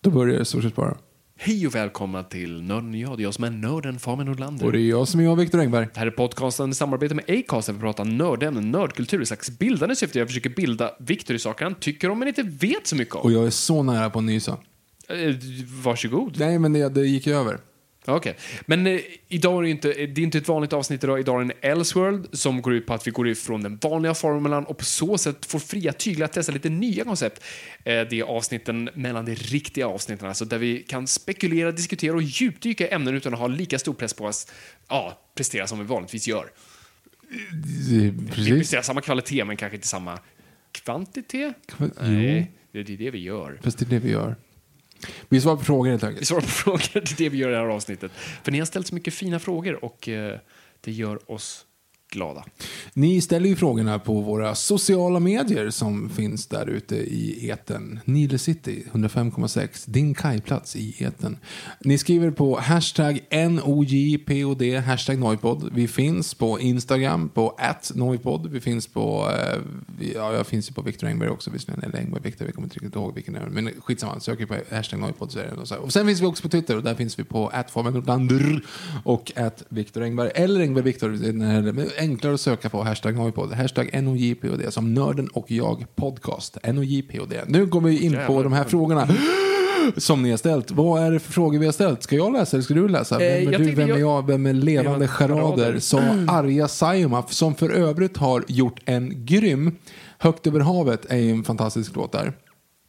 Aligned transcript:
Då 0.00 0.10
börjar 0.10 0.38
det 0.38 0.44
stort 0.44 0.62
sett 0.62 0.74
bara. 0.76 0.96
Hej 1.38 1.66
och 1.66 1.74
välkomna 1.74 2.22
till 2.22 2.62
Nörden 2.62 2.90
och 2.90 2.96
jag. 2.96 3.16
Det 3.18 3.22
är 3.22 3.24
jag 3.24 3.34
som 3.34 3.44
är 3.44 3.50
nörden 3.50 3.98
Fabian 3.98 4.26
Nordlander. 4.26 4.66
Och 4.66 4.72
det 4.72 4.80
är 4.80 4.88
jag 4.88 5.08
som 5.08 5.20
är 5.20 5.24
jag, 5.24 5.36
Viktor 5.36 5.60
Engberg. 5.60 5.88
Det 5.94 6.00
här 6.00 6.06
är 6.06 6.10
podcasten 6.10 6.70
i 6.70 6.74
samarbete 6.74 7.14
med 7.14 7.24
Acast 7.30 7.66
där 7.66 7.74
vi 7.74 7.80
pratar 7.80 8.04
nördämnen, 8.04 8.70
nördkultur 8.70 9.22
i 9.22 9.26
slags 9.26 9.58
bildande 9.58 9.96
syfte. 9.96 10.18
Jag 10.18 10.28
försöker 10.28 10.50
bilda 10.50 10.90
Viktor 10.98 11.36
i 11.36 11.38
saker 11.38 11.64
han 11.64 11.74
tycker 11.74 12.10
om 12.10 12.18
men 12.18 12.28
inte 12.28 12.42
vet 12.42 12.86
så 12.86 12.96
mycket 12.96 13.14
Och 13.14 13.24
om. 13.24 13.32
jag 13.32 13.46
är 13.46 13.50
så 13.50 13.82
nära 13.82 14.10
på 14.10 14.18
att 14.18 14.24
nysa. 14.24 14.58
Eh, 15.08 15.16
varsågod. 15.84 16.36
Nej, 16.38 16.58
men 16.58 16.72
det, 16.72 16.88
det 16.88 17.06
gick 17.06 17.26
över. 17.26 17.58
Okej. 18.06 18.36
Men 18.66 18.86
eh, 18.86 19.00
idag 19.28 19.58
är 19.58 19.62
det, 19.62 19.70
inte, 19.70 19.88
det 19.88 20.20
är 20.20 20.24
inte 20.24 20.38
ett 20.38 20.48
vanligt 20.48 20.72
avsnitt 20.72 21.04
idag. 21.04 21.20
Idag 21.20 21.40
är 21.40 21.44
det 21.44 21.54
en 21.62 21.70
Elseworld 21.70 22.28
som 22.32 22.62
går 22.62 22.74
ut 22.74 22.86
på 22.86 22.94
att 22.94 23.06
vi 23.06 23.10
går 23.10 23.28
ifrån 23.28 23.62
den 23.62 23.78
vanliga 23.82 24.14
formulan 24.14 24.64
och 24.64 24.78
på 24.78 24.84
så 24.84 25.18
sätt 25.18 25.46
får 25.46 25.58
fria 25.58 25.92
tyglar 25.92 26.24
att 26.24 26.32
testa 26.32 26.52
lite 26.52 26.68
nya 26.68 27.04
koncept. 27.04 27.44
Eh, 27.84 28.00
det 28.10 28.12
är 28.12 28.22
avsnitten 28.22 28.90
mellan 28.94 29.24
de 29.24 29.34
riktiga 29.34 29.86
avsnitten, 29.86 30.28
alltså 30.28 30.44
där 30.44 30.58
vi 30.58 30.78
kan 30.78 31.06
spekulera, 31.06 31.72
diskutera 31.72 32.14
och 32.14 32.22
djupdyka 32.22 32.88
i 32.88 32.94
ämnen 32.94 33.14
utan 33.14 33.34
att 33.34 33.40
ha 33.40 33.46
lika 33.46 33.78
stor 33.78 33.94
press 33.94 34.14
på 34.14 34.24
oss 34.24 34.46
ja, 34.88 35.18
prestera 35.34 35.66
som 35.66 35.78
vi 35.78 35.84
vanligtvis 35.84 36.28
gör. 36.28 36.50
Vi 37.88 38.12
Precis. 38.30 38.48
presterar 38.48 38.82
samma 38.82 39.00
kvalitet 39.00 39.44
men 39.44 39.56
kanske 39.56 39.76
inte 39.76 39.88
samma 39.88 40.18
kvantitet. 40.72 41.54
Jo. 41.78 41.90
Nej, 42.00 42.52
det 42.72 42.78
är 42.78 42.84
det 42.84 43.10
vi 43.10 43.18
gör. 43.18 43.60
Fast 43.62 43.78
det 43.78 43.84
är 43.84 43.90
det 43.90 43.98
vi 43.98 44.10
gör. 44.10 44.36
Vi 45.28 45.40
svarar 45.40 45.56
på 45.56 45.64
frågor 45.64 45.90
helt 45.90 46.04
enkelt. 46.04 46.22
Vi 46.22 46.26
svarar 46.26 46.40
på 46.40 46.46
frågor, 46.64 46.90
det 46.92 47.10
är 47.10 47.16
det 47.16 47.28
vi 47.28 47.38
gör 47.38 47.48
i 47.48 47.52
det 47.52 47.58
här 47.58 47.66
avsnittet. 47.66 48.12
För 48.42 48.52
ni 48.52 48.58
har 48.58 48.66
ställt 48.66 48.86
så 48.86 48.94
mycket 48.94 49.14
fina 49.14 49.38
frågor 49.38 49.84
och 49.84 50.08
eh, 50.08 50.38
det 50.80 50.92
gör 50.92 51.30
oss 51.30 51.66
glada. 52.10 52.44
Ni 52.94 53.20
ställer 53.20 53.48
ju 53.48 53.56
frågorna 53.56 53.98
på 53.98 54.20
våra 54.20 54.54
sociala 54.54 55.20
medier 55.20 55.70
som 55.70 56.08
finns 56.08 56.46
där 56.46 56.66
ute 56.66 56.96
i 56.96 57.48
eten. 57.48 58.00
Nile 58.04 58.38
City 58.38 58.84
105,6, 58.92 59.84
din 59.86 60.14
kajplats 60.14 60.76
i 60.76 61.04
eten. 61.04 61.38
Ni 61.80 61.98
skriver 61.98 62.30
på 62.30 62.58
hashtag 62.58 63.20
NOJPOD, 63.30 64.62
hashtag 64.62 65.18
Noipod. 65.18 65.70
Vi 65.74 65.88
finns 65.88 66.34
på 66.34 66.60
Instagram 66.60 67.28
på 67.28 67.58
@noipod. 67.94 68.50
Vi 68.50 68.60
finns 68.60 68.86
på, 68.86 69.30
eh, 69.30 69.60
ja 70.14 70.32
jag 70.34 70.46
finns 70.46 70.70
ju 70.70 70.74
på 70.74 70.82
Viktor 70.82 71.06
Engberg 71.06 71.28
också 71.28 71.50
visserligen, 71.50 71.84
eller 71.84 71.98
Engberg 71.98 72.22
Viktor, 72.22 72.46
vi 72.46 72.52
kommer 72.52 72.66
inte 72.66 72.76
riktigt 72.76 72.94
ihåg 72.94 73.14
vilken 73.14 73.34
det 73.34 73.40
är. 73.40 73.46
Men 73.46 73.70
skitsamma, 73.80 74.20
söker 74.20 74.46
på 74.46 74.56
hashtag 74.70 75.00
Noipod 75.00 75.32
så 75.32 75.38
är 75.38 75.56
det 75.60 75.66
så 75.66 75.74
här. 75.74 75.82
Och 75.82 75.92
sen 75.92 76.06
finns 76.06 76.20
vi 76.20 76.26
också 76.26 76.42
på 76.42 76.48
Twitter 76.48 76.76
och 76.76 76.82
där 76.82 76.94
finns 76.94 77.18
vi 77.18 77.24
på 77.24 77.52
@fabian 77.68 78.62
och 79.04 79.32
at 79.36 79.62
Viktor 79.68 80.02
Engberg 80.02 80.30
eller 80.34 80.60
Engberg 80.60 80.84
Viktor. 80.84 81.10
Enklare 82.00 82.34
att 82.34 82.40
söka 82.40 82.68
på 82.68 82.82
hashtag 82.82 83.16
Noipod. 83.16 83.52
Hashtag 83.52 84.02
NOJPOD 84.02 84.62
som 84.72 84.94
Nörden 84.94 85.28
och 85.28 85.50
jag 85.50 85.84
podcast. 85.96 86.56
NOJPOD. 86.72 87.34
Nu 87.46 87.66
går 87.66 87.80
vi 87.80 87.98
in 88.04 88.18
på 88.26 88.42
de 88.42 88.52
här 88.52 88.64
frågorna. 88.64 89.08
Som 89.96 90.22
ni 90.22 90.30
har 90.30 90.36
ställt. 90.36 90.70
Vad 90.70 91.02
är 91.02 91.10
det 91.10 91.18
för 91.20 91.32
frågor 91.32 91.58
vi 91.58 91.64
har 91.66 91.72
ställt? 91.72 92.02
Ska 92.02 92.16
jag 92.16 92.32
läsa 92.32 92.56
eller 92.56 92.64
ska 92.64 92.74
du 92.74 92.88
läsa? 92.88 93.18
Vem 93.18 93.26
Eh, 93.28 93.34
är 93.48 93.52
jag 93.52 93.60
du? 93.60 93.70
Vem 93.70 93.84
är 93.84 93.88
jag- 93.88 94.00
jag? 94.00 94.26
Vem 94.26 94.46
är 94.46 94.52
levande 94.52 95.08
charader? 95.08 95.78
Sa 95.78 96.00
Arja 96.28 96.68
Saijonmaa, 96.68 97.24
som 97.28 97.54
för 97.54 97.70
övrigt 97.70 98.16
har 98.16 98.44
gjort 98.48 98.80
en 98.84 99.24
grym 99.26 99.76
Högt 100.18 100.46
över 100.46 100.60
havet 100.60 101.06
är 101.08 101.16
ju 101.16 101.30
en 101.30 101.44
fantastisk 101.44 101.96
låt 101.96 102.12
där. 102.12 102.32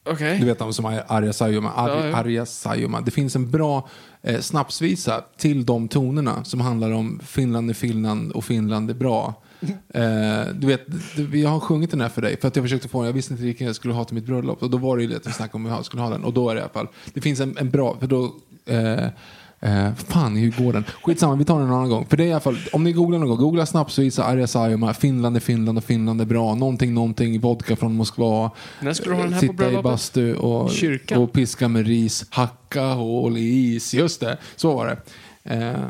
Okej. 0.03 0.39
Du 0.39 0.45
vet 0.45 0.59
de 0.59 0.73
som 0.73 0.85
är 0.85 1.03
Arja 1.07 1.33
Saijonmaa. 1.33 1.71
Ar- 1.75 1.89
Ja, 1.89 2.07
ja. 2.07 2.15
Arja 2.17 2.45
Saijonmaa. 2.45 3.01
Det 3.01 3.11
finns 3.11 3.35
en 3.35 3.51
bra 3.51 3.89
eh, 4.21 4.39
snapsvisa 4.39 5.23
till 5.37 5.65
de 5.65 5.87
tonerna 5.87 6.43
som 6.43 6.61
handlar 6.61 6.91
om 6.91 7.19
Finland 7.25 7.69
är 7.69 7.73
Finland 7.73 8.31
och 8.31 8.43
Finland 8.45 8.89
är 8.89 8.93
bra. 8.93 9.33
Eh, 9.93 10.43
du 10.55 10.67
vet, 10.67 10.81
jag 11.33 11.49
har 11.49 11.59
sjungit 11.59 11.91
den 11.91 12.01
här 12.01 12.09
för 12.09 12.21
dig 12.21 12.39
för 12.39 12.47
att 12.47 12.55
jag 12.55 12.65
försökte 12.65 12.87
få 12.89 12.97
den. 12.99 13.05
Jag 13.05 13.13
visste 13.13 13.33
inte 13.33 13.43
vilken 13.43 13.67
jag 13.67 13.75
skulle 13.75 13.93
ha 13.93 14.03
till 14.05 14.15
mitt 14.15 14.25
bröllop 14.25 14.63
och 14.63 14.69
då 14.69 14.77
var 14.77 14.97
det 14.97 15.03
ju 15.03 15.09
lite 15.09 15.29
att 15.29 15.35
snacka 15.35 15.57
om 15.57 15.65
hur 15.65 15.71
jag 15.71 15.85
skulle 15.85 16.01
ha 16.03 16.09
den 16.09 16.23
och 16.23 16.33
då 16.33 16.49
är 16.49 16.55
det 16.55 16.59
i 16.59 16.61
alla 16.61 16.71
fall. 16.73 16.87
Det 17.13 17.21
finns 17.21 17.39
en, 17.39 17.57
en 17.57 17.69
bra, 17.69 17.97
för 17.99 18.07
då 18.07 18.23
eh, 18.65 19.07
Eh, 19.63 19.93
fan, 19.93 20.35
hur 20.35 20.63
går 20.63 20.73
den? 20.73 20.83
Skitsamma, 21.03 21.35
vi 21.35 21.45
tar 21.45 21.59
den 21.59 21.67
en 21.67 21.73
annan 21.73 21.89
gång. 21.89 22.05
För 22.05 22.17
det 22.17 22.23
är 22.23 22.27
i 22.27 22.31
alla 22.31 22.39
fall, 22.39 22.57
om 22.73 22.83
ni 22.83 22.91
googlar 22.91 23.19
någon 23.19 23.29
gång, 23.29 23.37
googla 23.37 23.65
snapsvisa 23.65 24.23
Arja 24.23 24.47
Saijonmaa, 24.47 24.93
Finland 24.93 25.35
är 25.35 25.39
Finland 25.39 25.77
och 25.77 25.83
Finland 25.83 26.21
är 26.21 26.25
bra, 26.25 26.55
någonting, 26.55 26.93
någonting, 26.93 27.39
vodka 27.39 27.75
från 27.75 27.95
Moskva. 27.95 28.51
När 28.79 28.93
ska 28.93 29.09
du 29.09 29.15
ha 29.15 29.23
den 29.23 29.33
här 29.33 29.39
Sitta 29.39 29.53
på 29.53 29.57
bröllopet? 29.57 29.79
i 29.79 29.83
bastu 29.83 30.35
och, 30.35 30.71
Kyrkan? 30.71 31.21
och 31.21 31.33
piska 31.33 31.67
med 31.67 31.87
ris, 31.87 32.25
hacka 32.29 32.83
hål 32.83 33.37
i 33.37 33.75
is. 33.75 33.93
Just 33.93 34.19
det, 34.19 34.37
så 34.55 34.75
var 34.75 34.85
det. 34.85 34.97
Eh, 35.55 35.85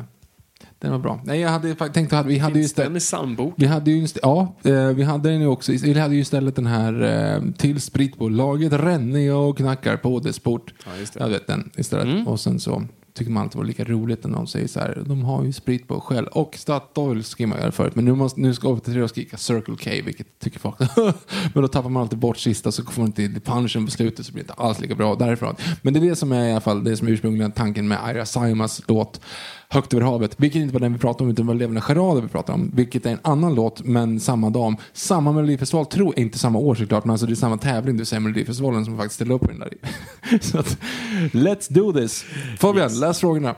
den 0.79 0.91
var 0.91 0.99
bra. 0.99 1.21
Nej, 1.23 1.39
jag 1.39 1.49
hade 1.49 1.75
tänkt 1.75 2.13
att 2.13 2.25
vi 2.25 2.37
hade 2.37 2.53
ju 2.53 2.61
Finns 2.61 2.73
den 2.73 2.93
i 2.93 2.97
istället... 2.97 3.53
Vi 3.55 3.65
hade 3.65 3.91
ju, 3.91 4.07
ja, 4.21 4.55
eh, 4.63 4.87
vi 4.87 5.03
hade 5.03 5.29
den 5.29 5.41
ju 5.41 5.47
också. 5.47 5.71
Vi 5.71 5.99
hade 5.99 6.15
ju 6.15 6.21
istället 6.21 6.55
den 6.55 6.65
här 6.65 7.01
eh, 7.01 7.51
till 7.57 7.81
spritbolaget 7.81 8.73
Renne 8.73 9.31
och 9.31 9.57
knackar 9.57 9.97
på 9.97 10.19
Desport. 10.19 10.73
Ja, 10.85 10.91
just 10.99 11.13
det. 11.13 11.19
Jag 11.19 11.29
vet 11.29 11.47
den 11.47 11.69
istället. 11.77 12.05
Mm. 12.05 12.27
Och 12.27 12.39
sen 12.39 12.59
så 12.59 12.83
tycker 13.13 13.31
man 13.31 13.43
alltid 13.43 13.57
var 13.57 13.65
lika 13.65 13.83
roligt 13.83 14.23
när 14.23 14.31
någon 14.31 14.47
säger 14.47 14.67
så 14.67 14.79
här. 14.79 15.03
De 15.05 15.23
har 15.23 15.43
ju 15.43 15.53
sprit 15.53 15.87
på 15.87 16.01
själv. 16.01 16.27
Och 16.27 16.55
Statoil 16.57 17.23
skrev 17.23 17.47
man 17.47 17.71
förut. 17.71 17.95
Men 17.95 18.05
nu, 18.05 18.13
måste, 18.13 18.41
nu 18.41 18.53
ska 18.53 18.67
jag 18.67 18.83
till 18.83 19.01
och 19.01 19.09
skrika 19.09 19.37
Circle 19.37 19.75
K. 19.83 20.05
Vilket 20.05 20.39
tycker 20.39 20.59
folk. 20.59 20.75
men 21.53 21.61
då 21.61 21.67
tappar 21.67 21.89
man 21.89 22.01
alltid 22.01 22.19
bort 22.19 22.37
sista. 22.37 22.71
Så 22.71 22.83
får 22.83 23.01
man 23.01 23.13
inte 23.17 23.39
punchen 23.39 23.85
på 23.85 23.91
slutet. 23.91 24.25
Så 24.25 24.33
blir 24.33 24.43
det 24.43 24.51
inte 24.51 24.63
alls 24.63 24.79
lika 24.79 24.95
bra 24.95 25.15
därifrån. 25.15 25.55
Men 25.81 25.93
det 25.93 25.99
är 25.99 26.09
det 26.09 26.15
som 26.15 26.31
är 26.31 26.47
i 26.47 26.51
alla 26.51 26.61
fall 26.61 26.83
det 26.83 26.97
som 26.97 27.07
är 27.07 27.11
ursprungligen 27.11 27.51
tanken 27.51 27.87
med 27.87 28.15
Ira 28.15 28.25
Simas 28.25 28.81
låt 28.87 29.21
Högt 29.73 29.93
över 29.93 30.03
havet. 30.05 30.35
Vilket 30.37 30.61
inte 30.61 30.73
var 30.73 30.79
den 30.79 30.93
vi 30.93 30.99
pratade 30.99 31.23
om 31.23 31.29
utan 31.29 31.45
det 31.45 31.47
var 31.47 31.59
Levande 31.59 31.81
charader 31.81 32.21
vi 32.21 32.27
pratade 32.27 32.53
om. 32.53 32.71
Vilket 32.73 33.05
är 33.05 33.11
en 33.11 33.19
annan 33.21 33.55
låt 33.55 33.83
men 33.83 34.19
samma 34.19 34.49
dam. 34.49 34.77
Samma 34.93 35.31
Melodifestival. 35.31 35.85
Tror 35.85 36.19
inte 36.19 36.39
samma 36.39 36.59
år 36.59 36.75
såklart. 36.75 37.05
Men 37.05 37.11
alltså 37.11 37.25
det 37.25 37.33
är 37.33 37.35
samma 37.35 37.57
tävling. 37.57 37.95
Det 37.95 37.99
vill 37.99 38.05
säga 38.05 38.19
Melodifestivalen 38.19 38.85
som 38.85 38.97
faktiskt 38.97 39.15
ställer 39.15 39.35
upp 39.35 39.43
i 39.43 39.47
den 39.47 39.59
där. 39.59 39.73
så 40.41 40.59
att, 40.59 40.77
let's 41.31 41.73
do 41.73 41.93
this. 41.93 42.25
Fabian, 42.59 42.99
läs 42.99 43.19
frågorna. 43.19 43.55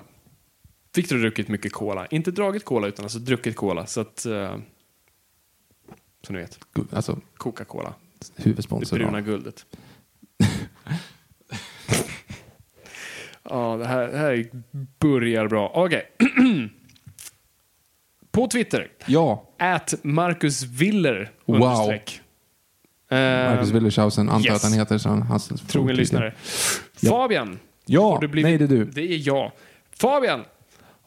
Victor 0.95 1.15
har 1.15 1.21
druckit 1.21 1.47
mycket 1.47 1.73
cola. 1.73 2.05
Inte 2.05 2.31
dragit 2.31 2.65
cola 2.65 2.87
utan 2.87 3.05
alltså 3.05 3.19
druckit 3.19 3.55
cola. 3.55 3.85
Så 3.85 4.01
att... 4.01 4.25
Uh, 4.27 4.55
som 6.25 6.35
ni 6.35 6.41
vet, 6.41 6.59
Alltså 6.91 7.19
Coca-Cola. 7.37 7.93
Det 8.35 8.43
huvudsponsor. 8.43 8.97
bruna 8.97 9.21
då. 9.21 9.25
guldet. 9.25 9.65
ja, 13.49 13.77
det 13.77 13.85
här, 13.85 14.07
det 14.07 14.17
här 14.17 14.45
börjar 14.99 15.47
bra. 15.47 15.71
Okej. 15.75 16.03
På 18.31 18.47
Twitter. 18.47 18.87
Ja, 19.05 19.49
At 19.59 19.93
Marcus 20.01 20.63
Willer. 20.63 21.31
Wow. 21.45 21.91
Eh, 21.91 21.99
Marcus 23.09 23.71
Willershausen 23.71 24.29
antar 24.29 24.49
yes. 24.49 24.55
att 24.55 24.63
han 24.63 24.79
heter. 24.79 24.97
Så 24.97 25.09
han, 25.09 25.21
hans 25.21 25.47
Trogen 25.47 25.95
lyssnare. 25.95 26.33
Ja. 26.99 27.09
Fabian. 27.11 27.59
Ja, 27.85 28.17
blivit, 28.19 28.43
nej 28.43 28.57
det 28.57 28.63
är 28.63 28.67
du. 28.67 28.85
Det 28.85 29.13
är 29.13 29.27
jag. 29.27 29.51
Fabian. 29.95 30.43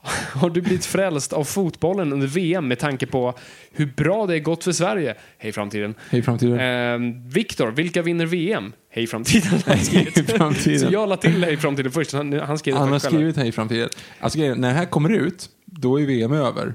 Har 0.33 0.51
du 0.51 0.61
blivit 0.61 0.87
frälst 0.87 1.33
av 1.33 1.45
fotbollen 1.45 2.13
under 2.13 2.27
VM 2.27 2.69
med 2.69 2.79
tanke 2.79 3.07
på 3.07 3.35
hur 3.73 3.87
bra 3.87 4.27
det 4.27 4.35
är 4.35 4.41
gått 4.41 4.65
för 4.65 4.73
Sverige? 4.73 5.15
Hej 5.39 5.53
framtiden. 5.53 5.95
Hej 6.11 6.23
framtiden. 6.23 6.61
Eh, 6.61 7.13
Viktor, 7.35 7.71
vilka 7.71 8.03
vinner 8.03 8.27
VM? 8.27 8.73
Hej 8.97 9.07
framtiden. 9.07 9.63
han 9.67 9.79
skrivit. 9.79 10.17
Hej 10.17 10.39
framtiden. 10.39 10.79
Så 10.81 10.87
jag 10.93 11.09
la 11.09 11.17
till 11.17 11.45
hej 11.45 11.57
framtiden 11.57 11.93
först. 11.93 12.13
Han, 12.13 12.33
han 12.33 12.59
skrev 12.59 12.75
det 12.75 12.81
Han 12.81 12.93
har 12.93 12.99
själv. 12.99 13.13
skrivit 13.15 13.37
Hej 13.37 13.53
framtiden. 13.53 13.89
Alltså 14.21 14.39
grejen, 14.39 14.61
när 14.61 14.69
det 14.69 14.75
här 14.75 14.85
kommer 14.85 15.11
ut, 15.11 15.49
då 15.65 16.01
är 16.01 16.07
VM 16.07 16.33
över. 16.33 16.75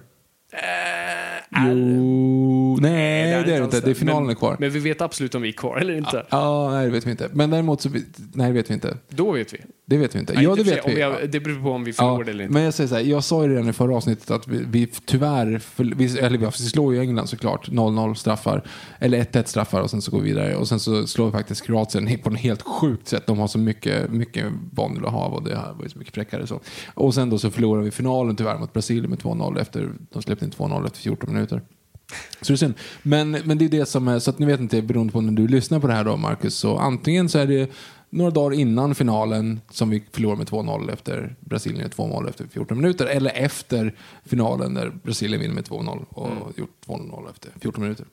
Jo, 1.56 2.78
nej, 2.82 3.24
det 3.24 3.30
är 3.32 3.46
det 3.46 3.56
alls 3.56 3.76
inte. 3.76 3.86
Det 3.86 3.92
är 3.92 3.96
finalen 3.96 4.24
men, 4.24 4.32
är 4.32 4.36
kvar. 4.36 4.56
Men 4.60 4.70
vi 4.70 4.80
vet 4.80 5.02
absolut 5.02 5.36
om 5.36 5.42
vi 5.42 5.50
är 5.50 5.54
kvar 5.54 5.78
eller 5.78 5.98
inte. 5.98 6.26
Ja, 6.30 6.70
nej 6.72 6.86
det 6.86 6.92
vet 6.92 7.08
vi 7.08 7.12
inte. 7.12 7.30
Men 7.34 7.50
däremot 7.50 7.82
så, 7.82 7.90
nej 7.90 8.48
det 8.48 8.54
vet 8.54 8.70
vi 8.70 8.74
inte. 8.74 8.98
Då 9.10 9.32
vet 9.32 9.54
vi. 9.54 9.58
Det 9.86 9.98
vet 9.98 10.16
vi 10.16 10.20
inte. 10.20 10.34
Nej, 10.34 10.44
ja, 10.44 10.56
det 10.56 10.64
vet 10.64 10.88
vi. 10.88 11.02
Har, 11.02 11.28
det 11.28 11.40
beror 11.40 11.64
på 11.64 11.72
om 11.72 11.84
vi 11.84 11.94
förlorar 11.94 12.24
det 12.24 12.32
eller 12.32 12.44
inte. 12.44 12.54
Men 12.54 12.64
jag 12.64 12.74
säger 12.74 12.88
så 12.88 12.96
här, 12.96 13.02
jag 13.02 13.24
sa 13.24 13.44
ju 13.44 13.50
redan 13.50 13.70
i 13.70 13.74
förra 13.74 13.96
avsnittet 13.96 14.32
att 14.32 14.48
vi, 14.48 14.64
vi 14.68 14.88
tyvärr, 15.06 15.60
för, 15.60 15.84
vi, 15.84 16.20
eller 16.20 16.38
vi 16.38 16.52
slår 16.52 16.94
ju 16.94 17.00
England 17.00 17.28
såklart, 17.28 17.70
0-0 17.70 18.14
straffar, 18.14 18.64
eller 19.00 19.24
1-1 19.24 19.44
straffar 19.44 19.82
och 19.82 19.90
sen 19.90 20.02
så 20.02 20.12
går 20.12 20.20
vi 20.20 20.30
vidare. 20.30 20.56
Och 20.56 20.68
sen 20.68 20.80
så 20.80 21.08
slår 21.08 21.26
vi 21.26 21.32
faktiskt 21.32 21.66
Kroatien 21.66 22.20
på 22.24 22.30
en 22.30 22.36
helt 22.36 22.62
sjukt 22.62 23.08
sätt. 23.08 23.28
De 23.28 23.40
har 23.40 23.48
så 23.48 23.60
mycket, 23.60 24.12
mycket 24.12 24.46
boll 24.72 25.06
att 25.06 25.12
ha 25.12 25.26
och 25.26 25.44
det 25.44 25.56
var 25.56 25.84
ju 25.84 25.90
så 25.90 25.98
mycket 25.98 26.14
fräckare 26.14 26.48
så. 26.48 26.60
Och 26.94 27.14
sen 27.14 27.30
då 27.30 27.38
så 27.38 27.52
förlorar 27.52 27.82
vi 27.82 27.92
finalen 27.92 28.36
tyvärr 28.36 28.58
mot 28.58 28.74
Brasilien 28.74 29.10
med 29.10 29.20
2-0 29.20 29.62
efter, 29.62 29.90
de 30.12 30.22
släppte 30.22 30.46
in 30.46 30.52
2-0 30.52 30.86
efter 30.86 31.00
14 31.00 31.34
minuter. 31.34 31.41
Så 31.50 32.48
det 32.48 32.54
är 32.54 32.56
synd. 32.56 32.74
Men, 33.04 33.32
men 33.32 33.58
det 33.58 33.66
är 33.66 33.70
det 33.70 33.86
som 33.86 34.08
är, 34.08 34.20
så 34.20 34.30
att 34.30 34.40
ni 34.40 34.46
vet 34.46 34.60
inte, 34.60 34.82
beroende 34.82 35.14
på 35.14 35.22
när 35.22 35.32
du 35.32 35.48
lyssnar 35.48 35.80
på 35.80 35.88
det 35.88 35.94
här 35.94 36.04
då 36.04 36.18
Marcus, 36.18 36.56
så 36.56 36.78
antingen 36.78 37.30
så 37.30 37.40
är 37.40 37.48
det 37.48 37.72
några 38.10 38.32
dagar 38.32 38.58
innan 38.58 38.96
finalen 38.96 39.62
som 39.70 39.90
vi 39.90 40.04
förlorar 40.12 40.36
med 40.36 40.48
2-0 40.48 40.94
efter 40.94 41.36
Brasilien 41.40 41.90
2-0 41.90 42.30
efter 42.30 42.48
14 42.48 42.78
minuter, 42.78 43.06
eller 43.06 43.32
efter 43.36 43.96
finalen 44.26 44.74
där 44.74 44.92
Brasilien 45.04 45.42
vinner 45.42 45.56
med 45.56 45.64
2-0 45.64 46.06
och 46.10 46.60
gjort 46.60 46.76
2-0 46.86 47.30
efter 47.30 47.52
14 47.62 47.84
minuter. 47.84 48.06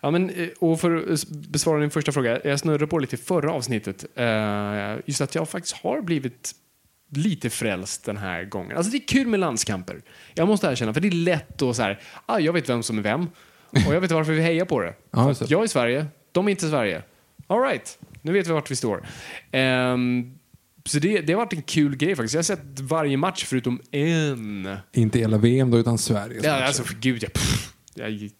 Ja, 0.00 0.10
men, 0.10 0.30
eh, 0.30 0.48
och 0.60 0.80
för 0.80 1.12
att 1.12 1.28
besvara 1.28 1.80
din 1.80 1.90
första 1.90 2.12
fråga, 2.12 2.40
jag 2.44 2.60
snurrade 2.60 2.86
på 2.86 2.98
lite 2.98 3.16
i 3.16 3.18
förra 3.18 3.52
avsnittet. 3.52 4.04
Eh, 4.14 4.96
just 5.06 5.20
att 5.20 5.34
jag 5.34 5.48
faktiskt 5.48 5.76
har 5.76 6.02
blivit 6.02 6.54
lite 7.10 7.50
frälst 7.50 8.04
den 8.04 8.16
här 8.16 8.44
gången. 8.44 8.76
Alltså 8.76 8.92
det 8.92 8.98
är 8.98 9.06
kul 9.08 9.26
med 9.26 9.40
landskamper. 9.40 10.02
Jag 10.34 10.48
måste 10.48 10.66
erkänna, 10.66 10.94
för 10.94 11.00
det 11.00 11.08
är 11.08 11.12
lätt 11.12 11.62
att 11.62 11.76
så 11.76 11.82
här, 11.82 12.00
ah, 12.26 12.38
jag 12.38 12.52
vet 12.52 12.68
vem 12.68 12.82
som 12.82 12.98
är 12.98 13.02
vem 13.02 13.26
och 13.86 13.94
jag 13.94 14.00
vet 14.00 14.10
varför 14.10 14.32
vi 14.32 14.42
hejar 14.42 14.64
på 14.64 14.80
det. 14.80 14.94
Ja, 15.10 15.34
jag 15.48 15.62
är 15.62 15.66
Sverige, 15.66 16.06
de 16.32 16.46
är 16.46 16.50
inte 16.50 16.68
Sverige. 16.68 17.02
All 17.46 17.62
right, 17.62 17.98
nu 18.22 18.32
vet 18.32 18.46
vi 18.46 18.52
vart 18.52 18.70
vi 18.70 18.76
står. 18.76 19.06
Ehm, 19.52 20.38
så 20.84 20.98
det, 20.98 21.20
det 21.20 21.32
har 21.32 21.40
varit 21.40 21.52
en 21.52 21.62
kul 21.62 21.96
grej 21.96 22.16
faktiskt. 22.16 22.34
Jag 22.34 22.38
har 22.38 22.44
sett 22.44 22.80
varje 22.80 23.16
match 23.16 23.44
förutom 23.44 23.80
en. 23.90 24.76
Inte 24.92 25.18
hela 25.18 25.38
VM 25.38 25.70
då, 25.70 25.78
utan 25.78 25.98
Sverige. 25.98 26.40
Ja, 26.42 26.52
alltså 26.52 26.84
för 26.84 26.94
gud, 26.94 27.22
jag, 27.22 27.32
pff, 27.32 27.72
jag, 27.94 28.30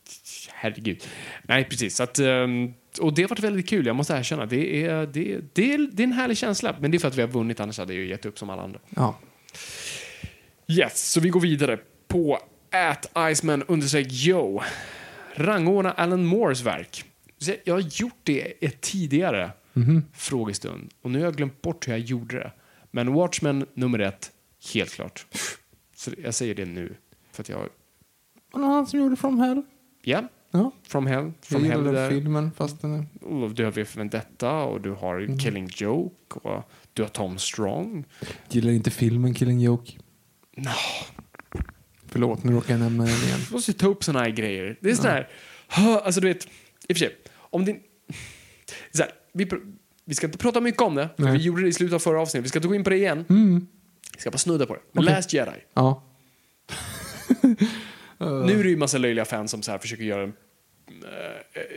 herregud. 0.52 1.04
Nej, 1.42 1.64
precis. 1.64 1.96
Så 1.96 2.02
att, 2.02 2.18
ehm, 2.18 2.74
och 3.00 3.14
det 3.14 3.22
har 3.22 3.28
varit 3.28 3.40
väldigt 3.40 3.68
kul, 3.68 3.86
jag 3.86 3.96
måste 3.96 4.14
erkänna. 4.14 4.46
Det 4.46 4.84
är, 4.86 5.06
det, 5.06 5.32
är- 5.32 5.44
det, 5.52 5.74
är, 5.74 5.78
det 5.92 6.02
är 6.02 6.04
en 6.06 6.12
härlig 6.12 6.36
känsla, 6.38 6.76
men 6.80 6.90
det 6.90 6.96
är 6.96 6.98
för 6.98 7.08
att 7.08 7.16
vi 7.16 7.20
har 7.20 7.28
vunnit, 7.28 7.60
annars 7.60 7.78
hade 7.78 7.94
jag 7.94 8.04
gett 8.04 8.26
upp 8.26 8.38
som 8.38 8.50
alla 8.50 8.62
andra. 8.62 8.80
Ja. 8.96 9.18
Yes, 10.66 11.10
så 11.10 11.20
vi 11.20 11.28
går 11.28 11.40
vidare 11.40 11.78
på 12.08 12.38
at 12.70 13.10
Iceman 13.32 13.64
Joe. 14.08 14.62
Rangordna 15.34 15.92
Alan 15.92 16.24
Moores 16.26 16.60
verk. 16.60 17.04
Jag 17.64 17.74
har 17.74 17.80
gjort 17.80 18.18
det 18.22 18.64
ett 18.66 18.80
tidigare 18.80 19.50
frågestund 20.14 20.90
och 21.02 21.10
nu 21.10 21.18
har 21.18 21.24
jag 21.24 21.36
glömt 21.36 21.62
bort 21.62 21.88
hur 21.88 21.92
jag 21.92 22.00
gjorde 22.00 22.36
det. 22.36 22.52
Men 22.90 23.12
Watchmen 23.12 23.66
nummer 23.74 23.98
ett, 23.98 24.30
helt 24.74 24.90
klart. 24.92 25.26
Så 25.94 26.10
jag 26.22 26.34
säger 26.34 26.54
det 26.54 26.64
nu. 26.64 26.94
För 27.32 27.42
att 27.42 27.48
jag, 27.48 27.68
Och 28.52 28.60
någon 28.60 28.86
som 28.86 28.98
gjorde 29.00 29.16
From 29.16 29.38
Hell. 29.40 29.62
ja, 30.02 30.22
Ja. 30.50 30.72
From 30.88 31.06
Hell. 31.06 31.24
Jag 31.24 31.32
From 31.42 31.64
Hell 31.64 31.78
gillade 31.78 31.98
där. 31.98 32.10
filmen 32.10 32.50
fast 32.56 32.80
den 32.80 32.94
är... 32.94 33.24
Och 33.26 33.54
du 33.54 33.64
har 33.64 33.72
V 33.72 33.84
för 33.84 33.98
Vendetta 33.98 34.52
och 34.52 34.80
du 34.80 34.90
har 34.90 35.38
Killing 35.38 35.68
Joke 35.76 36.38
och 36.42 36.70
du 36.92 37.02
har 37.02 37.08
Tom 37.08 37.38
Strong. 37.38 38.04
Gillar 38.48 38.72
inte 38.72 38.90
filmen 38.90 39.34
Killing 39.34 39.60
Joke. 39.60 39.92
Nå, 40.56 40.70
Förlåt, 42.06 42.44
nu 42.44 42.52
råkar 42.52 42.74
jag 42.74 42.80
nämna 42.80 43.04
den 43.04 43.22
igen. 43.22 43.38
Du 43.48 43.54
måste 43.54 43.72
ta 43.72 43.86
upp 43.86 44.04
såna 44.04 44.18
här 44.18 44.30
grejer. 44.30 44.78
Det 44.80 44.90
är 44.90 44.94
sån 44.94 45.10
här, 45.10 45.28
hö, 45.68 45.98
alltså 45.98 46.20
du 46.20 46.28
vet, 46.28 46.44
i 46.44 46.48
och 46.48 46.52
för 46.88 46.94
sig, 46.94 47.16
om 47.34 47.64
din... 47.64 47.80
Så 48.92 49.02
här, 49.02 49.12
vi, 49.32 49.50
vi 50.04 50.14
ska 50.14 50.26
inte 50.26 50.38
prata 50.38 50.60
mycket 50.60 50.82
om 50.82 50.94
det, 50.94 51.08
för 51.16 51.24
Nej. 51.24 51.32
vi 51.32 51.44
gjorde 51.44 51.62
det 51.62 51.68
i 51.68 51.72
slutet 51.72 51.94
av 51.94 51.98
förra 51.98 52.20
avsnittet. 52.20 52.44
Vi 52.44 52.48
ska 52.48 52.58
inte 52.58 52.68
gå 52.68 52.74
in 52.74 52.84
på 52.84 52.90
det 52.90 52.96
igen. 52.96 53.24
Vi 54.14 54.20
ska 54.20 54.30
bara 54.30 54.38
snudda 54.38 54.66
på 54.66 54.74
det. 54.74 54.80
Men 54.92 55.04
Okej. 55.04 55.14
Last 55.14 55.32
Jedi. 55.32 55.50
Ja. 55.74 56.02
Nu 58.18 58.60
är 58.60 58.62
det 58.62 58.70
ju 58.70 58.76
massa 58.76 58.98
löjliga 58.98 59.24
fans 59.24 59.50
som 59.50 59.62
så 59.62 59.70
här 59.70 59.78
försöker 59.78 60.04
göra, 60.04 60.22
äh, 60.22 60.30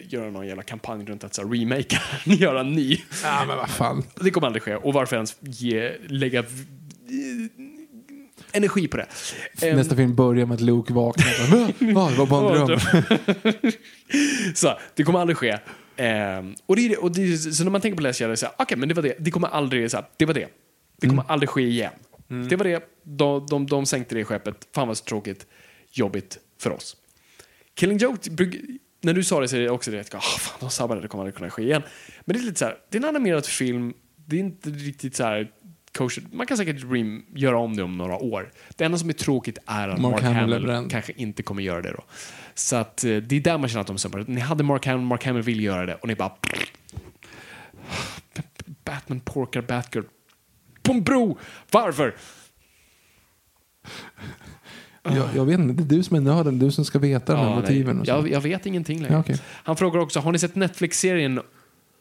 göra 0.10 0.32
någon 0.32 0.48
jävla 0.48 0.64
kampanj 0.64 1.06
runt 1.06 1.24
att 1.24 1.34
så 1.34 1.42
här, 1.42 1.50
remake 1.50 2.00
göra 2.26 2.60
en 2.60 2.74
ny. 2.74 2.98
ja, 3.24 3.44
men 3.48 3.58
vad 3.58 3.70
fan. 3.70 4.04
Det 4.22 4.32
kommer 4.32 4.48
aldrig 4.48 4.64
ske. 4.64 4.76
Och 4.76 4.94
varför 4.94 5.16
ens 5.16 5.36
ge, 5.42 5.92
lägga 6.08 6.44
energi 8.52 8.88
på 8.88 8.98
det? 8.98 9.08
Nästa 9.62 9.96
film 9.96 10.16
börjar 10.16 10.46
med 10.46 10.56
att 10.56 10.62
Luke 10.62 10.94
vaknar. 10.94 11.52
Va? 11.94 12.10
Det 12.10 12.18
var 12.18 12.26
bara 12.26 12.60
en 12.60 12.68
dröm. 12.68 12.80
Så, 14.56 14.78
det 14.96 15.04
kommer 15.04 15.20
aldrig 15.20 15.38
ske. 15.38 15.58
Ehm, 15.96 16.56
och 16.66 16.76
det, 16.76 16.98
och 16.98 17.12
det, 17.12 17.38
så 17.38 17.64
när 17.64 17.72
man 17.72 17.82
tänker 17.82 17.98
på 17.98 18.04
Last 18.04 18.20
Jedi, 18.22 18.38
så 18.38 18.46
här, 18.46 18.56
okej, 18.58 18.78
men 18.78 18.90
det 18.90 18.96
var 18.96 19.04
det. 19.04 19.16
Det 19.20 19.32
kommer 19.32 19.48
aldrig, 19.48 19.92
så 19.92 19.98
här, 19.98 20.06
det 20.18 20.26
var 20.26 20.34
det. 20.34 20.48
Det 21.02 21.08
kommer 21.08 21.24
aldrig 21.28 21.50
ske 21.50 21.62
igen. 21.62 21.94
Det 22.50 22.56
var 22.56 22.64
det. 22.64 22.84
De, 23.04 23.46
de, 23.50 23.68
de 23.68 23.86
sänkte 23.86 24.16
det 24.16 24.26
skeppet. 24.26 24.56
Fan 24.76 24.88
vad 24.88 24.98
så 24.98 25.06
tråkigt. 25.06 25.46
Jobbigt 25.92 26.40
för 26.60 26.70
oss. 26.72 26.98
Killing 27.74 27.98
Joke, 27.98 28.30
när 29.02 29.14
du 29.14 29.24
sa 29.24 29.40
det 29.40 29.48
så 29.48 29.56
är 29.56 29.60
det 29.60 29.70
också 29.70 30.00
att, 30.00 30.16
ah, 30.16 30.20
fan, 30.20 30.58
de 30.60 30.70
sabbade, 30.70 31.02
det 31.02 31.08
kommer 31.08 31.22
aldrig 31.24 31.36
kunna 31.36 31.50
ske 31.50 31.64
igen. 31.64 31.84
Men 32.26 32.34
det 32.34 32.40
är 32.40 32.44
lite 32.44 32.60
så 32.60 32.66
här, 32.66 32.78
det 32.90 32.98
är 32.98 33.02
en 33.02 33.10
animerad 33.10 33.46
film, 33.46 33.94
det 34.16 34.36
är 34.36 34.40
inte 34.40 34.70
riktigt 34.70 35.16
så 35.16 35.24
här 35.24 35.52
kosher. 35.92 36.24
Man 36.32 36.48
kan 36.48 36.58
säkert 36.58 36.84
rem- 36.84 37.26
göra 37.36 37.58
om 37.58 37.76
det 37.76 37.84
om 37.84 37.98
några 37.98 38.16
år. 38.16 38.52
Det 38.76 38.84
enda 38.84 38.98
som 38.98 39.10
är 39.10 39.14
tråkigt 39.14 39.58
är 39.66 39.90
att 39.90 40.02
Mark 40.02 40.12
Mark, 40.12 40.36
Hamill 40.36 40.70
Hamill 40.70 40.90
kanske 40.92 41.14
inte 41.16 41.44
kommer 41.44 41.64
göra 41.64 41.82
det 41.82 41.92
då. 41.92 42.04
Så 42.54 42.76
att 42.76 43.04
eh, 43.04 43.18
det 43.18 43.36
är 43.36 43.42
där 43.42 43.58
man 43.58 43.70
känner 43.70 43.82
att 43.82 43.88
de 43.88 43.98
sumpar. 43.98 44.26
Ni 44.28 44.42
hade 44.42 44.64
Mark 44.64 44.86
Hamill, 44.86 45.06
Mark 45.06 45.26
Hamill 45.26 45.44
vill 45.44 45.64
göra 45.64 45.86
det 45.86 45.96
och 45.96 46.08
ni 46.08 46.16
bara... 46.16 46.36
Batman 48.86 49.20
porkar 49.20 49.62
Batgirl. 49.62 50.04
På 50.84 50.92
en 50.92 51.04
bro! 51.04 51.38
Varför? 51.72 52.16
Jag, 55.04 55.28
jag 55.36 55.46
vet 55.46 55.60
inte, 55.60 55.84
det 55.84 55.94
är 55.94 55.98
du 55.98 56.04
som 56.04 56.16
är 56.18 56.22
nörden, 56.22 56.60
du 56.60 56.72
som 56.72 56.86
ska 56.86 57.00
veta 57.00 57.34
de 57.34 57.40
här 57.40 57.50
Ja, 57.50 57.56
motiven. 57.56 58.00
Och 58.00 58.06
så. 58.06 58.12
jag, 58.12 58.30
jag 58.32 58.42
vet 58.42 58.66
ingenting 58.66 58.98
längre. 59.02 59.14
Ja, 59.14 59.20
okej. 59.20 59.36
Han 59.46 59.76
frågar 59.78 60.00
också, 60.00 60.20
har 60.20 60.32
ni 60.32 60.40
sett 60.40 60.56
Netflix-serien 60.56 61.40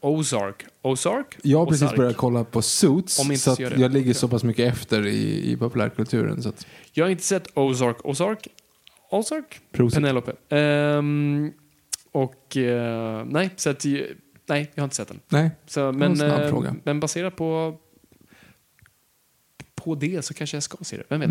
Ozark? 0.01 0.65
Ozark? 0.81 1.37
Jag 1.43 1.59
har 1.59 1.65
precis 1.65 1.83
Ozark? 1.83 1.97
börjat 1.97 2.17
kolla 2.17 2.43
på 2.43 2.61
Suits, 2.61 3.19
Om 3.19 3.25
inte 3.31 3.37
så 3.43 3.55
så 3.55 3.61
det. 3.61 3.75
jag 3.77 3.91
ligger 3.93 4.13
så 4.13 4.27
pass 4.27 4.43
mycket 4.43 4.73
efter 4.73 5.07
i, 5.07 5.51
i 5.51 5.57
populärkulturen. 5.57 6.41
Så 6.43 6.49
att, 6.49 6.65
Jag 6.93 7.05
har 7.05 7.09
inte 7.09 7.23
sett 7.23 7.47
Ozark. 7.53 7.97
Ozark? 8.03 8.47
Ozark? 9.11 9.59
Prosit. 9.71 9.95
Penelope. 9.95 10.33
Ehm, 10.49 11.51
och 12.11 12.57
eh, 12.57 13.25
nej, 13.25 13.49
så 13.55 13.69
att, 13.69 13.85
nej, 14.49 14.71
jag 14.75 14.81
har 14.81 14.85
inte 14.85 14.95
sett 14.95 15.07
den. 15.07 15.19
nej, 15.29 15.51
Så, 15.67 15.91
men, 15.91 16.15
snabb 16.17 16.41
eh, 16.41 16.49
fråga. 16.49 16.75
men 16.83 16.99
baserat 16.99 17.35
på 17.35 17.75
på 19.83 19.95
det 19.95 20.25
så 20.25 20.33
kanske 20.33 20.55
jag 20.57 20.63
ska 20.63 20.77
se 20.81 20.97
det. 20.97 21.03
Vem 21.09 21.19
vet? 21.19 21.29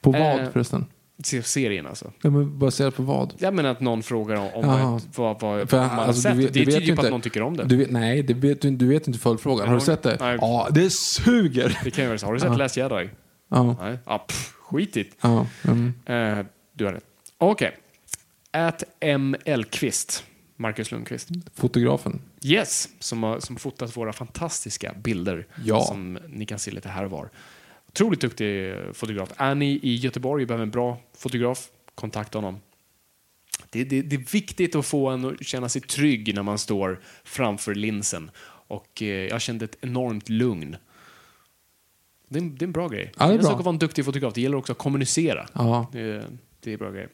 på 0.00 0.10
vad 0.10 0.40
Eh, 0.40 0.50
förresten? 0.50 0.86
Se 1.24 1.42
serien 1.42 1.86
alltså. 1.86 2.12
Ja, 2.22 2.30
men 2.30 2.58
baserat 2.58 2.94
på 2.96 3.02
vad? 3.02 3.34
Jag 3.38 3.54
menar 3.54 3.70
att 3.70 3.80
någon 3.80 4.02
frågar 4.02 4.36
om, 4.36 4.48
om 4.54 4.64
Jaha. 4.64 5.00
vad, 5.16 5.40
vad, 5.40 5.70
För, 5.70 5.76
man 5.78 5.88
har 5.88 6.02
alltså, 6.04 6.22
sett. 6.22 6.36
du 6.36 6.42
vet- 6.42 6.54
det 6.54 6.64
vet 6.64 6.74
tyder 6.74 6.96
på 6.96 7.02
att 7.02 7.10
någon 7.10 7.20
tycker 7.20 7.42
om 7.42 7.56
det. 7.56 7.64
Du 7.64 7.76
vet, 7.76 7.90
nej, 7.90 8.22
det 8.22 8.34
vet, 8.34 8.60
du, 8.62 8.70
du 8.70 8.88
vet 8.88 9.06
inte 9.06 9.18
följdfrågan. 9.18 9.68
Har 9.68 9.74
du 9.74 9.80
sett 9.80 10.02
det? 10.02 10.16
Nej. 10.20 10.38
Ja, 10.40 10.68
det 10.70 10.90
suger! 10.92 11.78
Det 11.84 11.90
kan 11.90 12.04
ju 12.04 12.08
vara 12.08 12.18
så. 12.18 12.26
Har 12.26 12.34
du 12.34 12.40
sett 12.40 12.56
Last 12.56 12.76
Jedi? 12.76 13.10
Ja, 13.50 13.76
Nej. 13.80 13.98
Ja, 14.06 14.18
pff, 14.18 14.52
skitigt. 14.60 15.16
ja, 15.20 15.46
mm. 15.64 15.92
Eh, 16.06 16.46
du 16.74 16.84
har 16.84 16.92
rätt. 16.92 17.04
Okej. 17.38 17.76
At 18.50 18.82
M. 19.00 19.36
Elqvist. 19.44 20.24
Marcus 20.56 20.90
Lundqvist. 20.90 21.28
Fotografen. 21.54 22.20
Yes, 22.44 22.88
som 22.98 23.22
har 23.22 23.40
som 23.40 23.56
fotat 23.56 23.96
våra 23.96 24.12
fantastiska 24.12 24.94
bilder 25.02 25.46
Ja. 25.64 25.80
som 25.84 26.18
ni 26.28 26.46
kan 26.46 26.58
se 26.58 26.70
lite 26.70 26.88
här 26.88 27.04
och 27.04 27.10
var. 27.10 27.28
Otroligt 27.98 28.20
duktig 28.20 28.74
fotograf. 28.92 29.32
Är 29.36 29.54
ni 29.54 29.80
i 29.82 29.94
Göteborg 29.96 30.46
behöver 30.46 30.62
en 30.62 30.70
bra 30.70 30.98
fotograf, 31.16 31.68
kontakta 31.94 32.38
honom. 32.38 32.60
Det, 33.70 33.84
det, 33.84 34.02
det 34.02 34.16
är 34.16 34.32
viktigt 34.32 34.74
att 34.74 34.86
få 34.86 35.08
en 35.08 35.24
att 35.24 35.46
känna 35.46 35.68
sig 35.68 35.82
trygg 35.82 36.34
när 36.34 36.42
man 36.42 36.58
står 36.58 37.00
framför 37.24 37.74
linsen. 37.74 38.30
Och 38.68 39.02
eh, 39.02 39.08
jag 39.08 39.40
kände 39.40 39.64
ett 39.64 39.78
enormt 39.80 40.28
lugn. 40.28 40.76
Det 42.28 42.38
är, 42.38 42.42
en- 42.42 42.54
det 42.56 42.62
är 42.64 42.66
en 42.66 42.72
bra 42.72 42.88
grej. 42.88 43.12
Ja, 43.18 43.26
det 43.26 43.32
är 43.34 43.38
en 43.38 43.44
sak 43.44 43.58
att 43.58 43.64
vara 43.64 43.72
en 43.72 43.78
duktig 43.78 44.04
fotograf, 44.04 44.34
det 44.34 44.40
gäller 44.40 44.56
också 44.56 44.72
att 44.72 44.78
kommunicera. 44.78 45.48
Ja. 45.52 45.88
Det, 45.92 46.26
är 46.72 46.76
bra 46.76 46.90
grejer. 46.90 47.08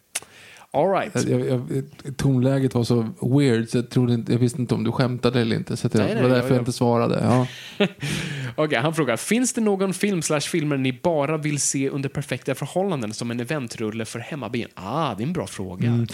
All 0.74 0.90
right. 0.90 1.28
Jag, 1.28 1.40
jag, 1.48 2.16
tonläget 2.16 2.74
var 2.74 2.84
så 2.84 3.08
weird 3.38 3.68
så 3.68 3.78
jag, 3.78 3.90
trodde 3.90 4.14
inte, 4.14 4.32
jag 4.32 4.38
visste 4.38 4.60
inte 4.60 4.74
om 4.74 4.84
du 4.84 4.92
skämtade 4.92 5.40
eller 5.40 5.56
inte. 5.56 5.76
Så 5.76 5.88
det 5.88 5.98
var 5.98 6.04
därför 6.06 6.34
jag- 6.36 6.50
jag 6.50 6.58
inte 6.58 6.72
svarade. 6.72 7.20
Ja. 7.22 7.46
Okej, 8.56 8.78
han 8.78 8.94
frågar, 8.94 9.16
finns 9.16 9.52
det 9.52 9.60
någon 9.60 9.94
film 9.94 10.22
slash 10.22 10.40
filmer 10.40 10.76
ni 10.76 11.00
bara 11.02 11.36
vill 11.36 11.60
se 11.60 11.88
under 11.90 12.08
perfekta 12.08 12.54
förhållanden 12.54 13.12
som 13.14 13.30
en 13.30 13.40
eventrulle 13.40 14.04
för 14.04 14.18
hemmabion? 14.18 14.68
Ah, 14.74 15.14
det 15.14 15.22
är 15.22 15.26
en 15.26 15.32
bra 15.32 15.46
fråga. 15.46 15.88
Mm. 15.88 16.06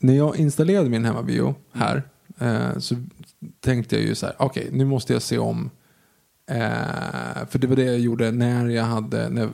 När 0.00 0.14
jag 0.14 0.36
installerade 0.36 0.88
min 0.90 1.04
hemmabio 1.04 1.54
här 1.72 2.02
eh, 2.40 2.78
så 2.78 2.94
tänkte 3.60 3.96
jag 3.96 4.04
ju 4.04 4.14
så 4.14 4.26
här, 4.26 4.34
okej 4.38 4.68
nu 4.72 4.84
måste 4.84 5.12
jag 5.12 5.22
se 5.22 5.38
om, 5.38 5.70
eh, 6.50 7.46
för 7.50 7.58
det 7.58 7.66
var 7.66 7.76
det 7.76 7.84
jag 7.84 7.98
gjorde 7.98 8.30
när 8.30 8.68
jag 8.68 8.84
hade, 8.84 9.28
när 9.28 9.48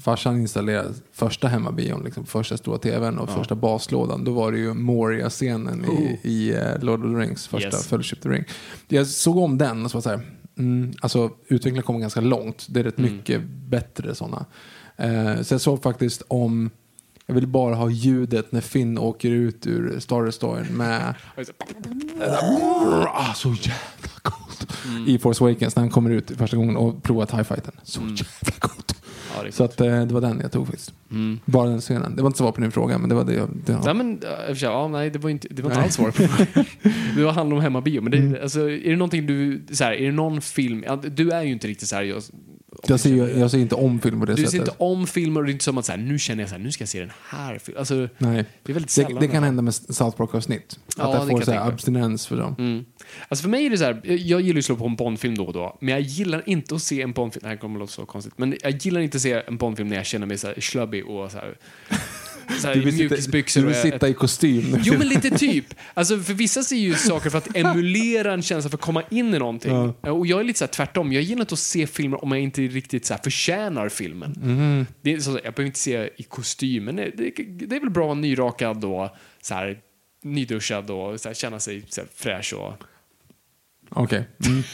farsan 0.00 0.40
installerade 0.40 0.94
första 1.12 1.48
hemmabion, 1.48 2.02
liksom, 2.04 2.26
första 2.26 2.56
stora 2.56 2.78
tvn 2.78 3.18
och 3.18 3.30
första 3.30 3.54
baslådan, 3.54 4.24
då 4.24 4.32
var 4.32 4.52
det 4.52 4.58
ju 4.58 4.74
Moria-scenen 4.74 5.84
i, 5.84 6.20
i 6.28 6.54
eh, 6.54 6.78
Lord 6.82 7.04
of 7.04 7.12
the 7.12 7.18
Rings, 7.18 7.46
första 7.48 7.68
Yes. 7.68 7.86
Fellowship 7.86 8.18
of 8.18 8.22
the 8.22 8.28
Ring. 8.28 8.44
Jag 8.88 9.06
såg 9.06 9.36
om 9.36 9.58
den 9.58 9.84
och 9.84 9.90
så 9.90 9.96
var 9.96 10.02
så 10.02 10.08
här, 10.10 10.20
mm, 10.58 10.92
alltså 11.00 11.30
utvecklingen 11.48 11.82
kommer 11.82 12.00
ganska 12.00 12.20
långt, 12.20 12.66
det 12.68 12.80
är 12.80 12.84
rätt 12.84 12.98
mycket 12.98 13.42
bättre 13.44 14.14
sådana. 14.14 14.46
Eh, 14.96 15.42
så 15.42 15.54
jag 15.54 15.60
såg 15.60 15.82
faktiskt 15.82 16.22
om 16.28 16.70
jag 17.26 17.34
vill 17.34 17.46
bara 17.46 17.74
ha 17.74 17.90
ljudet 17.90 18.52
när 18.52 18.60
Finn 18.60 18.98
åker 18.98 19.30
ut 19.30 19.66
ur 19.66 20.00
Star 20.00 20.24
Destroyern 20.24 20.66
med... 20.76 21.14
Ah, 23.12 23.34
så 23.34 23.48
jävla 23.48 24.20
coolt. 24.22 24.66
I 25.06 25.18
Force 25.18 25.44
Awakens 25.44 25.76
när 25.76 25.82
han 25.82 25.90
kommer 25.90 26.10
ut 26.10 26.30
första 26.38 26.56
gången 26.56 26.76
och 26.76 27.02
provar 27.02 27.26
TIE 27.26 27.44
fighten. 27.44 27.72
Så 27.82 28.00
jävla 28.00 28.58
coolt. 28.58 28.99
Ja, 29.36 29.42
det 29.42 29.52
Så 29.52 29.64
att, 29.64 29.80
eh, 29.80 29.86
det 30.06 30.14
var 30.14 30.20
den 30.20 30.40
jag 30.42 30.52
tog 30.52 30.66
faktiskt. 30.66 30.94
Bara 31.44 31.68
den 31.70 31.80
scenen. 31.80 32.16
Det 32.16 32.22
var 32.22 32.26
inte 32.28 32.38
svar 32.38 32.52
på 32.52 32.60
din 32.60 32.72
fråga, 32.72 32.98
men 32.98 33.08
det 33.08 33.14
var 33.14 33.24
det 33.24 33.34
jag... 33.34 33.48
Det, 33.66 33.72
Nej, 33.72 33.82
ja. 33.84 33.94
men, 33.94 34.14
och 34.16 34.22
för 34.46 34.54
sig, 34.54 34.68
ja, 34.68 34.88
nej, 34.88 35.10
det 35.10 35.18
var 35.18 35.30
inte, 35.30 35.48
det 35.50 35.62
var 35.62 35.70
inte 35.70 35.82
alls 35.82 35.94
svar 35.94 36.06
på 36.06 36.12
frågan. 36.12 36.64
Det 37.16 37.24
var 37.24 37.32
handlar 37.32 37.56
om 37.56 37.62
hemmabio. 37.62 38.00
Men 38.00 38.10
det, 38.12 38.18
Mm. 38.18 38.42
alltså, 38.42 38.60
är 38.70 38.90
det 38.90 38.96
någonting 38.96 39.26
du, 39.26 39.62
så 39.72 39.84
här, 39.84 39.92
är 39.92 40.06
det 40.06 40.12
någon 40.12 40.40
film, 40.40 40.84
ja, 40.86 40.96
du 40.96 41.30
är 41.30 41.42
ju 41.42 41.52
inte 41.52 41.68
riktigt 41.68 41.88
så 41.88 41.96
här, 41.96 42.02
jag, 42.02 42.22
jag, 42.86 43.00
ser, 43.00 43.10
ju- 43.10 43.38
jag 43.38 43.50
ser 43.50 43.58
inte 43.58 43.74
om 43.74 44.00
film 44.00 44.20
på 44.20 44.26
det 44.26 44.32
du 44.34 44.36
ser 44.36 44.44
sättet. 44.50 44.60
inte 44.68 44.74
om 44.78 45.06
filmer 45.06 45.40
och 45.40 45.46
det 45.46 45.50
är 45.50 45.52
inte 45.52 45.64
som 45.64 45.78
att 45.78 45.84
så 45.84 45.92
här, 45.92 45.98
nu 45.98 46.18
känner 46.18 46.42
jag 46.42 46.48
så 46.50 46.54
här, 46.56 46.62
nu 46.62 46.72
ska 46.72 46.82
jag 46.82 46.88
se 46.88 47.00
den 47.00 47.10
här 47.28 47.58
filmen. 47.58 47.78
Alltså, 47.78 47.94
Nej. 48.18 48.44
det 48.62 48.72
är 48.72 48.74
väldigt 48.74 48.88
Det, 48.96 49.02
sällan. 49.02 49.20
det 49.20 49.28
kan 49.28 49.42
hända 49.42 49.62
med 49.62 49.74
South 49.74 50.16
Park-avsnitt. 50.16 50.78
Ja, 50.96 51.04
att 51.04 51.12
det 51.12 51.18
jag 51.18 51.28
får 51.30 51.40
så 51.44 51.52
här 51.52 51.68
abstinens 51.68 52.26
för 52.26 52.36
dem. 52.36 52.54
Mm. 52.58 52.84
Alltså 53.28 53.42
för 53.42 53.48
mig 53.50 53.66
är 53.66 53.70
det 53.70 53.78
så 53.78 53.84
här, 53.84 54.00
jag- 54.04 54.18
gillar 54.18 54.42
ju 54.54 54.58
att 54.58 54.64
slå 54.64 54.76
på 54.76 54.86
en 54.86 54.96
Bondfilm 54.96 55.34
då 55.34 55.44
och 55.44 55.52
då, 55.52 55.78
men 55.80 55.88
jag 55.94 56.00
gillar 56.00 56.42
inte 56.46 56.74
att 56.74 56.82
se 56.82 57.02
en 57.02 57.12
Bondfilm, 57.12 57.42
det 57.42 57.48
här 57.48 57.56
kommer 57.56 57.74
att 57.76 57.80
låta 57.80 57.92
så 57.92 58.06
konstigt, 58.06 58.38
men 58.38 58.56
jag 58.62 58.84
gillar 58.84 59.00
inte 59.00 59.16
att 59.16 59.22
se 59.22 59.42
en 59.46 59.56
Bondfilm 59.56 59.88
när 59.88 59.96
jag 59.96 60.06
känner 60.06 60.26
mig 60.26 60.38
så 60.38 60.46
här 60.46 60.60
schlubby 60.60 61.02
och 61.02 61.30
så 61.30 61.38
här, 61.38 61.56
så 62.60 62.68
här 62.68 62.74
Du 62.74 62.80
vill, 62.80 62.94
sitta, 63.22 63.60
du 63.60 63.66
vill 63.66 63.74
sitta 63.74 64.08
i 64.08 64.14
kostym. 64.14 64.78
Jo 64.82 64.94
men 64.98 65.08
lite 65.08 65.30
typ. 65.38 65.64
Alltså 65.94 66.18
för 66.18 66.34
vissa 66.34 66.62
ser 66.62 66.76
ju 66.76 66.94
saker 66.94 67.30
för 67.30 67.38
att 67.38 67.56
emulera 67.56 68.32
en 68.32 68.42
känsla 68.42 68.70
för 68.70 68.76
att 68.76 68.82
komma 68.82 69.02
in 69.10 69.34
i 69.34 69.38
någonting. 69.38 69.72
Och 70.00 70.26
jag 70.26 70.40
är 70.40 70.44
lite 70.44 70.58
så 70.58 70.66
tvärtom. 70.66 71.12
Jag 71.12 71.22
gillar 71.22 71.40
inte 71.40 71.52
att 71.52 71.58
se 71.58 71.86
filmer 71.86 72.24
om 72.24 72.32
jag 72.32 72.40
inte 72.40 72.62
riktigt 72.62 73.06
så 73.06 73.14
här 73.14 73.20
förtjänar 73.24 73.88
filmen. 73.88 74.34
Mhm. 74.42 74.86
Det 75.02 75.12
är 75.14 75.18
så, 75.20 75.30
jag 75.30 75.40
behöver 75.54 75.64
inte 75.64 75.78
se 75.78 76.10
i 76.16 76.22
kostym, 76.22 76.84
men 76.84 76.96
det, 76.96 77.10
det, 77.14 77.30
det 77.66 77.76
är 77.76 77.80
väl 77.80 77.90
bra 77.90 78.14
nyrakad 78.14 78.84
och 78.84 79.08
så 79.42 79.54
här 79.54 79.78
nyduschad 80.22 80.90
och 80.90 81.20
så 81.20 81.28
här, 81.28 81.34
känna 81.34 81.60
sig 81.60 81.82
så 81.88 82.00
här, 82.00 82.08
fräsch 82.14 82.54
och... 82.54 82.72
Okej. 83.90 84.28
Mm. 84.46 84.62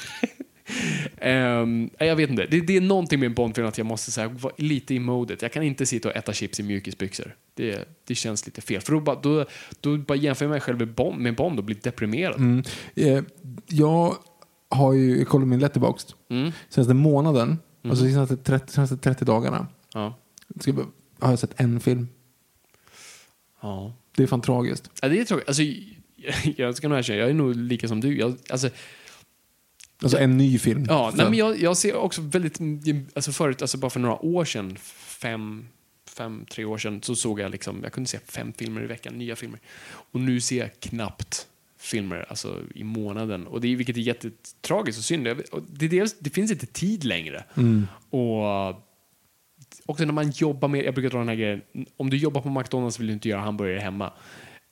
Ehm, 1.19 1.91
jag 1.99 2.17
vet 2.17 2.31
inte. 2.31 2.47
Det, 2.47 2.61
det 2.61 2.77
är 2.77 2.81
någonting 2.81 3.21
med 3.21 3.27
en 3.27 3.35
Bondfilm 3.35 3.67
att 3.67 3.79
jag 3.79 3.87
måste 3.87 4.11
så 4.13 4.21
här, 4.21 4.29
vara 4.29 4.55
lite 4.59 4.95
i 4.95 4.99
modet. 4.99 5.43
Jag 5.43 5.53
kan 5.53 5.63
inte 5.63 5.87
sitta 5.87 6.09
och 6.09 6.17
äta 6.17 6.33
chips 6.33 6.61
i 6.61 6.63
mjukisbyxor. 6.63 7.37
Det, 7.55 7.89
det 8.07 8.15
känns 8.15 8.47
lite 8.47 8.61
fel. 8.61 8.81
För 8.81 8.93
då, 8.93 9.01
bara- 9.01 9.21
då, 9.21 9.45
då 9.81 9.97
bara 9.97 10.19
jämför 10.19 10.45
jag 10.45 10.51
mig 10.51 10.61
själv 10.61 10.79
med 10.79 10.95
Bond, 10.95 11.19
med 11.21 11.37
Bond 11.37 11.59
och 11.59 11.65
blir 11.65 11.77
deprimerad. 11.83 12.37
Mm. 12.37 12.63
Eh, 12.95 13.23
jag 13.67 14.17
har 14.69 14.93
ju 14.93 15.25
kollat 15.25 15.49
min 15.49 15.61
letterboxd 15.61 16.13
Mm. 16.31 16.53
senaste 16.69 16.95
månaden, 16.95 17.59
alltså 17.85 18.05
senaste 18.05 18.37
30, 18.37 18.73
senaste 18.73 18.97
30 18.97 19.25
dagarna. 19.25 19.67
Ja. 19.95 20.19
Ska 20.61 20.73
har 21.21 21.31
jag 21.31 21.39
sett 21.39 21.61
en 21.61 21.81
film. 21.81 22.09
Ja. 23.63 23.95
Det 24.17 24.23
är 24.23 24.27
fan 24.27 24.41
tragiskt. 24.41 24.91
ja, 25.03 25.09
det 25.09 25.21
är 25.21 25.25
tråkigt. 25.25 25.49
Alltså, 25.49 25.63
jag, 25.63 26.35
jag 26.57 26.77
ska 26.77 26.89
nog 26.89 26.99
erkänna, 26.99 27.19
jag 27.19 27.31
är 27.31 27.35
nog 27.35 27.57
lika 27.57 27.89
som 27.89 28.01
du. 28.01 28.19
Jag, 28.19 28.37
alltså, 28.51 28.69
Alltså 30.03 30.19
en 30.19 30.37
ny 30.37 30.59
film. 30.59 30.87
ja, 30.89 31.13
nej, 31.15 31.27
men 31.27 31.39
jag, 31.39 31.61
jag 31.61 31.77
ser 31.77 31.97
också 31.97 32.21
väldigt, 32.21 32.59
alltså 33.15 33.33
förut, 33.33 33.63
alltså 33.63 33.79
bara 33.79 33.91
för 33.91 34.01
några 34.01 34.25
år 34.25 34.45
sedan, 34.45 34.77
fem, 35.21 35.69
fem, 36.09 36.45
tre 36.51 36.65
år 36.65 36.79
sedan, 36.79 37.03
så 37.03 37.17
såg 37.17 37.41
jag 37.41 37.51
liksom, 37.51 37.81
jag 37.83 37.93
kunde 37.93 38.09
se 38.09 38.19
fem 38.19 38.53
filmer 38.53 38.83
i 38.83 38.87
veckan, 38.87 39.19
nya 39.19 39.37
filmer. 39.37 39.61
Och 39.89 40.21
nu 40.21 40.41
ser 40.41 40.59
jag 40.59 40.81
knappt 40.81 41.47
filmer 41.79 42.27
alltså, 42.29 42.63
i 42.75 42.85
månaden. 42.85 43.47
Och 43.47 43.61
det 43.61 43.69
är, 43.69 43.77
vilket 43.77 43.97
är 43.97 44.01
jättetragiskt 44.01 44.99
och 44.99 45.05
synd. 45.05 45.29
Och 45.29 45.63
Det, 45.69 45.89
dels, 45.89 46.19
det 46.19 46.31
finns 46.31 46.51
inte 46.51 46.67
tid 46.67 47.05
längre. 47.05 47.45
Och 48.11 48.83
också 49.87 50.05
när 50.05 50.13
man 50.13 50.31
jobbar 50.31 50.69
med, 50.69 50.85
jag 50.85 50.95
brukar 50.95 51.11
dra 51.11 51.19
den 51.19 51.29
här 51.29 51.35
grejen, 51.35 51.63
om 51.97 52.11
du 52.11 52.17
jobbar 52.17 52.41
på 52.41 52.49
McDonalds 52.51 53.01
vill 53.01 53.07
du 53.07 53.13
inte 53.13 53.29
göra 53.29 53.41
hamburgare 53.41 53.81
hemma. 53.81 54.13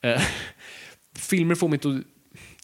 Eh, 0.01 0.21
filmer 1.15 1.55
får 1.55 1.67
mig 1.67 1.75
inte 1.75 1.89
att 1.89 2.14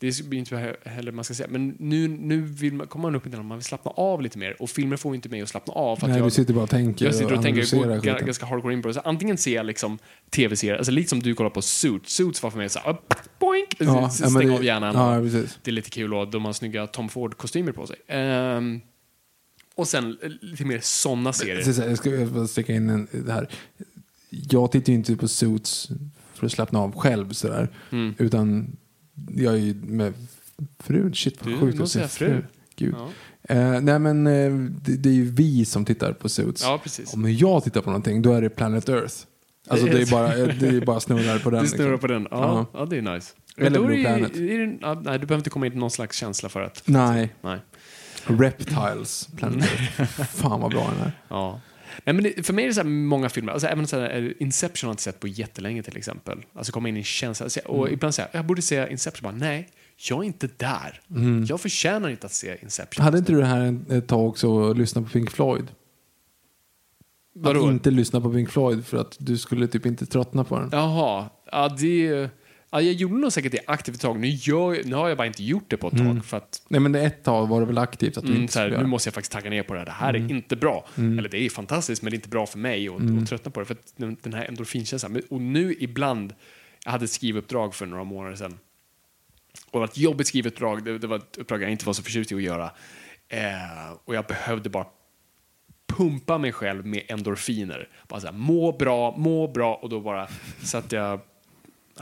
det 0.01 0.24
blir 0.24 0.39
inte 0.39 0.75
heller 0.86 1.12
man 1.12 1.24
ska 1.24 1.34
säga, 1.34 1.48
men 1.51 1.75
nu, 1.79 2.08
nu 2.08 2.41
vill 2.41 2.74
man, 2.74 2.88
kommer 2.88 3.03
man 3.03 3.15
upp 3.15 3.25
i 3.27 3.29
den 3.29 3.46
man 3.46 3.58
vill 3.58 3.65
slappna 3.65 3.91
av 3.91 4.22
lite 4.22 4.38
mer 4.38 4.62
och 4.62 4.70
filmer 4.70 4.98
får 4.98 5.15
inte 5.15 5.29
mig 5.29 5.41
att 5.41 5.50
slappna 5.50 5.74
av. 5.74 5.96
För 5.96 6.08
Nej, 6.08 6.17
jag, 6.17 6.27
du 6.27 6.31
sitter 6.31 6.53
bara 6.53 6.63
och 6.63 6.70
tänker 6.70 7.05
jag 7.05 7.15
sitter 7.15 7.25
och 7.34 7.41
tänker, 7.41 7.50
analyserar 7.50 7.88
går, 7.88 8.00
skiten. 8.01 8.25
ganska 8.25 8.46
hardcore 8.46 8.74
in 8.74 8.81
på 8.81 8.88
det. 8.88 8.93
Så 8.93 9.00
antingen 9.00 9.38
ser 9.38 9.55
jag 9.55 9.65
liksom 9.65 10.00
tv-serier, 10.29 10.75
alltså 10.77 10.91
lite 10.91 11.10
som 11.10 11.20
du 11.20 11.36
kollar 11.36 11.50
på 11.50 11.62
Suits. 11.62 12.13
Suits 12.13 12.43
var 12.43 12.50
för 12.51 12.58
mig 12.58 12.70
så 12.70 12.79
här, 12.79 12.98
boink, 13.39 13.75
Ja, 13.79 13.86
ja, 14.01 14.10
stäng 14.10 14.48
det- 14.48 14.53
av 14.55 14.63
hjärnan. 14.63 14.96
Ja, 14.96 15.22
precis. 15.22 15.60
Det 15.63 15.72
är 15.72 15.74
lite 15.74 15.89
kul 15.89 16.13
och 16.13 16.27
de 16.31 16.46
har 16.46 16.53
snygga 16.53 16.88
Tom 16.88 17.10
Ford-kostymer 17.10 17.72
på 17.72 17.88
sig. 17.88 17.96
Ehm, 18.08 18.81
och 19.75 19.88
sen 19.88 20.17
lite 20.41 20.65
mer 20.65 20.79
såna 20.84 21.34
serier. 21.34 21.88
Jag 21.89 21.98
ska 21.98 22.25
bara 22.25 22.48
sticka 22.48 22.74
in 22.74 22.89
en, 22.89 23.08
det 23.12 23.34
här. 23.34 23.48
Jag 24.29 24.72
tittar 24.72 24.93
ju 24.93 24.98
inte 24.98 25.15
på 25.15 25.27
Suits 25.27 25.89
för 26.34 26.46
att 26.46 26.51
slappna 26.51 26.79
av 26.79 26.96
själv 27.00 27.34
sådär. 27.34 27.70
Mm. 27.91 28.13
Utan 28.17 28.75
jag 29.29 29.53
är 29.53 29.57
ju 29.57 29.73
med 29.73 30.13
frun. 30.79 31.13
Shit 31.13 31.45
vad 31.45 31.59
sjukt 31.59 31.81
att 31.81 31.89
säga 31.89 32.07
fru. 32.07 32.27
fru. 32.27 32.43
Gud. 32.75 32.95
Ja. 32.97 33.09
Eh, 33.55 33.81
nej 33.81 33.99
men 33.99 34.27
eh, 34.27 34.51
det, 34.81 34.97
det 34.97 35.09
är 35.09 35.13
ju 35.13 35.31
vi 35.31 35.65
som 35.65 35.85
tittar 35.85 36.13
på 36.13 36.29
Suits. 36.29 36.63
Ja, 36.63 36.79
precis. 36.83 37.13
Om 37.13 37.31
jag 37.33 37.63
tittar 37.63 37.81
på 37.81 37.89
någonting 37.89 38.21
då 38.21 38.33
är 38.33 38.41
det 38.41 38.49
Planet 38.49 38.89
Earth. 38.89 39.15
Alltså 39.67 39.85
Det 39.85 39.91
är- 39.91 39.95
det 39.95 40.01
är 40.01 40.11
bara, 40.11 40.35
det 40.35 40.67
är 40.67 40.85
bara 40.85 40.99
snurrar 40.99 41.39
på 41.39 41.49
den. 41.49 41.63
Du 41.63 41.69
snurrar 41.69 41.91
liksom. 41.91 41.99
på 41.99 42.13
den. 42.13 42.27
Ja, 42.31 42.65
ja. 42.73 42.85
det 42.85 42.97
är 42.97 43.01
nice. 43.01 43.33
Eller 43.57 43.79
Blue 43.79 43.99
är, 43.99 44.03
Planet. 44.03 44.33
det- 44.33 44.53
är 44.55 44.67
det, 44.67 44.77
ja, 44.81 44.93
nej, 44.93 45.19
du 45.19 45.25
behöver 45.25 45.37
inte 45.37 45.49
komma 45.49 45.65
in 45.67 45.73
i 45.73 45.75
någon 45.75 45.91
slags 45.91 46.17
känsla 46.17 46.49
för 46.49 46.61
att... 46.61 46.83
Nej, 46.85 47.33
Nej. 47.41 47.59
Reptiles. 48.25 49.29
Planet. 49.37 49.69
Earth. 49.97 50.23
Fan 50.35 50.61
vad 50.61 50.71
bra 50.71 50.91
den 50.97 51.07
är. 51.07 51.11
Ja. 51.27 51.59
Nej, 52.05 52.13
men 52.15 52.24
det, 52.24 52.45
för 52.45 52.53
mig 52.53 52.63
är 52.63 52.67
det 52.67 52.74
så 52.74 52.83
många 52.83 53.29
filmer, 53.29 53.51
alltså 53.53 53.67
även 53.67 53.88
så 53.88 54.00
här, 54.00 54.10
eh, 54.24 54.31
Inception 54.39 54.88
har 54.88 54.91
jag 54.91 54.93
inte 54.93 55.03
sett 55.03 55.19
på 55.19 55.27
jättelänge 55.27 55.83
till 55.83 55.98
exempel. 55.98 56.38
Alltså 56.53 56.71
komma 56.71 56.89
in 56.89 56.95
i 56.95 57.00
en 57.00 57.03
känsla. 57.03 57.43
Alltså, 57.43 57.60
Och 57.60 57.81
Mm. 57.83 57.93
ibland 57.93 58.15
säga 58.15 58.27
jag 58.31 58.45
borde 58.45 58.62
se 58.62 58.91
Inception, 58.91 59.24
bara 59.24 59.38
nej, 59.48 59.69
jag 60.10 60.19
är 60.19 60.24
inte 60.24 60.50
där. 60.57 61.01
Jag 61.48 61.62
förtjänar 61.62 62.10
inte 62.10 62.25
att 62.25 62.33
se 62.33 62.57
Inception. 62.62 63.01
Mm. 63.01 63.05
Hade 63.05 63.17
inte 63.17 63.31
du 63.31 63.39
det 63.39 63.45
här 63.45 63.79
ett 63.89 64.07
tag 64.07 64.27
också 64.29 64.50
och 64.50 64.75
lyssna 64.77 65.01
på 65.01 65.10
Pink 65.10 65.31
Floyd? 65.31 65.67
Vadå? 67.33 67.65
Att 67.65 67.71
inte 67.71 67.91
lyssna 67.91 68.21
på 68.21 68.31
Pink 68.33 68.50
Floyd 68.50 68.86
för 68.86 68.98
att 68.98 69.15
du 69.19 69.38
skulle 69.38 69.67
typ 69.67 69.86
inte 69.86 70.05
tröttna 70.05 70.43
på 70.43 70.60
den. 70.60 70.69
Jaha, 70.71 71.29
ja, 71.51 71.69
det... 71.79 72.29
Ja, 72.73 72.81
jag 72.81 72.93
gjorde 72.93 73.15
nog 73.15 73.31
säkert 73.31 73.51
det 73.51 73.59
aktivt 73.67 73.95
ett 73.95 74.01
tag. 74.01 74.19
Nu, 74.19 74.27
gör, 74.27 74.83
nu 74.83 74.95
har 74.95 75.09
jag 75.09 75.17
bara 75.17 75.27
inte 75.27 75.43
gjort 75.43 75.63
det 75.67 75.77
på 75.77 75.87
ett 75.87 75.97
tag. 75.97 76.25
För 76.25 76.37
att 76.37 76.61
Nej 76.67 76.79
men 76.81 76.95
ett 76.95 77.23
tag 77.23 77.47
var 77.47 77.59
det 77.59 77.65
väl 77.65 77.77
aktivt 77.77 78.17
att 78.17 78.23
du 78.23 78.29
Mm, 78.29 78.41
inte 78.41 78.59
här, 78.59 78.69
nu 78.69 78.85
måste 78.85 79.07
jag 79.07 79.13
faktiskt 79.13 79.31
tagga 79.31 79.49
ner 79.49 79.63
på 79.63 79.73
det 79.73 79.79
här. 79.79 79.85
Det 79.85 79.91
här 79.91 80.13
är 80.13 80.31
inte 80.31 80.55
bra. 80.55 80.85
Eller 80.95 81.29
det 81.29 81.37
är 81.37 81.49
fantastiskt, 81.49 82.01
men 82.01 82.11
det 82.11 82.15
är 82.15 82.17
inte 82.17 82.29
bra 82.29 82.45
för 82.45 82.57
mig 82.57 82.87
att 82.87 82.95
att 82.95 83.27
tröttna 83.27 83.51
på 83.51 83.59
det. 83.59 83.65
För 83.65 83.77
den, 83.97 84.33
här 84.33 84.45
endorfinkänslan. 84.45 85.21
Och 85.29 85.41
nu 85.41 85.75
ibland, 85.79 86.33
jag 86.85 86.91
hade 86.91 87.05
ett 87.05 87.11
skrivuppdrag 87.11 87.75
för 87.75 87.85
några 87.85 88.03
månader 88.03 88.35
sedan. 88.35 88.57
Och 89.65 89.71
det 89.71 89.79
var 89.79 89.85
ett 89.85 89.97
jobbigt 89.97 90.27
skrivuppdrag. 90.27 90.83
Det, 90.85 90.97
det 90.97 91.07
var 91.07 91.17
ett 91.17 91.37
uppdrag 91.37 91.63
jag 91.63 91.71
inte 91.71 91.85
var 91.85 91.93
så 91.93 92.03
förtjust 92.03 92.31
i 92.31 92.35
att 92.35 92.41
göra. 92.41 92.71
Eh, 93.27 93.91
och 94.05 94.15
jag 94.15 94.25
behövde 94.25 94.69
bara 94.69 94.85
pumpa 95.87 96.37
mig 96.37 96.51
själv 96.51 96.85
med 96.85 97.03
endorfiner. 97.07 97.89
Bara 98.07 98.19
så 98.19 98.27
här, 98.27 98.33
må 98.33 98.71
bra, 98.71 99.17
må 99.17 99.47
bra. 99.47 99.75
Och 99.75 99.89
då 99.89 99.99
bara 99.99 100.27
satt 100.63 100.91
jag, 100.91 101.19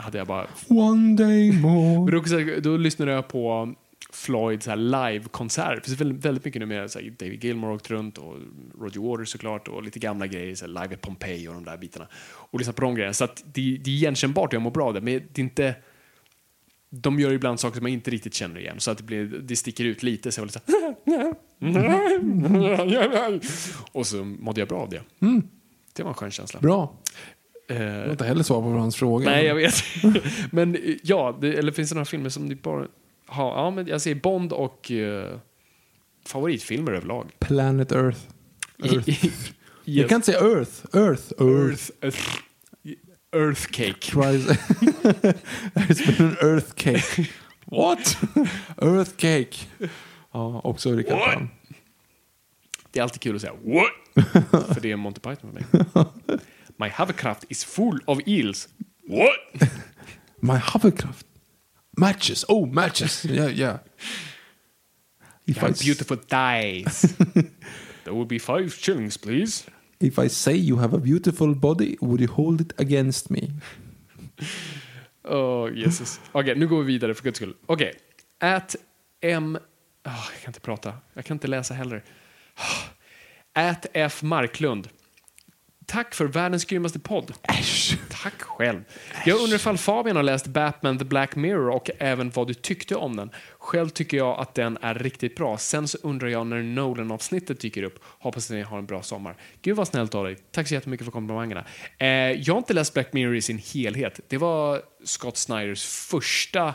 hade 0.00 0.18
jag 0.18 0.26
bara 0.26 0.46
One 0.68 1.16
day 1.16 1.52
men 1.52 1.60
more. 1.60 2.10
då, 2.10 2.18
också, 2.18 2.38
då 2.62 2.76
lyssnade 2.76 3.12
jag 3.12 3.28
på 3.28 3.74
Floyds 4.12 4.64
så 4.64 4.70
här 4.70 4.76
live-konsert. 4.76 5.84
Det 5.84 5.96
finns 5.96 6.00
väldigt, 6.00 6.44
mycket 6.44 6.60
nu 6.60 6.66
med 6.66 6.90
så 6.90 6.98
här, 6.98 7.10
David 7.18 7.44
Gilmour 7.44 7.70
åkt 7.70 7.90
runt 7.90 8.18
och 8.18 8.36
Roger 8.80 9.00
Waters 9.00 9.28
såklart 9.28 9.68
och 9.68 9.82
lite 9.82 9.98
gamla 9.98 10.26
grejer, 10.26 10.54
så 10.54 10.64
här, 10.66 10.72
live 10.82 10.94
at 10.94 11.00
Pompeii 11.00 11.48
och 11.48 11.54
de 11.54 11.64
där 11.64 11.76
bitarna. 11.76 12.06
Och 12.22 12.58
lyssna 12.58 12.72
på 12.72 12.82
de 12.82 12.94
grejerna. 12.94 13.14
Så 13.14 13.24
att 13.24 13.44
det, 13.52 13.78
det 13.84 13.90
är 13.90 13.94
igenkännbart 13.94 14.48
och 14.48 14.54
jag 14.54 14.62
mår 14.62 14.70
bra 14.70 14.86
av 14.86 14.94
det, 14.94 15.00
men 15.00 15.14
det 15.32 15.40
är 15.40 15.44
inte 15.44 15.74
de 16.90 17.20
gör 17.20 17.32
ibland 17.32 17.60
saker 17.60 17.74
som 17.76 17.82
man 17.82 17.92
inte 17.92 18.10
riktigt 18.10 18.34
känner 18.34 18.60
igen, 18.60 18.80
så 18.80 18.90
att 18.90 18.98
det, 18.98 19.04
blir, 19.04 19.24
det 19.24 19.56
sticker 19.56 19.84
ut 19.84 20.02
lite. 20.02 20.32
Så 20.32 20.40
jag 20.40 20.46
lite 20.46 20.60
så 20.60 20.72
här, 20.72 20.94
och 23.92 24.06
så 24.06 24.24
mådde 24.24 24.60
jag 24.60 24.68
bra 24.68 24.78
av 24.78 24.90
det. 24.90 25.02
Det 25.92 26.02
var 26.02 26.10
en 26.10 26.14
skön 26.14 26.30
känsla. 26.30 26.60
Bra. 26.60 26.98
Jag 27.74 28.04
har 28.04 28.10
inte 28.10 28.24
heller 28.24 28.42
svar 28.42 28.62
på 28.62 28.68
hans 28.68 28.96
fråga. 28.96 29.30
Nej, 29.30 29.46
jag 29.46 29.54
vet. 29.54 29.74
men 30.50 30.74
eh, 30.74 30.96
ja, 31.02 31.38
det, 31.40 31.54
eller 31.54 31.72
finns 31.72 31.88
det 31.88 31.94
några 31.94 32.04
filmer 32.04 32.28
som 32.28 32.46
ni 32.46 32.54
bara 32.54 32.86
har? 33.26 33.50
Ja, 33.50 33.70
men 33.70 33.86
jag 33.86 34.00
säger 34.00 34.16
Bond 34.16 34.52
och 34.52 34.90
eh, 34.90 35.38
favoritfilmer 36.26 36.92
överlag. 36.92 37.26
Planet 37.38 37.92
Earth. 37.92 38.20
Earth. 38.84 39.08
Yes. 39.08 39.52
Jag 39.84 40.08
kan 40.08 40.16
inte 40.16 40.32
säga 40.32 40.38
Earth. 40.38 40.96
Earth. 40.96 41.32
Earth. 41.38 41.90
Earth. 42.00 42.40
Earth 43.32 43.66
cake. 43.70 44.12
Tries. 44.12 44.46
There's 45.74 46.16
been 46.16 46.26
an 46.26 46.36
earth 46.42 46.74
cake. 46.74 47.30
What? 47.66 48.16
earth 48.82 49.16
cake. 49.16 49.66
Ja, 50.32 50.60
också 50.64 50.92
Rickard 50.92 51.18
What? 51.18 51.34
Palm. 51.34 51.48
Det 52.92 52.98
är 52.98 53.02
alltid 53.02 53.20
kul 53.20 53.34
att 53.36 53.40
säga 53.40 53.52
what? 53.52 54.24
För 54.50 54.80
det 54.80 54.92
är 54.92 54.96
Monty 54.96 55.20
Python 55.20 55.36
för 55.36 55.52
mig. 55.52 55.64
My 56.80 56.88
hovercraft 56.88 57.44
is 57.50 57.64
full 57.64 57.98
of 58.06 58.18
eels. 58.26 58.68
What? 59.06 59.38
My 60.40 60.58
hovercraft. 60.58 61.26
Matches. 61.96 62.44
Oh, 62.48 62.64
matches. 62.66 63.24
Yeah, 63.24 63.48
yeah. 63.48 63.78
If 65.46 65.56
You 65.56 65.60
have 65.60 65.76
I, 65.80 65.84
beautiful 65.84 66.16
thighs. 66.16 67.14
That 68.04 68.14
would 68.14 68.28
be 68.28 68.38
five 68.38 68.70
shillings 68.74 69.18
please. 69.18 69.64
if 70.00 70.18
I 70.18 70.28
say 70.28 70.54
you 70.56 70.76
have 70.78 70.94
a 70.96 70.98
beautiful 70.98 71.54
body, 71.54 71.96
would 72.00 72.20
you 72.20 72.28
hold 72.28 72.60
it 72.60 72.72
against 72.80 73.30
me? 73.30 73.50
Åh, 75.24 75.68
Jesus. 75.84 76.20
Okej, 76.32 76.54
nu 76.56 76.66
går 76.66 76.82
vi 76.82 76.92
vidare 76.92 77.14
för 77.14 77.24
guds 77.24 77.36
skull. 77.36 77.54
Okej. 77.66 77.94
At 78.38 78.76
M... 79.20 79.58
Ah, 80.02 80.28
jag 80.32 80.40
kan 80.42 80.48
inte 80.48 80.60
prata. 80.60 80.94
Jag 81.14 81.24
kan 81.24 81.34
inte 81.34 81.46
läsa 81.48 81.74
heller. 81.74 82.04
At 83.52 83.86
F 83.92 84.22
Marklund. 84.22 84.88
Tack 85.90 86.14
för 86.14 86.24
världens 86.24 86.64
grymmaste 86.64 86.98
podd. 86.98 87.32
Äsch. 87.42 87.98
Tack 88.22 88.42
själv. 88.42 88.84
Jag 89.26 89.40
undrar 89.40 89.56
ifall 89.56 89.78
Fabian 89.78 90.16
har 90.16 90.22
läst 90.22 90.46
Batman 90.46 90.98
The 90.98 91.04
Black 91.04 91.36
Mirror 91.36 91.68
och 91.70 91.90
även 91.98 92.30
vad 92.30 92.46
du 92.46 92.54
tyckte 92.54 92.96
om 92.96 93.16
den. 93.16 93.30
Själv 93.58 93.88
tycker 93.88 94.16
jag 94.16 94.38
att 94.40 94.54
den 94.54 94.78
är 94.82 94.94
riktigt 94.94 95.36
bra. 95.36 95.58
Sen 95.58 95.88
så 95.88 95.98
undrar 96.02 96.28
jag 96.28 96.46
när 96.46 96.62
Nolan-avsnittet 96.62 97.60
dyker 97.60 97.82
upp. 97.82 97.98
Hoppas 98.02 98.50
att 98.50 98.56
ni 98.56 98.62
har 98.62 98.78
en 98.78 98.86
bra 98.86 99.02
sommar. 99.02 99.36
Gud 99.62 99.76
vad 99.76 99.88
snällt 99.88 100.14
av 100.14 100.24
dig. 100.24 100.36
Tack 100.50 100.68
så 100.68 100.74
jättemycket 100.74 101.04
för 101.04 101.12
komplimangerna. 101.12 101.64
Eh, 101.98 102.08
jag 102.08 102.54
har 102.54 102.58
inte 102.58 102.74
läst 102.74 102.94
Black 102.94 103.12
Mirror 103.12 103.36
i 103.36 103.42
sin 103.42 103.58
helhet. 103.58 104.20
Det 104.28 104.38
var 104.38 104.82
Scott 105.04 105.36
Snyders 105.36 105.86
första 105.86 106.68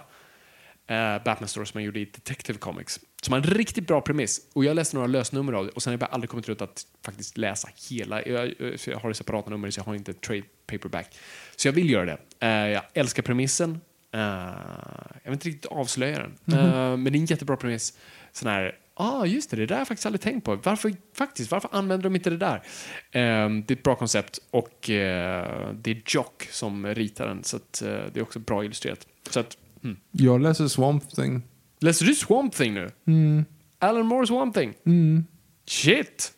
eh, 0.88 0.96
Batman-story 0.96 1.66
som 1.66 1.72
han 1.74 1.84
gjorde 1.84 2.00
i 2.00 2.06
Detective 2.06 2.60
Comics. 2.60 3.00
Som 3.26 3.32
har 3.32 3.40
en 3.40 3.44
riktigt 3.44 3.88
bra 3.88 4.02
premiss. 4.02 4.42
Och 4.54 4.66
jag 4.66 4.76
läste 4.76 4.96
några 4.96 5.08
lösnummer 5.08 5.54
av 5.54 5.66
det 5.66 5.72
och 5.72 5.84
sen 5.84 5.94
har 5.94 6.00
jag 6.00 6.10
aldrig 6.12 6.30
kommit 6.30 6.48
runt 6.48 6.62
att 6.62 6.86
faktiskt 7.06 7.38
läsa 7.38 7.70
hela. 7.90 8.26
Jag, 8.26 8.54
jag, 8.86 8.98
har 8.98 9.10
det 9.10 9.16
separata 9.16 9.50
nummer 9.50 9.72
så 9.72 9.80
jag 9.80 9.86
har 9.86 9.96
inte 9.96 10.14
trade 10.14 10.44
paperback. 10.68 11.16
Så 11.56 11.68
jag 11.68 11.74
vill 11.74 11.90
göra 11.90 12.06
det. 12.06 12.18
Eh, 12.40 12.50
jag 12.50 12.84
älskar 12.94 13.24
premissen. 13.24 13.82
Eh, 14.14 14.20
jag 15.24 15.24
vill 15.24 15.34
inte 15.34 15.48
riktigt 15.48 15.72
avslöja 15.72 16.20
den. 16.20 16.60
Eh, 16.60 16.98
men 16.98 17.04
det 17.04 17.10
är 17.10 17.20
en 17.20 17.26
jättebra 17.26 17.58
premiss. 17.58 17.98
Sån 18.32 18.50
här, 18.50 18.76
ah, 18.94 19.26
just 19.26 19.50
det, 19.50 19.58
det 19.58 19.66
där 19.66 19.76
har 19.76 19.80
jag 19.80 19.88
faktiskt 19.88 20.06
aldrig 20.06 20.22
tänkt 20.22 20.46
på. 20.46 20.56
Varför, 20.56 20.94
faktiskt, 21.14 21.52
varför 21.52 21.70
använder 21.72 22.04
de 22.04 22.16
inte 22.16 22.30
det 22.30 22.38
där? 22.38 22.56
Eh, 23.12 23.50
det 23.50 23.72
är 23.72 23.72
ett 23.72 23.84
bra 23.84 23.96
koncept 23.96 24.40
och 24.52 24.90
eh, 24.90 25.74
det 25.74 25.92
är 25.92 26.02
Jock 26.06 26.48
som 26.52 26.88
ritar 26.88 27.28
den. 27.28 27.44
Så 27.44 27.58
att, 27.58 27.82
eh, 27.82 27.90
det 27.90 28.20
är 28.20 28.22
också 28.22 28.40
bra 28.40 28.66
illustrerat. 28.66 29.08
Så 29.30 29.40
att, 29.40 29.58
hmm. 29.82 29.98
Jag 30.12 30.42
läser 30.42 30.68
Swamp 30.68 31.10
Thing. 31.16 31.44
Läser 31.80 32.06
du 32.06 32.16
Swamp 32.16 32.56
Thing 32.56 32.74
nu? 32.74 32.92
Alan 33.80 34.06
Moore 34.06 34.28
Swamp 34.28 34.56
Thing? 34.56 34.74
Shit! 35.68 36.34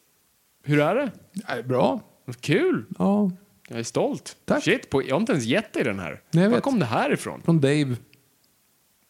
Hur 0.64 0.80
är 0.80 0.96
det? 0.96 1.12
Ja, 1.48 1.62
bra. 1.64 2.02
Kul! 2.40 2.86
Ja. 3.00 3.32
Jag 3.70 3.80
är 3.80 3.84
stolt. 3.84 4.38
Tack. 4.46 4.64
Shit, 4.64 4.90
på, 4.90 5.04
jag 5.04 5.16
har 5.16 5.20
inte 5.20 5.32
ens 5.32 5.46
gett 5.46 5.74
dig 5.74 5.84
den 5.84 6.00
här. 6.00 6.22
Nej, 6.32 6.50
Var 6.50 6.60
kom 6.60 6.80
det 6.80 6.86
här 6.86 7.14
ifrån? 7.14 7.42
Från 7.42 7.62
Dave. 7.62 7.96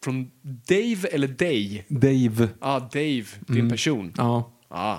Från 0.04 0.30
Dave 0.42 1.08
eller 1.12 1.28
Day? 1.28 1.84
Dave. 1.88 2.48
Ja, 2.60 2.76
ah, 2.76 2.80
Dave, 2.80 3.24
din 3.46 3.70
person. 3.70 4.12
Ja. 4.16 4.52
Ah. 4.68 4.98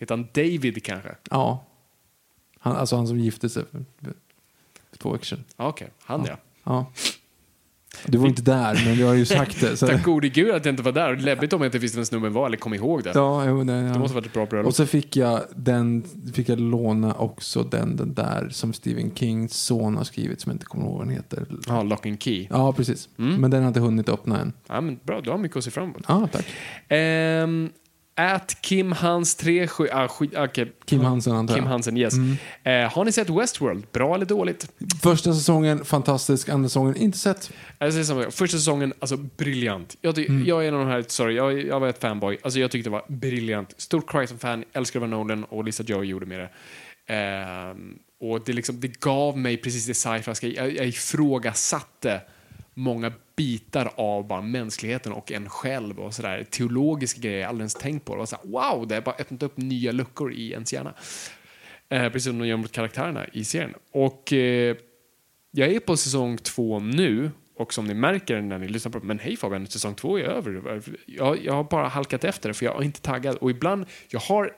Heter 0.00 0.16
han 0.16 0.28
David 0.32 0.84
kanske? 0.84 1.14
Ja. 1.30 1.64
Han, 2.58 2.76
alltså 2.76 2.96
han 2.96 3.06
som 3.06 3.18
gifte 3.18 3.48
sig 3.48 3.64
för, 3.70 3.84
för, 4.90 4.98
två 4.98 5.12
veckor 5.12 5.24
sedan. 5.24 5.44
Ah, 5.56 5.68
Okej, 5.68 5.88
han 6.04 6.24
ja. 6.26 6.36
Ja. 6.64 6.92
Du 8.06 8.18
var 8.18 8.28
inte 8.28 8.42
där, 8.42 8.82
men 8.84 8.96
du 8.96 9.04
har 9.04 9.14
ju 9.14 9.26
sagt 9.26 9.60
det. 9.60 9.76
Så. 9.76 9.86
Tack 9.86 10.04
gode 10.04 10.28
gud 10.28 10.50
att 10.54 10.64
jag 10.64 10.72
inte 10.72 10.82
var 10.82 10.92
där. 10.92 11.16
Läbbigt 11.16 11.52
om 11.52 11.60
jag 11.60 11.68
inte 11.68 11.78
visste 11.78 11.98
vems 11.98 12.12
nummer 12.12 12.28
var 12.28 12.46
eller 12.46 12.56
kom 12.56 12.74
ihåg 12.74 13.02
det. 13.02 13.12
Ja, 13.14 13.44
jo, 13.44 13.64
det, 13.64 13.72
ja. 13.72 13.92
Det 13.92 13.98
måste 13.98 14.14
varit 14.14 14.26
ett 14.26 14.32
bra 14.32 14.46
bröllop. 14.46 14.66
Och 14.66 14.76
så 14.76 14.86
fick 14.86 15.16
jag, 15.16 15.40
den, 15.56 16.04
fick 16.34 16.48
jag 16.48 16.60
låna 16.60 17.14
också 17.14 17.62
den, 17.62 17.96
den 17.96 18.14
där 18.14 18.48
som 18.50 18.72
Stephen 18.72 19.14
Kings 19.14 19.52
son 19.52 19.96
har 19.96 20.04
skrivit 20.04 20.40
som 20.40 20.50
jag 20.50 20.54
inte 20.54 20.66
kommer 20.66 20.84
ihåg 20.84 20.98
vad 20.98 21.06
den 21.06 21.14
heter. 21.14 21.46
Ja, 21.66 21.82
Lock 21.82 22.06
and 22.06 22.22
Key. 22.22 22.46
Ja, 22.50 22.72
precis. 22.72 23.08
Mm. 23.18 23.40
Men 23.40 23.50
den 23.50 23.60
har 23.60 23.68
inte 23.68 23.80
hunnit 23.80 24.08
öppna 24.08 24.40
än. 24.40 24.52
Ja, 24.68 24.80
men 24.80 24.98
bra, 25.02 25.20
du 25.20 25.30
har 25.30 25.38
mycket 25.38 25.56
att 25.56 25.64
se 25.64 25.70
fram 25.70 25.84
emot. 25.84 26.02
Ja, 26.08 26.28
tack. 26.32 26.46
Ehm, 26.88 27.70
At 28.20 28.56
Kim 28.60 28.92
Hans 28.92 29.34
37... 29.34 29.88
Ah, 29.92 30.08
skit, 30.08 30.32
okej. 30.36 30.72
Kim 30.84 31.00
Hansen 31.00 31.32
antar 31.36 31.54
Kim 31.54 31.64
jag. 31.64 31.70
Hansen, 31.70 31.96
yes. 31.96 32.14
Eh, 32.62 32.92
har 32.92 33.04
ni 33.04 33.12
sett 33.12 33.30
Westworld? 33.30 33.86
Bra 33.92 34.14
eller 34.14 34.26
dåligt? 34.26 34.72
Första 35.02 35.34
säsongen, 35.34 35.84
fantastisk. 35.84 36.48
Andra 36.48 36.68
säsongen, 36.68 36.96
inte 36.96 37.18
sett. 37.18 37.50
Samma 37.78 38.04
sak. 38.04 38.32
Första 38.32 38.56
säsongen, 38.56 38.92
alltså 39.00 39.16
briljant. 39.16 39.96
Jag, 40.00 40.18
Mm. 40.18 40.46
jag 40.46 40.64
är 40.64 40.68
en 40.68 40.74
av 40.74 40.80
de 40.80 40.88
här, 40.88 41.04
sorry, 41.08 41.34
jag, 41.34 41.66
jag 41.66 41.80
var 41.80 41.88
ett 41.88 42.00
fanboy. 42.00 42.38
Alltså 42.42 42.60
jag 42.60 42.70
tyckte 42.70 42.90
det 42.90 42.92
var 42.92 43.04
briljant. 43.08 43.74
Stort 43.76 44.10
Crichton-fan, 44.10 44.64
älskar 44.72 45.00
vad 45.00 45.08
Nolan 45.08 45.44
och 45.44 45.64
Lisa 45.64 45.82
Joy 45.82 46.06
gjorde 46.06 46.26
med 46.26 46.40
det. 46.40 46.50
Ehm, 47.14 47.98
och 48.20 48.44
det, 48.44 48.52
liksom, 48.52 48.80
det 48.80 49.00
gav 49.00 49.38
mig 49.38 49.56
precis 49.56 49.86
det 49.86 49.94
sci-fi 49.94 50.54
jag, 50.56 50.74
jag 50.76 50.86
ifrågasatte 50.86 52.20
många 52.78 53.12
bitar 53.36 53.90
av 53.96 54.26
bara 54.26 54.40
mänskligheten 54.40 55.12
och 55.12 55.32
en 55.32 55.48
själv 55.48 56.00
och 56.00 56.14
sådär. 56.14 56.46
Teologiska 56.50 57.20
grejer 57.20 57.38
jag 57.38 57.48
aldrig 57.48 57.62
ens 57.62 57.74
tänkt 57.74 58.04
på. 58.04 58.12
Det 58.12 58.18
var 58.18 58.26
så 58.26 58.36
här, 58.36 58.44
wow, 58.44 58.88
det 58.88 58.94
har 58.94 59.02
bara 59.02 59.14
öppnat 59.18 59.42
upp 59.42 59.56
nya 59.56 59.92
luckor 59.92 60.32
i 60.32 60.52
ens 60.52 60.72
hjärna. 60.72 60.94
Eh, 61.88 62.02
precis 62.02 62.24
som 62.24 62.38
de 62.38 62.48
gör 62.48 62.56
mot 62.56 62.72
karaktärerna 62.72 63.26
i 63.32 63.44
serien. 63.44 63.74
Och 63.92 64.32
eh, 64.32 64.76
jag 65.50 65.68
är 65.68 65.80
på 65.80 65.96
säsong 65.96 66.36
två 66.38 66.80
nu 66.80 67.30
och 67.56 67.74
som 67.74 67.84
ni 67.84 67.94
märker 67.94 68.40
när 68.40 68.58
ni 68.58 68.68
lyssnar 68.68 68.92
på 68.92 69.00
men 69.00 69.18
hej 69.18 69.36
Fabian, 69.36 69.66
säsong 69.66 69.94
två 69.94 70.18
är 70.18 70.22
över. 70.22 70.82
Jag, 71.06 71.44
jag 71.44 71.52
har 71.52 71.64
bara 71.64 71.88
halkat 71.88 72.24
efter 72.24 72.52
för 72.52 72.64
jag 72.64 72.80
är 72.80 72.84
inte 72.84 73.00
taggad 73.00 73.36
och 73.36 73.50
ibland, 73.50 73.86
jag 74.08 74.20
har 74.20 74.52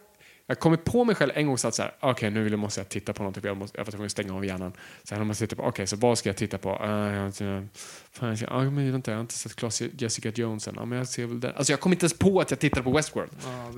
jag 0.50 0.58
kommer 0.58 0.76
på 0.76 1.04
mig 1.04 1.14
själv 1.14 1.32
en 1.34 1.46
gång 1.46 1.58
så 1.58 1.68
att 1.68 1.74
så 1.74 1.82
här, 1.82 1.92
okej 2.00 2.30
nu 2.30 2.42
vill 2.42 2.52
jag, 2.52 2.58
måste 2.58 2.80
jag 2.80 2.88
titta 2.88 3.12
på 3.12 3.22
någonting 3.22 3.42
jag, 3.46 3.56
måste, 3.56 3.78
jag 3.78 3.84
var 3.84 3.90
tvungen 3.90 4.06
att 4.06 4.12
stänga 4.12 4.34
av 4.34 4.44
hjärnan. 4.44 4.72
Sen 5.04 5.18
när 5.18 5.24
man 5.24 5.34
sitter 5.34 5.56
på, 5.56 5.62
okej 5.62 5.86
så 5.86 5.96
vad 5.96 6.18
ska 6.18 6.28
jag 6.28 6.36
titta 6.36 6.58
på? 6.58 6.70
Uh, 6.84 6.90
jag, 6.90 7.26
inte- 7.26 7.68
fan, 8.12 8.36
jag, 8.40 8.52
ah, 8.52 8.70
men 8.70 8.92
vänta, 8.92 9.10
jag 9.10 9.18
har 9.18 9.20
inte 9.20 9.34
sett 9.34 9.56
Claes 9.56 9.82
Jessica 9.98 10.32
Jones 10.34 10.68
än. 10.68 10.74
Ja, 10.76 10.84
men 10.84 10.98
jag 10.98 11.08
ser 11.08 11.26
väl 11.26 11.40
den. 11.40 11.52
Alltså 11.56 11.72
jag 11.72 11.80
kom 11.80 11.92
inte 11.92 12.04
ens 12.04 12.18
på 12.18 12.40
att 12.40 12.50
jag 12.50 12.60
tittade 12.60 12.82
på 12.82 12.92
Westworld. 12.92 13.30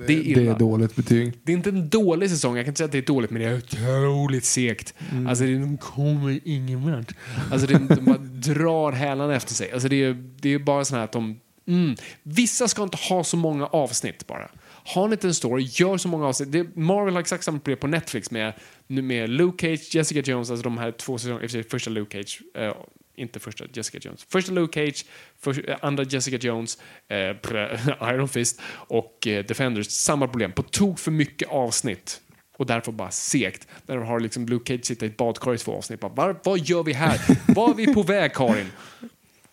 det, 0.07 0.31
är 0.31 0.35
Det 0.35 0.47
är 0.47 0.59
dåligt 0.59 0.95
betyg. 0.95 1.33
Det 1.43 1.51
är 1.51 1.57
inte 1.57 1.69
en 1.69 1.89
dålig 1.89 2.29
säsong, 2.29 2.55
jag 2.55 2.65
kan 2.65 2.71
inte 2.71 2.77
säga 2.77 2.85
att 2.85 2.91
det 2.91 2.97
är 2.97 3.01
dåligt, 3.01 3.31
men 3.31 3.41
det 3.41 3.47
är 3.47 3.57
otroligt 3.57 4.45
segt. 4.45 4.93
Mm. 5.11 5.27
Alltså 5.27 5.43
det 5.43 5.53
de 5.53 5.77
kommer 5.77 6.39
ingen 6.43 6.91
vart. 6.91 7.11
Alltså 7.51 7.67
det, 7.67 7.95
de 7.95 8.05
bara 8.05 8.17
drar 8.17 8.91
hälarna 8.91 9.35
efter 9.35 9.53
sig. 9.53 9.71
Alltså 9.71 9.89
det, 9.89 10.03
är, 10.03 10.13
det 10.39 10.53
är 10.53 10.59
bara 10.59 10.85
så 10.85 10.95
här 10.95 11.03
att 11.03 11.11
de... 11.11 11.39
Mm, 11.67 11.95
vissa 12.23 12.67
ska 12.67 12.83
inte 12.83 12.97
ha 13.09 13.23
så 13.23 13.37
många 13.37 13.65
avsnitt 13.65 14.27
bara. 14.27 14.49
Har 14.85 15.07
ni 15.07 15.13
inte 15.13 15.27
en 15.27 15.33
story, 15.33 15.63
gör 15.63 15.97
så 15.97 16.07
många 16.07 16.27
avsnitt. 16.27 16.51
Det, 16.51 16.75
Marvel 16.75 17.13
har 17.13 17.21
exakt 17.21 17.43
samma 17.43 17.59
problem 17.59 17.77
på 17.77 17.87
Netflix 17.87 18.31
med, 18.31 18.53
med 18.87 19.29
Luke 19.29 19.67
Cage, 19.67 19.95
Jessica 19.95 20.31
Jones, 20.31 20.49
alltså 20.49 20.63
de 20.63 20.77
här 20.77 20.91
två 20.91 21.17
säsongerna, 21.17 21.63
första 21.69 21.89
Luke 21.89 22.17
Cage, 22.17 22.41
eh, 22.55 22.73
inte 23.15 23.39
första 23.39 23.65
Jessica 23.73 23.97
Jones. 24.01 24.25
Första 24.29 24.51
Luke 24.51 24.73
Cage, 24.73 25.05
för, 25.39 25.69
eh, 25.69 25.77
andra 25.81 26.03
Jessica 26.03 26.37
Jones, 26.37 26.77
eh, 27.07 27.17
Iron 28.13 28.29
Fist 28.29 28.61
och 28.71 29.27
eh, 29.27 29.45
Defenders. 29.45 29.87
Samma 29.87 30.27
problem, 30.27 30.51
på 30.51 30.63
tok 30.63 30.99
för 30.99 31.11
mycket 31.11 31.49
avsnitt. 31.49 32.21
Och 32.57 32.65
därför 32.65 32.91
bara 32.91 33.11
segt. 33.11 33.67
Där 33.85 33.97
har 33.97 34.19
liksom 34.19 34.45
Luke 34.45 34.73
Cage 34.73 34.85
sitta 34.85 35.05
i 35.05 35.09
ett 35.09 35.17
badkar 35.17 35.53
i 35.53 35.57
två 35.57 35.77
avsnitt. 35.77 35.99
Bara, 35.99 36.13
var, 36.13 36.39
vad 36.43 36.59
gör 36.59 36.83
vi 36.83 36.93
här? 36.93 37.19
Var 37.55 37.69
är 37.69 37.73
vi 37.73 37.93
på 37.93 38.03
väg, 38.03 38.33
Karin? 38.33 38.71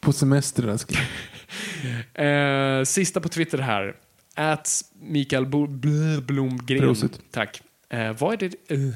På 0.01 0.12
semester 0.12 0.69
älskling. 0.69 1.01
Eh, 2.14 2.85
sista 2.85 3.21
på 3.21 3.29
Twitter 3.29 3.59
här. 3.59 3.97
At 4.40 4.83
Mikael 5.00 5.46
Bo- 5.46 5.66
Bl- 5.66 6.20
Blomgren. 6.20 6.81
Prosit. 6.81 7.20
Tack. 7.31 7.62
Eh, 7.88 8.12
vad 8.18 8.42
är 8.42 8.48
det? 8.68 8.74
Uh, 8.74 8.94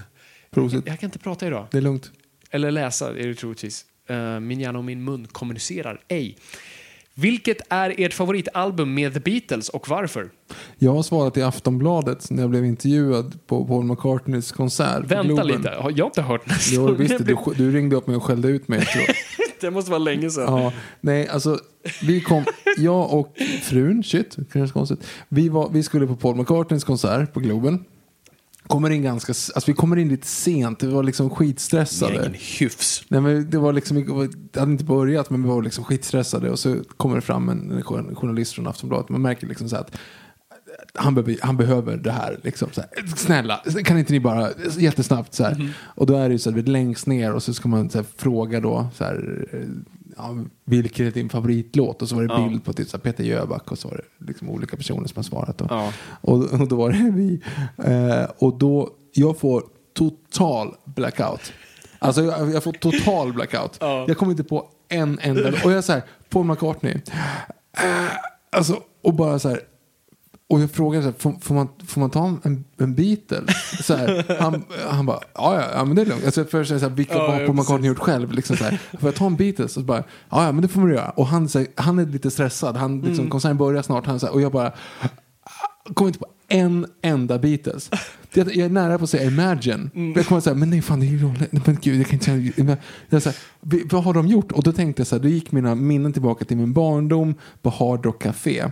Prosit. 0.50 0.82
jag 0.86 1.00
kan 1.00 1.06
inte 1.06 1.18
prata 1.18 1.46
idag. 1.46 1.66
Det 1.70 1.78
är 1.78 1.82
lugnt. 1.82 2.10
Eller 2.50 2.70
läsa 2.70 3.10
är 3.10 3.26
det 3.26 3.34
troligtvis. 3.34 3.84
Eh, 4.08 4.40
min 4.40 4.60
hjärna 4.60 4.78
och 4.78 4.84
min 4.84 5.04
mun 5.04 5.26
kommunicerar 5.32 6.00
ej. 6.08 6.36
Vilket 7.14 7.56
är 7.68 7.94
ert 7.98 8.12
favoritalbum 8.14 8.94
med 8.94 9.14
The 9.14 9.20
Beatles 9.20 9.68
och 9.68 9.88
varför? 9.88 10.30
Jag 10.78 10.92
har 10.94 11.02
svarat 11.02 11.36
i 11.36 11.42
Aftonbladet 11.42 12.30
när 12.30 12.42
jag 12.42 12.50
blev 12.50 12.64
intervjuad 12.64 13.38
på 13.46 13.64
Paul 13.64 13.84
McCartneys 13.84 14.52
konsert 14.52 15.04
Vänta 15.04 15.42
lite, 15.42 15.70
har 15.70 15.92
jag 15.96 16.08
inte 16.08 16.22
hört 16.22 16.46
nästa? 16.46 16.74
Jo, 16.74 16.94
visst, 16.94 17.26
du, 17.26 17.36
du 17.56 17.70
ringde 17.70 17.96
upp 17.96 18.06
mig 18.06 18.16
och 18.16 18.22
skällde 18.22 18.48
ut 18.48 18.68
mig 18.68 18.78
efteråt. 18.78 19.16
Det 19.64 19.70
måste 19.70 19.90
vara 19.90 19.98
länge 19.98 20.30
sedan. 20.30 20.62
Ja, 20.62 20.72
nej, 21.00 21.28
alltså 21.28 21.58
vi 22.02 22.20
kom, 22.20 22.44
jag 22.76 23.12
och 23.12 23.36
frun, 23.62 24.02
shit, 24.02 24.36
kanske 24.52 24.72
konstigt. 24.72 25.06
Vi, 25.28 25.48
var, 25.48 25.70
vi 25.72 25.82
skulle 25.82 26.06
på 26.06 26.16
Paul 26.16 26.36
McCartneys 26.36 26.84
konsert 26.84 27.32
på 27.32 27.40
Globen. 27.40 27.84
Kommer 28.66 28.90
in 28.90 29.02
ganska, 29.02 29.30
alltså 29.30 29.62
vi 29.66 29.72
kommer 29.72 29.96
in 29.96 30.08
lite 30.08 30.26
sent, 30.26 30.82
vi 30.82 30.86
var 30.86 31.02
liksom 31.02 31.30
skitstressade. 31.30 32.14
Ingen 32.14 32.34
hyfs. 32.58 33.04
Nej, 33.08 33.20
men 33.20 33.50
det 33.50 33.58
var 33.58 33.72
liksom, 33.72 34.28
det 34.50 34.60
hade 34.60 34.72
inte 34.72 34.84
börjat 34.84 35.30
men 35.30 35.42
vi 35.42 35.48
var 35.48 35.62
liksom 35.62 35.84
skitstressade 35.84 36.50
och 36.50 36.58
så 36.58 36.76
kommer 36.96 37.14
det 37.16 37.22
fram 37.22 37.48
en, 37.48 37.70
en 37.70 37.82
journalist 38.14 38.52
från 38.52 38.66
Aftonbladet. 38.66 39.08
Man 39.08 39.22
märker 39.22 39.46
liksom 39.46 39.68
så 39.68 39.76
här 39.76 39.82
att 39.82 39.96
han, 40.94 41.14
behöver, 41.14 41.36
han 41.42 41.56
behöver 41.56 41.96
det 41.96 42.10
här. 42.10 42.40
Liksom, 42.42 42.68
så 42.72 42.80
här. 42.80 43.16
Snälla, 43.16 43.62
kan 43.84 43.98
inte 43.98 44.12
ni 44.12 44.20
bara 44.20 44.48
jättesnabbt 44.78 45.34
så 45.34 45.44
här. 45.44 45.74
Och 45.82 46.06
då 46.06 46.16
är 46.16 46.28
det 46.28 46.32
ju 46.32 46.38
så 46.38 46.50
att 46.50 46.56
vi 46.56 46.60
är 46.60 46.64
längst 46.64 47.06
ner 47.06 47.32
och 47.32 47.42
så 47.42 47.54
ska 47.54 47.68
man 47.68 47.90
så 47.90 47.98
här, 47.98 48.06
fråga 48.16 48.60
då 48.60 48.86
så 48.94 49.04
här, 49.04 49.46
ja, 50.16 50.36
vilken 50.64 51.06
är 51.06 51.10
din 51.10 51.28
favoritlåt? 51.28 52.02
Och 52.02 52.08
så 52.08 52.14
var 52.16 52.22
det 52.22 52.34
Ja. 52.34 52.48
bild 52.48 52.64
på 52.64 52.72
typ, 52.72 52.88
så 52.88 52.96
här, 52.96 53.02
Peter 53.02 53.24
Jöback 53.24 53.72
och 53.72 53.78
så 53.78 53.88
var 53.88 53.96
det 54.18 54.26
liksom 54.26 54.50
olika 54.50 54.76
personer 54.76 55.08
som 55.08 55.16
har 55.16 55.22
svarat. 55.22 55.58
Då. 55.58 55.66
Ja. 55.70 55.92
Och, 56.20 56.60
och 56.60 56.68
då 56.68 56.76
var 56.76 56.90
det 56.90 57.10
vi. 57.14 57.40
Eh, 57.84 58.28
och 58.38 58.58
då, 58.58 58.90
jag 59.12 59.38
får 59.38 59.64
total 59.94 60.74
blackout. 60.84 61.52
Alltså 61.98 62.22
jag, 62.22 62.54
jag 62.54 62.62
får 62.64 62.72
total 62.72 63.32
blackout. 63.32 63.76
Ja. 63.80 64.04
Jag 64.08 64.16
kommer 64.18 64.32
inte 64.32 64.44
på 64.44 64.68
en 64.88 65.18
enda. 65.22 65.48
Och 65.48 65.70
jag 65.70 65.72
är 65.72 65.80
så 65.80 65.92
här, 65.92 66.02
Paul 66.28 66.44
McCartney. 66.44 66.94
Eh, 67.72 68.06
alltså, 68.52 68.80
och 69.02 69.14
bara 69.14 69.38
så 69.38 69.48
här. 69.48 69.60
Och 70.50 70.60
jag 70.60 70.70
frågar 70.70 71.00
så 71.00 71.06
här, 71.06 71.14
får, 71.18 71.32
får, 71.40 71.54
man, 71.54 71.68
får 71.86 72.00
man 72.00 72.10
ta 72.10 72.26
en, 72.42 72.64
en 72.78 72.94
Beatle? 72.94 73.42
Så 73.82 73.94
här, 73.96 74.36
han, 74.40 74.64
han 74.88 75.06
bara, 75.06 75.20
ja, 75.34 75.62
ja, 75.74 75.84
men 75.84 75.96
det 75.96 76.02
är 76.02 76.06
lugnt. 76.06 76.24
Alltså, 76.24 76.44
först 76.44 76.68
så 76.70 76.78
här, 76.78 76.88
vilka 76.88 77.14
Ja, 77.14 77.40
ja, 77.40 77.46
Paul 77.46 77.56
McCartney 77.56 77.88
gjort 77.88 77.98
själv? 77.98 78.32
Liksom 78.32 78.56
så 78.56 78.64
här, 78.64 78.80
får 79.00 79.08
jag 79.08 79.14
ta 79.14 79.26
en 79.26 79.36
Beatles? 79.36 79.64
Och 79.76 79.80
så 79.80 79.86
bara, 79.86 80.04
ja, 80.30 80.44
ja 80.46 80.52
men 80.52 80.62
det 80.62 80.68
får 80.68 80.80
man 80.80 80.90
göra. 80.90 81.10
Och 81.10 81.26
han, 81.26 81.48
så 81.48 81.58
här, 81.58 81.68
han 81.74 81.98
är 81.98 82.06
lite 82.06 82.30
stressad. 82.30 82.76
Han, 82.76 82.96
liksom, 83.00 83.14
Mm. 83.14 83.30
Konserten 83.30 83.56
börjar 83.56 83.82
snart. 83.82 84.06
Han, 84.06 84.20
så 84.20 84.26
här, 84.26 84.34
och 84.34 84.40
jag 84.40 84.52
bara, 84.52 84.72
kommer 85.94 86.08
inte 86.08 86.18
på 86.18 86.26
en 86.48 86.86
enda 87.02 87.38
Beatles. 87.38 87.90
Jag 88.32 88.56
är 88.56 88.68
nära 88.68 88.98
på 88.98 89.04
att 89.04 89.10
säga 89.10 89.24
Imagine. 89.30 89.90
Mm. 89.94 90.12
Jag 90.16 90.26
kommer 90.26 90.40
säga, 90.40 90.54
men 90.56 90.70
nej 90.70 90.82
fan 90.82 91.00
det 91.00 91.06
är 91.06 91.10
ju 91.10 91.22
roligt. 91.22 91.52
Men 91.66 91.78
gud, 91.82 92.00
jag 92.00 92.06
kan 92.06 92.14
inte 92.14 92.24
säga. 92.24 92.76
Jag 93.08 93.22
så 93.22 93.28
här, 93.28 93.38
"Vi- 93.60 93.84
vad 93.90 94.04
har 94.04 94.14
de 94.14 94.26
gjort? 94.26 94.52
Och 94.52 94.62
då 94.62 94.72
tänkte 94.72 95.00
jag 95.00 95.06
så 95.06 95.16
här, 95.16 95.22
då 95.22 95.28
gick 95.28 95.52
mina 95.52 95.74
minnen 95.74 96.12
tillbaka 96.12 96.44
till 96.44 96.56
min 96.56 96.72
barndom 96.72 97.34
på 97.62 97.70
Hard 97.70 98.04
Rock 98.06 98.22
Café. 98.22 98.64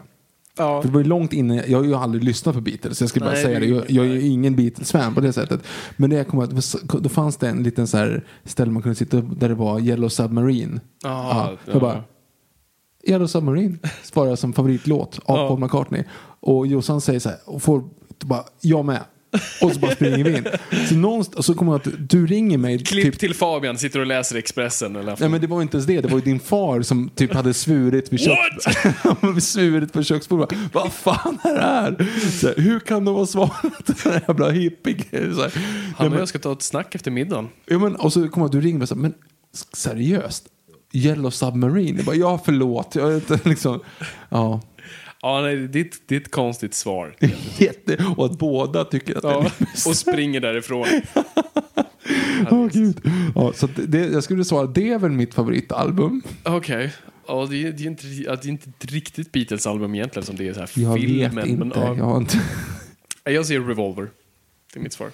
Ja. 0.59 0.83
För 0.83 0.89
det 0.89 0.95
var 0.95 1.01
ju 1.01 1.07
långt 1.07 1.33
inne, 1.33 1.65
jag 1.67 1.79
har 1.79 1.85
ju 1.85 1.95
aldrig 1.95 2.25
lyssnat 2.25 2.55
på 2.55 2.61
Beatles, 2.61 3.01
jag 3.01 3.11
skulle 3.11 3.25
bara 3.25 3.35
Nej, 3.35 3.43
säga 3.43 3.61
det. 3.61 3.67
Jag, 3.67 3.91
jag 3.91 4.07
är 4.07 4.11
ju 4.11 4.21
ingen 4.21 4.57
Beatles-fan 4.57 5.15
på 5.15 5.21
det 5.21 5.33
sättet. 5.33 5.63
Men 5.97 6.11
det 6.11 6.17
jag 6.17 6.29
kom 6.29 6.39
att, 6.41 6.75
då 7.03 7.09
fanns 7.09 7.37
det 7.37 7.49
en 7.49 7.63
liten 7.63 7.87
så 7.87 7.97
här 7.97 8.25
ställe 8.45 8.71
man 8.71 8.83
kunde 8.83 8.97
sitta 8.97 9.21
där 9.21 9.49
det 9.49 9.55
var 9.55 9.81
Yellow 9.81 10.09
Submarine. 10.09 10.81
Ja, 11.03 11.53
jag 11.73 11.81
bara, 11.81 12.05
Yellow 13.09 13.27
Submarine 13.27 13.79
svarar 14.03 14.37
som 14.37 14.53
favoritlåt 14.53 15.21
av 15.25 15.39
Ja. 15.39 15.49
Paul 15.49 15.61
McCartney. 15.61 16.05
Och 16.41 16.67
Jossan 16.67 17.01
säger 17.01 17.21
så 17.21 17.29
här, 17.29 17.39
och 17.45 17.63
får 17.63 17.85
bara, 18.25 18.45
jag 18.61 18.85
med. 18.85 19.01
Och 19.61 19.73
så 19.73 19.79
bara 19.81 19.95
springer 19.95 20.25
vi 20.25 20.37
in. 20.37 20.47
Så 20.89 20.95
någonstans, 20.95 21.47
så 21.47 21.55
kommer 21.55 21.73
jag 21.73 21.81
att 21.81 22.09
du 22.09 22.27
ringer 22.27 22.59
mig. 22.59 22.85
Klipp 22.85 23.05
typ, 23.05 23.19
till 23.19 23.35
Fabian, 23.35 23.79
sitter 23.79 24.01
och 24.01 24.07
läser 24.07 24.37
Expressen. 24.37 24.97
Eller 24.97 25.17
Nej 25.21 25.29
men 25.29 25.41
det 25.41 25.47
var 25.47 25.63
inte 25.63 25.77
ens 25.77 25.87
det, 25.87 26.01
det 26.01 26.09
var 26.09 26.19
ju 26.19 26.25
din 26.25 26.41
far 26.41 26.83
som 26.83 27.11
typ 27.15 27.35
hade 27.35 27.55
svurit 27.55 28.13
vid 28.13 28.21
svurit 29.43 29.93
på 29.93 30.03
köksbordet. 30.03 30.59
Vad 30.73 30.93
fan 30.93 31.39
är 31.45 31.55
det 31.55 31.61
här? 31.61 32.09
Så 32.41 32.47
här, 32.47 32.55
hur 32.57 32.81
kan 32.81 33.05
de 33.05 33.15
ha 33.15 33.27
svarat 33.27 33.63
den 33.87 33.97
här 34.05 34.23
jävla 34.29 34.51
hippie? 34.51 35.05
Så 35.11 35.43
här. 35.43 35.53
Han 35.97 36.13
och 36.13 36.21
jag 36.21 36.29
ska 36.29 36.39
ta 36.39 36.53
ett 36.53 36.63
snack 36.63 36.95
efter 36.95 37.11
middagen. 37.11 37.49
ja, 37.67 37.79
men, 37.79 37.97
och 37.97 38.13
så 38.13 38.29
kommer 38.29 38.45
jag 38.45 38.49
att 38.49 38.53
du 38.53 38.61
ringer 38.61 38.79
mig 38.79 38.83
och 38.83 38.89
säger, 38.89 39.03
men 39.03 39.15
seriöst? 39.73 40.49
Yellow 40.93 41.31
Submarine? 41.31 41.97
Jag 41.97 42.05
bara, 42.05 42.17
ja 42.17 42.41
förlåt. 42.45 42.95
Jag 42.95 43.15
inte, 43.15 43.41
liksom, 43.49 43.81
ja. 44.29 44.61
Ja, 45.23 45.41
nej, 45.41 45.57
det, 45.57 45.81
är 45.81 45.85
ett- 45.85 46.03
det 46.07 46.17
är 46.17 46.21
ett 46.21 46.31
konstigt 46.31 46.75
svar. 46.75 47.17
Jätte, 47.59 48.05
och 48.17 48.27
att 48.27 48.39
båda 48.39 48.85
tycker 48.85 49.17
att 49.17 49.23
det 49.23 49.29
är 49.29 49.33
Ja, 49.33 49.43
lite 49.59 49.89
och 49.89 49.97
springer 49.97 50.41
därifrån. 50.41 50.87
Åh 52.51 52.67
gud. 52.73 53.01
Ja, 53.35 53.53
så 53.55 53.67
att 53.67 53.71
det, 53.89 53.99
jag 54.07 54.25
skulle 54.25 54.45
svara, 54.45 54.67
det 54.67 54.89
är 54.91 54.99
väl 54.99 55.11
mitt 55.11 55.35
favoritalbum. 55.35 56.23
Okej. 56.43 56.93
Ja, 57.29 57.47
det 57.51 57.57
är, 57.67 57.73
det, 57.73 57.83
är 57.83 57.87
inte, 57.87 58.07
ja, 58.07 58.37
det 58.37 58.49
är 58.49 58.51
inte 58.51 58.71
riktigt 58.81 59.33
Beatles-album 59.33 59.95
egentligen 59.95 60.27
som 60.27 60.37
det 60.37 60.49
är 60.49 60.53
så 60.55 60.61
här 60.61 60.71
Jag 60.75 60.99
filmen. 61.01 61.35
vet 61.37 61.47
inte. 61.47 61.65
Men, 61.65 61.73
ja, 61.77 61.95
jag 61.97 62.05
har 62.05 62.17
inte. 62.17 62.41
jag 63.25 63.47
säger 63.47 63.61
Revolver. 63.61 64.09
Det 64.73 64.79
är 64.79 64.83
mitt 64.83 64.93
svar. 64.93 65.11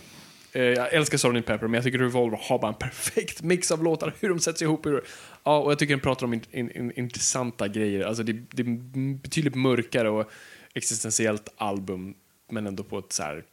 Eh, 0.59 0.65
Jag 0.65 0.93
älskar 0.93 1.19
Sgt. 1.19 1.47
Pepper, 1.47 1.67
men 1.67 1.75
jag 1.75 1.85
tycker 1.85 1.99
Revolver 1.99 2.39
har 2.43 2.59
bara 2.59 2.69
en 2.69 2.79
perfekt 2.79 3.43
mix 3.43 3.71
av 3.71 3.83
låtar, 3.85 4.15
hur 4.21 4.29
de 4.29 4.41
sätts 4.41 4.63
ihop. 4.63 4.87
Hur, 4.87 5.05
ja, 5.45 5.59
och 5.59 5.71
jag 5.71 5.79
tycker 5.79 5.95
den 5.95 6.01
pratar 6.01 6.27
om 6.27 6.35
in, 6.35 6.41
in, 6.51 6.71
in, 6.71 6.93
intressanta 6.97 7.69
grejer. 7.69 8.05
Alltså 8.07 8.23
det, 8.23 8.33
det 8.33 8.63
är 8.63 9.15
betydligt 9.23 9.55
mörkare 9.55 10.11
och 10.11 10.31
existentiellt 10.75 11.49
album, 11.57 12.15
men 12.51 12.67
ändå 12.67 12.83
på 12.83 12.99
ett 12.99 13.13
så 13.13 13.23
här 13.23 13.45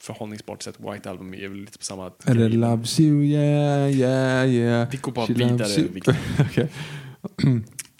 förhållningsbart 0.00 0.62
sätt. 0.62 0.74
White 0.78 1.10
Album 1.10 1.34
är 1.34 1.48
väl 1.48 1.58
lite 1.60 1.78
på 1.78 1.84
samma... 1.84 2.12
Eller 2.26 2.48
loves 2.48 3.00
you, 3.00 3.24
yeah, 3.24 3.90
yeah, 3.90 4.50
yeah. 4.50 4.90
Vi 4.90 4.96
går 4.98 5.12
bara 5.12 5.26
She 5.26 5.32
vidare. 5.32 5.82
Victor. 5.82 6.14
Okej. 6.40 6.68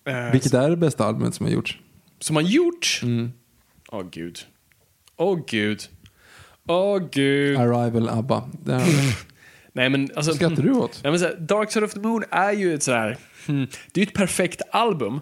Eh, 0.04 0.32
Vilket 0.32 0.54
är 0.54 0.70
det 0.70 0.76
bästa 0.76 1.04
albumet 1.04 1.34
som 1.34 1.46
har 1.46 1.52
gjorts? 1.52 1.78
Som 2.18 2.36
har 2.36 2.42
gjorts? 2.42 3.02
Åh 3.92 4.06
gud. 4.10 4.38
Åh 5.16 5.40
gud. 5.46 5.80
Åh 6.68 7.08
gud. 7.12 7.56
Arrival, 7.56 8.08
ABBA. 8.08 8.48
Nej 9.72 9.90
men 9.90 10.10
alltså... 10.14 10.34
Skrattar 10.34 10.62
du 10.62 10.72
åt? 10.72 11.00
Nej, 11.02 11.10
men 11.10 11.20
så 11.20 11.26
här, 11.26 11.36
Dark 11.36 11.72
Side 11.72 11.84
of 11.84 11.92
the 11.92 12.00
Moon 12.00 12.24
är 12.30 12.52
ju 12.52 12.74
ett 12.74 12.82
sådär... 12.82 13.18
Hmm, 13.46 13.66
det 13.92 14.00
är 14.00 14.04
ju 14.04 14.08
ett 14.08 14.14
perfekt 14.14 14.62
album. 14.70 15.20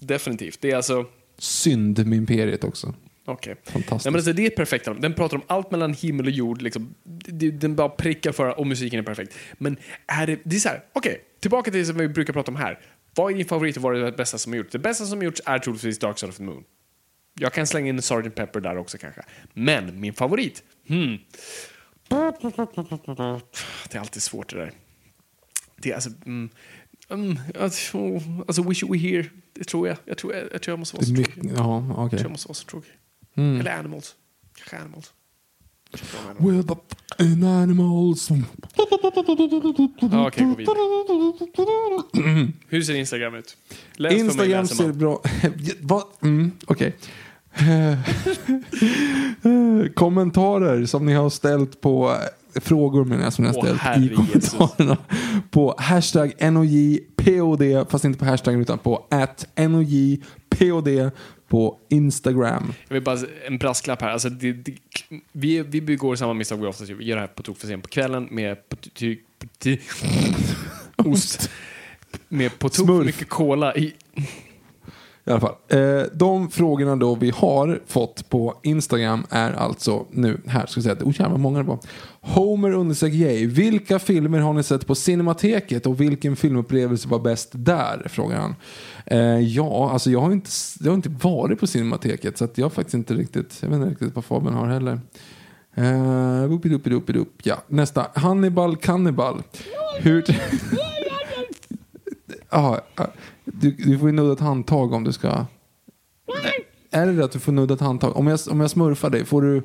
Definitivt. 0.00 0.60
Det 0.60 0.70
är 0.70 0.76
alltså... 0.76 1.04
Synd-imperiet 1.38 2.64
också. 2.64 2.94
Okej. 3.24 3.54
Fantastiskt. 3.64 3.90
Nej, 3.90 4.12
men 4.12 4.14
alltså, 4.14 4.32
det 4.32 4.42
är 4.42 4.46
ett 4.46 4.56
perfekt 4.56 4.88
album. 4.88 5.00
Den 5.02 5.14
pratar 5.14 5.36
om 5.36 5.42
allt 5.46 5.70
mellan 5.70 5.94
himmel 5.94 6.26
och 6.26 6.32
jord. 6.32 6.62
Liksom. 6.62 6.94
Den 7.52 7.76
bara 7.76 7.88
prickar 7.88 8.32
för 8.32 8.58
och 8.58 8.66
musiken 8.66 8.98
är 8.98 9.02
perfekt. 9.02 9.34
Men 9.58 9.76
är 10.06 10.26
det... 10.26 10.38
Det 10.44 10.56
är 10.56 10.60
så 10.60 10.68
här, 10.68 10.84
okej. 10.92 11.20
tillbaka 11.40 11.70
till 11.70 11.80
det 11.80 11.86
som 11.86 11.98
vi 11.98 12.08
brukar 12.08 12.32
prata 12.32 12.50
om 12.50 12.56
här. 12.56 12.78
Vad 13.14 13.32
är 13.32 13.36
din 13.36 13.46
favorit 13.46 13.76
och 13.76 13.82
vad 13.82 13.96
är 13.96 14.04
det 14.04 14.12
bästa 14.12 14.38
som 14.38 14.52
har 14.52 14.56
gjorts? 14.56 14.72
Det 14.72 14.78
bästa 14.78 15.04
som 15.04 15.18
har 15.18 15.24
gjorts 15.24 15.40
är 15.46 15.58
troligtvis 15.58 15.98
Dark 15.98 16.18
Side 16.18 16.30
of 16.30 16.36
the 16.36 16.42
Moon. 16.42 16.64
Jag 17.38 17.52
kan 17.52 17.66
slänga 17.66 17.88
in 17.88 18.02
Sgt. 18.02 18.34
Pepper 18.34 18.60
där 18.60 18.76
också 18.78 18.98
kanske. 18.98 19.22
Men 19.54 20.00
min 20.00 20.12
favorit? 20.14 20.62
Hmm. 20.88 21.18
Det 23.90 23.96
är 23.96 23.98
alltid 24.00 24.22
svårt 24.22 24.50
det 24.50 24.56
där. 24.56 24.72
Det 25.76 25.90
är 25.90 25.94
alltså... 25.94 26.10
Mm, 26.26 26.48
mm, 27.10 27.38
alltså, 27.60 27.98
alltså 28.46 28.62
Wish 28.62 28.82
You 28.82 28.92
Were 28.92 29.00
Here, 29.08 29.26
det 29.52 29.64
tror 29.64 29.88
jag. 29.88 29.96
Jag 30.04 30.18
tror 30.18 30.34
jag, 30.34 30.44
jag, 30.52 30.62
tror 30.62 30.72
jag 30.72 30.78
måste 30.78 30.96
vara 30.96 31.06
så 31.06 31.14
tråkig. 31.14 31.50
ja, 31.56 31.84
Jag 31.88 31.98
okej. 31.98 32.18
tror 32.18 32.22
jag 32.22 32.30
måste 32.30 32.48
vara 32.48 32.54
så 32.54 32.66
tråkig. 32.66 32.92
Mm. 33.36 33.60
Eller 33.60 33.78
Animals. 33.78 34.14
Kanske 34.56 34.76
Animals. 34.78 35.12
Jag. 35.90 36.00
We're 36.36 36.62
the 36.62 36.74
fucking 37.16 37.44
animals. 37.44 38.30
Ja, 38.30 40.26
okej, 40.28 40.54
vidare. 40.56 40.76
Hur 42.68 42.82
ser 42.82 42.94
Instagram 42.94 43.34
ut? 43.34 43.56
Läs 43.96 44.12
Instagram 44.12 44.66
ser 44.66 44.92
bra... 44.92 45.22
Vad? 45.80 46.04
Mm, 46.22 46.52
Okej. 46.66 46.96
Kommentarer 49.94 50.86
som 50.86 51.06
ni 51.06 51.12
har 51.12 51.30
ställt 51.30 51.80
på 51.80 52.16
frågor 52.54 53.04
menar 53.04 53.24
jag 53.24 53.32
som 53.32 53.44
ni 53.44 53.50
har 53.50 53.58
Åh, 53.58 53.64
ställt 53.64 53.80
herre 53.80 54.04
i 54.04 54.08
kommentarerna. 54.08 54.96
På 55.50 55.74
hashtag 55.78 56.52
NOJPOD, 56.52 57.62
fast 57.90 58.04
inte 58.04 58.18
på 58.18 58.24
hashtaggen 58.24 58.60
utan 58.60 58.78
på 58.78 59.06
at 59.10 59.46
NOJPOD 59.56 61.10
på 61.48 61.78
Instagram. 61.88 62.72
Jag 62.88 62.94
vill 62.94 63.02
bara 63.02 63.18
en 63.46 63.58
brasklapp 63.58 64.02
här. 64.02 64.10
Alltså, 64.10 64.28
det, 64.28 64.52
det, 64.52 64.74
vi, 65.32 65.62
vi 65.62 65.80
begår 65.80 66.16
samma 66.16 66.34
misstag 66.34 66.56
vi 66.56 66.66
oftast 66.66 66.90
gör. 66.90 66.96
Vi 66.96 67.04
gör 67.04 67.16
det 67.16 67.20
här 67.20 67.28
på 67.28 67.42
tok 67.42 67.58
för 67.58 67.66
sent 67.66 67.82
på 67.82 67.88
kvällen 67.88 68.28
med 68.30 68.68
på, 68.68 68.76
ty, 68.76 69.16
på, 69.38 69.46
ty, 69.58 69.78
ost. 70.96 71.50
Med 72.28 72.58
på 72.58 72.68
tok 72.68 72.86
för 72.86 73.04
mycket 73.04 73.28
cola 73.28 73.76
i. 73.76 73.92
I 75.28 75.30
alla 75.30 75.40
fall. 75.40 75.54
Eh, 75.68 76.02
de 76.12 76.50
frågorna 76.50 76.96
då 76.96 77.14
vi 77.14 77.30
har 77.30 77.80
fått 77.86 78.28
på 78.28 78.54
Instagram 78.62 79.26
är 79.30 79.52
alltså 79.52 80.06
nu, 80.10 80.40
här 80.46 80.66
ska 80.66 80.80
vi 80.80 80.82
säga 80.82 80.92
att, 80.92 81.02
oh 81.02 81.20
jävlar 81.20 81.38
många 81.38 81.58
det 81.58 81.64
var. 81.64 81.78
Homer 82.20 82.70
understreck 82.70 83.12
J. 83.12 83.46
Vilka 83.46 83.98
filmer 83.98 84.38
har 84.38 84.52
ni 84.52 84.62
sett 84.62 84.86
på 84.86 84.94
Cinemateket 84.94 85.86
och 85.86 86.00
vilken 86.00 86.36
filmupplevelse 86.36 87.08
var 87.08 87.18
bäst 87.18 87.48
där? 87.52 88.06
Frågar 88.08 88.40
han. 88.40 88.54
Eh, 89.06 89.40
ja, 89.40 89.90
alltså 89.90 90.10
jag 90.10 90.20
har, 90.20 90.32
inte, 90.32 90.50
jag 90.80 90.90
har 90.90 90.96
inte 90.96 91.10
varit 91.22 91.60
på 91.60 91.66
Cinemateket 91.66 92.38
så 92.38 92.44
att 92.44 92.58
jag 92.58 92.64
har 92.64 92.70
faktiskt 92.70 92.94
inte 92.94 93.14
riktigt, 93.14 93.58
jag 93.62 93.68
vet 93.68 93.76
inte 93.76 93.90
riktigt 93.90 94.14
vad 94.14 94.24
Fabian 94.24 94.54
har 94.54 94.66
heller. 94.66 95.00
Uh, 95.78 96.46
whoopidoopidoop. 96.46 97.28
ja, 97.42 97.62
nästa. 97.66 98.06
Hannibal 98.14 98.76
Cannibal. 98.76 99.42
Hur... 100.00 100.24
Ja, 102.50 102.80
ja. 102.96 103.06
du, 103.52 103.70
du 103.70 103.98
får 103.98 104.08
ju 104.08 104.12
nudda 104.14 104.32
ett 104.32 104.40
handtag 104.40 104.92
om 104.92 105.04
du 105.04 105.12
ska... 105.12 105.46
Är 106.90 107.06
det 107.06 107.12
det 107.12 107.24
att 107.24 107.32
du 107.32 107.38
får 107.38 107.52
nudda 107.52 107.74
ett 107.74 107.80
handtag? 107.80 108.16
Om 108.16 108.26
jag, 108.26 108.40
om 108.50 108.60
jag 108.60 108.70
smurfar 108.70 109.10
dig, 109.10 109.24
får 109.24 109.42
du... 109.42 109.62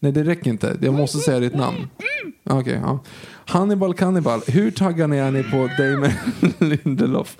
Nej, 0.00 0.12
det 0.12 0.22
räcker 0.24 0.50
inte. 0.50 0.78
Jag 0.80 0.94
måste 0.94 1.18
säga 1.18 1.40
ditt 1.40 1.54
namn. 1.54 1.88
Ah, 2.44 2.60
okej, 2.60 2.80
ja. 2.82 2.98
Hannibal 3.46 3.94
Cannibal. 3.94 4.40
Hur 4.46 4.70
taggade 4.70 5.16
är 5.16 5.30
ni 5.30 5.42
på 5.42 5.70
Damon 5.78 6.10
Lindelof? 6.70 7.36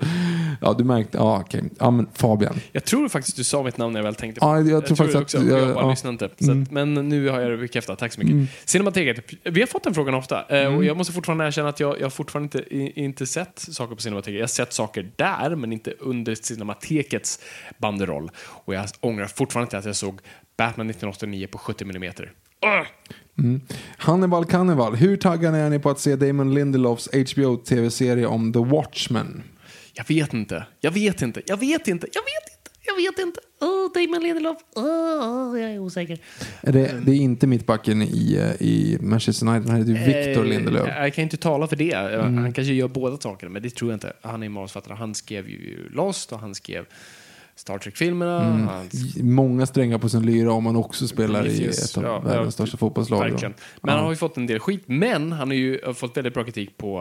Ja, 0.61 0.73
du 0.77 0.83
märkte. 0.83 1.17
Ja, 1.17 1.39
okej. 1.45 1.63
Ja, 1.79 1.91
men 1.91 2.07
Fabian. 2.13 2.55
Jag 2.71 2.85
tror 2.85 3.07
faktiskt 3.09 3.37
du 3.37 3.43
sa 3.43 3.63
mitt 3.63 3.77
namn 3.77 3.93
när 3.93 3.99
jag 3.99 4.03
väl 4.05 4.15
tänkte 4.15 4.39
på 4.41 4.47
Ja, 4.47 4.59
det. 4.61 4.69
jag 4.71 4.85
tror 4.85 4.95
faktiskt 4.95 5.17
det 5.17 5.21
också. 5.23 5.37
att- 5.37 5.45
Jag, 5.45 5.59
jag- 5.59 5.67
jag 5.67 5.75
bara 5.75 5.85
ja. 5.85 5.89
lyssnade 5.89 6.11
inte. 6.25 6.45
Så 6.45 6.51
att, 6.51 6.71
men 6.71 6.93
nu 6.93 7.29
har 7.29 7.39
jag 7.39 7.51
det 7.51 7.57
bekräftat. 7.57 7.99
Tack 7.99 8.13
så 8.13 8.21
mycket. 8.21 8.49
Cinemateket. 8.65 9.25
Vi 9.43 9.59
har 9.59 9.67
fått 9.67 9.83
den 9.83 9.93
frågan 9.93 10.13
ofta. 10.15 10.45
eh, 10.61 10.75
Och 10.75 10.85
jag 10.85 10.97
måste 10.97 11.13
fortfarande 11.13 11.45
erkänna 11.47 11.69
att 11.69 11.79
jag, 11.79 11.99
jag 11.99 12.05
har 12.05 12.09
fortfarande 12.09 12.45
inte, 12.59 12.73
i, 12.75 12.91
inte 13.05 13.25
sett 13.27 13.59
saker 13.59 13.95
på 13.95 14.01
Cinemateket. 14.01 14.33
Jag 14.35 14.41
har 14.43 14.47
sett 14.47 14.73
saker 14.73 15.11
där, 15.15 15.55
men 15.55 15.73
inte 15.73 15.93
under 15.99 16.35
Cinematekets 16.35 17.39
banderoll. 17.77 18.31
Och 18.65 18.73
jag 18.75 18.85
ångrar 18.99 19.25
fortfarande 19.25 19.65
inte 19.67 19.77
att 19.77 19.85
jag 19.85 19.95
såg 19.95 20.19
Batman 20.57 20.89
1989 20.89 21.47
på 21.51 21.57
70 21.57 21.83
mm. 21.83 23.61
Hannibal 23.97 24.45
Cannibal. 24.45 24.95
Hur 24.95 25.17
taggade 25.17 25.57
är 25.57 25.69
ni 25.69 25.79
på 25.79 25.89
att 25.89 25.99
se 25.99 26.15
Damon 26.15 26.53
Lindelofs 26.53 27.09
HBO-tv-serie 27.33 28.25
om 28.25 28.53
The 28.53 28.59
Watchmen? 28.59 29.43
Jag 29.93 30.07
vet 30.07 30.33
inte. 30.33 30.65
Jag 30.79 30.91
vet 30.91 31.21
inte. 31.21 31.41
Jag 31.45 31.57
vet 31.57 31.87
inte. 31.87 32.07
Jag 32.13 32.21
vet 32.21 32.53
inte. 32.53 32.61
Jag 32.85 32.95
vet 32.95 33.19
inte. 33.19 33.39
Oh, 33.59 33.93
Damon 33.93 34.23
Lindelof. 34.23 34.57
Oh, 34.75 35.59
jag 35.59 35.71
är 35.71 35.79
osäker. 35.79 36.19
Är 36.61 36.71
det, 36.71 37.01
det 37.05 37.11
är 37.11 37.15
inte 37.15 37.47
mittbacken 37.47 38.01
i, 38.01 38.35
eh, 38.35 38.67
i 38.67 38.97
Manchester 39.01 39.47
United, 39.47 39.69
han 39.69 39.79
heter 39.79 39.91
ju 39.91 40.05
Victor 40.05 40.43
Eh, 40.43 40.49
Lindelöf. 40.49 40.87
Jag 40.87 41.13
kan 41.13 41.23
inte 41.23 41.37
tala 41.37 41.67
för 41.67 41.75
det. 41.75 41.93
Mm. 41.93 42.37
Han 42.37 42.53
kanske 42.53 42.73
gör 42.73 42.87
båda 42.87 43.17
sakerna, 43.17 43.51
men 43.51 43.61
det 43.61 43.69
tror 43.69 43.91
jag 43.91 43.95
inte. 43.95 44.13
Han 44.21 44.43
är 44.43 44.49
manusförfattare. 44.49 44.97
Han 44.97 45.15
skrev 45.15 45.49
ju 45.49 45.89
Lost 45.89 46.31
och 46.31 46.39
han 46.39 46.55
skrev 46.55 46.85
Star 47.55 47.77
Trek-filmerna. 47.77 48.43
Mm. 48.45 48.67
Han 48.67 48.89
Många 49.21 49.65
strängar 49.65 49.97
på 49.97 50.09
sin 50.09 50.25
lyra 50.25 50.51
om 50.51 50.63
man 50.63 50.75
också 50.75 51.07
spelar 51.07 51.47
i 51.47 51.65
ett 51.65 51.97
av 51.97 52.03
Ja, 52.03 52.19
världens 52.19 52.45
ja, 52.45 52.51
största 52.51 52.77
fotbollslag. 52.77 53.19
då. 53.21 53.29
Verkligen. 53.29 53.53
Men 53.81 53.95
han 53.95 54.03
har 54.03 54.11
ju 54.11 54.15
fått 54.17 54.37
en 54.37 54.47
del 54.47 54.59
skit. 54.59 54.83
Men 54.85 55.31
han 55.31 55.47
har 55.47 55.55
ju 55.55 55.93
fått 55.93 56.17
väldigt 56.17 56.33
bra 56.33 56.43
kritik 56.43 56.77
på 56.77 56.99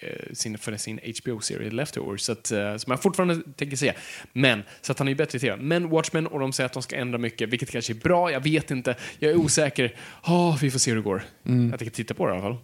eh, 0.00 0.32
sin, 0.32 0.58
för 0.58 0.76
sin 0.76 1.00
HBO-serie 1.22 1.70
Leftovers. 1.70 2.20
Så 2.20 2.32
att, 2.32 2.52
eh, 2.52 2.76
som 2.76 2.90
jag 2.90 3.02
fortfarande 3.02 3.40
tänker 3.56 3.76
säga. 3.76 3.92
Men, 4.32 4.62
så 4.80 4.92
att 4.92 4.98
han 4.98 5.08
är 5.08 5.12
ju 5.12 5.16
bättre 5.16 5.36
i 5.36 5.40
tv. 5.40 5.56
Men 5.62 5.88
Watchmen, 5.88 6.26
och 6.26 6.40
de 6.40 6.52
säger 6.52 6.66
att 6.66 6.72
de 6.72 6.82
ska 6.82 6.96
ändra 6.96 7.18
mycket, 7.18 7.48
vilket 7.48 7.70
kanske 7.70 7.92
är 7.92 7.94
bra. 7.94 8.32
Jag 8.32 8.40
vet 8.40 8.70
inte. 8.70 8.96
Jag 9.18 9.30
är 9.30 9.36
osäker. 9.36 9.94
Oh, 10.24 10.58
vi 10.60 10.70
får 10.70 10.78
se 10.78 10.90
hur 10.90 10.96
det 10.96 11.02
går. 11.02 11.22
Mm. 11.46 11.70
Jag 11.70 11.78
tänker 11.78 11.94
titta 11.94 12.14
på 12.14 12.26
det 12.26 12.30
i 12.30 12.38
alla 12.38 12.42
fall. 12.42 12.56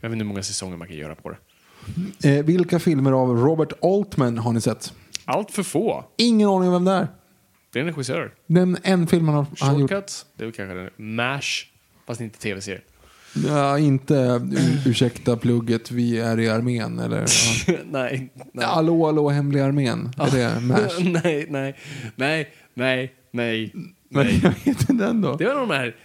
Jag 0.00 0.08
vet 0.08 0.14
inte 0.14 0.24
hur 0.24 0.28
många 0.28 0.42
säsonger 0.42 0.76
man 0.76 0.88
kan 0.88 0.96
göra 0.96 1.14
på 1.14 1.30
det. 1.30 1.36
Eh, 2.28 2.44
vilka 2.44 2.78
filmer 2.78 3.12
av 3.12 3.36
Robert 3.36 3.72
Altman 3.82 4.38
har 4.38 4.52
ni 4.52 4.60
sett? 4.60 4.92
Allt 5.30 5.50
för 5.50 5.62
få. 5.62 6.04
Ingen 6.16 6.48
aning 6.48 6.68
om 6.68 6.72
vem 6.72 6.84
det 6.84 6.92
är. 6.92 7.08
Det 7.72 7.78
är 7.78 7.80
en 7.80 7.88
regissör. 7.88 8.34
Nämn 8.46 8.76
en 8.82 9.06
film 9.06 9.28
han 9.28 9.34
har 9.34 9.46
han 9.60 9.78
gjort. 9.78 9.90
Shortcuts, 9.90 10.26
det 10.36 10.44
är 10.44 10.50
kanske 10.50 10.74
den. 10.74 10.90
MASH, 11.16 11.64
fast 12.06 12.20
inte 12.20 12.38
tv-serie. 12.38 12.80
Ja, 13.46 13.78
inte 13.78 14.14
ur- 14.14 14.88
ursäkta 14.88 15.36
plugget, 15.36 15.90
vi 15.90 16.18
är 16.18 16.40
i 16.40 16.48
armén. 16.48 16.98
Eller, 16.98 17.20
ja. 17.66 17.74
nej, 17.90 18.32
nej. 18.52 18.66
Hallå, 18.66 19.06
hallå, 19.06 19.28
hemliga 19.28 19.64
armén. 19.64 20.12
Är 20.18 20.30
det 20.30 20.60
MASH? 20.60 20.98
nej, 21.24 21.46
nej, 21.50 21.76
nej, 22.16 22.52
nej, 22.74 23.12
nej. 23.30 23.72
Nej. 24.08 24.40
jag 24.42 24.50
vet 24.50 24.66
inte 24.66 24.92
den 24.92 25.20
då. 25.20 25.36
Det 25.36 25.44
var 25.44 25.52
en 25.52 25.58
av 25.58 25.68
de 25.68 25.74
här, 25.74 25.96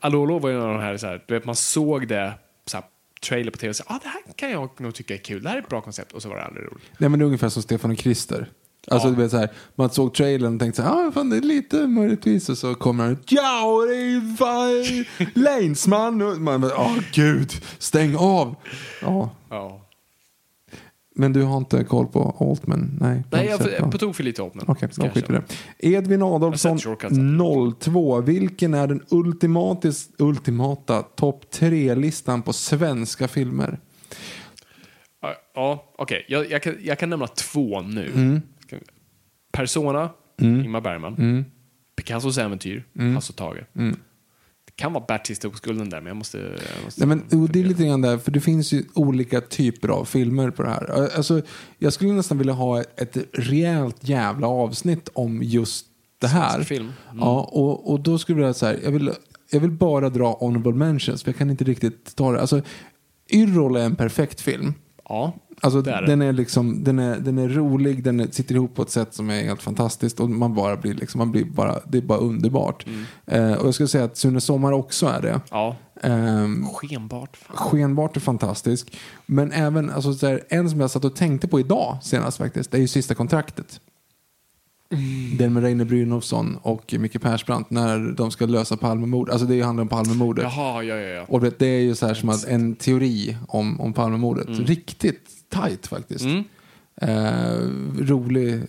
Allo 0.00 0.22
Allo 0.22 0.38
var 0.38 0.50
ju 0.50 0.56
en 0.56 0.62
av 0.62 0.72
de 0.72 0.80
här, 0.80 0.96
så 0.96 1.06
här 1.06 1.24
du 1.26 1.34
vet, 1.34 1.44
man 1.44 1.56
såg 1.56 2.08
det, 2.08 2.32
så 2.66 2.76
här, 2.76 2.86
trailer 3.28 3.50
på 3.50 3.58
tv 3.58 3.68
och 3.70 3.76
så 3.76 3.84
ah, 3.86 3.98
det 4.02 4.08
här 4.08 4.20
kan 4.36 4.50
jag 4.50 4.80
nog 4.80 4.94
tycka 4.94 5.14
är 5.14 5.18
kul, 5.18 5.42
det 5.42 5.48
här 5.48 5.56
är 5.56 5.60
ett 5.62 5.68
bra 5.68 5.80
koncept, 5.80 6.12
och 6.12 6.22
så 6.22 6.28
var 6.28 6.36
det 6.36 6.44
aldrig 6.44 6.66
roligt. 6.66 6.84
Nej 6.98 7.10
men 7.10 7.18
det 7.18 7.22
är 7.22 7.26
ungefär 7.26 7.48
som 7.48 7.62
Stefan 7.62 7.90
och 7.90 7.98
Krister. 7.98 8.48
Alltså 8.88 9.08
Ja. 9.08 9.14
du 9.14 9.22
vet 9.22 9.30
så 9.30 9.36
här, 9.36 9.48
man 9.74 9.90
såg 9.90 10.14
trailern 10.14 10.54
och 10.54 10.60
tänkte 10.60 10.82
så 10.82 10.88
här, 10.88 11.08
ah, 11.08 11.12
fan 11.12 11.30
det 11.30 11.36
är 11.36 11.40
lite 11.40 11.86
möjligtvis 11.86 12.48
och 12.48 12.58
så 12.58 12.74
kommer 12.74 13.04
han 13.04 13.12
ut, 13.12 13.32
ja 13.32 13.84
det 13.88 13.94
är 13.94 14.36
fan 14.36 15.04
Lanesman. 15.44 16.22
Och 16.22 16.40
Man 16.40 16.60
bara, 16.60 16.76
åh 16.78 16.96
gud, 17.12 17.52
stäng 17.78 18.16
av. 18.16 18.54
Ja, 19.02 19.30
Ja. 19.50 19.80
men 21.16 21.32
du 21.32 21.42
har 21.42 21.56
inte 21.56 21.84
koll 21.84 22.06
på 22.06 22.36
Altman? 22.50 22.98
Nej, 23.00 23.22
Nej, 23.32 23.46
jag 23.46 23.80
dem. 23.80 23.90
på 23.90 23.98
tok 23.98 24.16
för 24.16 24.22
lite 24.24 24.42
åt 24.42 24.54
men. 24.54 24.64
Okej, 24.68 24.88
i 25.14 25.20
känna. 25.20 25.42
det. 25.78 25.88
Edvin 25.94 26.22
Adolfsson, 26.22 26.78
Jag 26.84 26.90
har 26.90 26.98
sett 27.00 27.10
Shortcuts. 27.10 27.84
02. 27.84 28.20
Vilken 28.20 28.74
är 28.74 28.86
den 28.86 29.02
ultimatis, 29.10 30.08
ultimata 30.18 31.02
topp 31.02 31.50
tre-listan 31.50 32.42
på 32.42 32.52
svenska 32.52 33.28
filmer? 33.28 33.78
Ja, 35.54 35.92
okej. 35.98 36.24
Jag, 36.28 36.50
jag, 36.50 36.62
kan, 36.62 36.74
jag 36.82 36.98
kan 36.98 37.10
nämna 37.10 37.26
två 37.26 37.80
nu. 37.80 38.10
Mm. 38.14 38.42
Persona, 39.54 40.10
Ingmar 40.40 40.80
Bergman. 40.80 41.44
Picassos 41.96 42.38
äventyr, 42.38 42.84
Mm. 42.98 43.14
Hasse 43.14 43.32
Tage. 43.32 43.64
Det 44.66 44.72
kan 44.76 44.92
vara 44.92 45.04
Bert 45.08 45.26
sista 45.26 45.48
oskulden 45.48 45.90
där, 45.90 46.00
men 46.00 46.06
jag 46.06 46.16
måste... 46.16 46.38
Jag 46.38 46.84
måste 46.84 47.06
Nej, 47.06 47.16
men, 47.28 47.46
det 47.46 47.60
är 47.60 47.64
lite 47.64 47.84
grann 47.84 48.00
där, 48.00 48.18
för 48.18 48.30
det 48.30 48.40
finns 48.40 48.72
ju 48.72 48.84
olika 48.94 49.40
typer 49.40 49.88
av 49.88 50.04
filmer 50.04 50.50
på 50.50 50.62
det 50.62 50.68
här. 50.68 51.10
Alltså, 51.16 51.42
jag 51.78 51.92
skulle 51.92 52.12
nästan 52.12 52.38
vilja 52.38 52.52
ha 52.52 52.80
ett, 52.80 53.16
rejält 53.32 53.96
jävla 54.00 54.46
avsnitt 54.46 55.08
om 55.12 55.42
just 55.42 55.86
det 56.18 56.26
här. 56.28 56.62
Film. 56.62 56.92
Mm. 57.10 57.18
Ja, 57.18 57.50
och, 57.52 57.92
och 57.92 58.00
då 58.00 58.18
skulle 58.18 58.36
jag 58.40 58.46
vilja 58.46 58.54
så 58.54 58.66
här, 58.66 58.80
jag 58.84 58.90
vill, 58.90 59.10
jag 59.50 59.60
vill 59.60 59.70
bara 59.70 60.10
dra 60.10 60.32
honorable 60.32 60.72
mentions, 60.72 61.22
för 61.22 61.30
jag 61.30 61.38
kan 61.38 61.50
inte 61.50 61.64
riktigt 61.64 62.16
ta 62.16 62.32
det. 62.32 62.40
Alltså, 62.40 62.62
Yrrol 63.30 63.76
är 63.76 63.84
en 63.84 63.96
perfekt 63.96 64.40
film. 64.40 64.74
Ja, 65.08 65.32
Alltså, 65.60 65.82
det 65.82 65.90
är 65.90 66.02
den, 66.02 66.22
är 66.22 66.32
liksom, 66.32 66.84
den, 66.84 66.98
är, 66.98 67.18
den 67.18 67.38
är 67.38 67.48
rolig, 67.48 68.04
den 68.04 68.20
är, 68.20 68.26
sitter 68.26 68.54
ihop 68.54 68.74
på 68.74 68.82
ett 68.82 68.90
sätt 68.90 69.14
som 69.14 69.30
är 69.30 69.42
helt 69.42 69.62
fantastiskt 69.62 70.20
och 70.20 70.30
man 70.30 70.54
bara 70.54 70.76
blir 70.76 70.94
liksom, 70.94 71.18
man 71.18 71.32
blir 71.32 71.44
bara, 71.44 71.80
det 71.86 71.98
är 71.98 72.02
bara 72.02 72.18
underbart. 72.18 72.86
Mm. 72.86 73.04
Eh, 73.26 73.58
och 73.58 73.66
jag 73.66 73.74
skulle 73.74 73.88
säga 73.88 74.04
att 74.04 74.16
Sune 74.16 74.40
Sommar 74.40 74.72
också 74.72 75.06
är 75.06 75.22
det. 75.22 75.40
Ja. 75.50 75.76
Ehm, 76.02 76.66
Skenbart. 76.66 77.36
Fan. 77.36 77.56
skenbart 77.56 78.16
är 78.16 78.20
fantastisk. 78.20 78.98
Men 79.26 79.52
även, 79.52 79.90
alltså, 79.90 80.14
så 80.14 80.26
här, 80.26 80.44
en 80.48 80.70
som 80.70 80.80
jag 80.80 80.90
satt 80.90 81.04
och 81.04 81.16
tänkte 81.16 81.48
på 81.48 81.60
idag 81.60 81.98
senast 82.02 82.38
faktiskt, 82.38 82.70
det 82.70 82.76
är 82.76 82.80
ju 82.80 82.88
Sista 82.88 83.14
kontraktet. 83.14 83.80
Mm. 84.90 85.36
Den 85.36 85.52
med 85.52 85.62
Reine 85.62 85.84
Brynolfsson 85.84 86.58
och 86.62 86.94
Micke 86.98 87.22
Persbrandt 87.22 87.70
när 87.70 88.12
de 88.16 88.30
ska 88.30 88.46
lösa 88.46 88.76
Palmemord. 88.76 89.30
Alltså 89.30 89.46
det 89.46 89.60
handlar 89.60 89.82
om 89.82 89.88
Palmemordet. 89.88 90.42
Jaha, 90.42 90.82
ja, 90.82 90.96
ja, 90.96 91.08
ja. 91.08 91.24
Och 91.28 91.40
det 91.40 91.58
det 91.58 91.66
är 91.66 91.80
ju 91.80 91.94
så 91.94 92.06
här 92.06 92.14
som 92.14 92.28
att 92.28 92.44
en 92.44 92.74
teori 92.74 93.36
om, 93.48 93.80
om 93.80 93.92
Palmemordet. 93.92 94.48
Mm. 94.48 94.64
Riktigt 94.64 95.28
tight 95.48 95.86
faktiskt. 95.86 96.24
Eh, 96.96 97.58
rolig, 97.98 98.62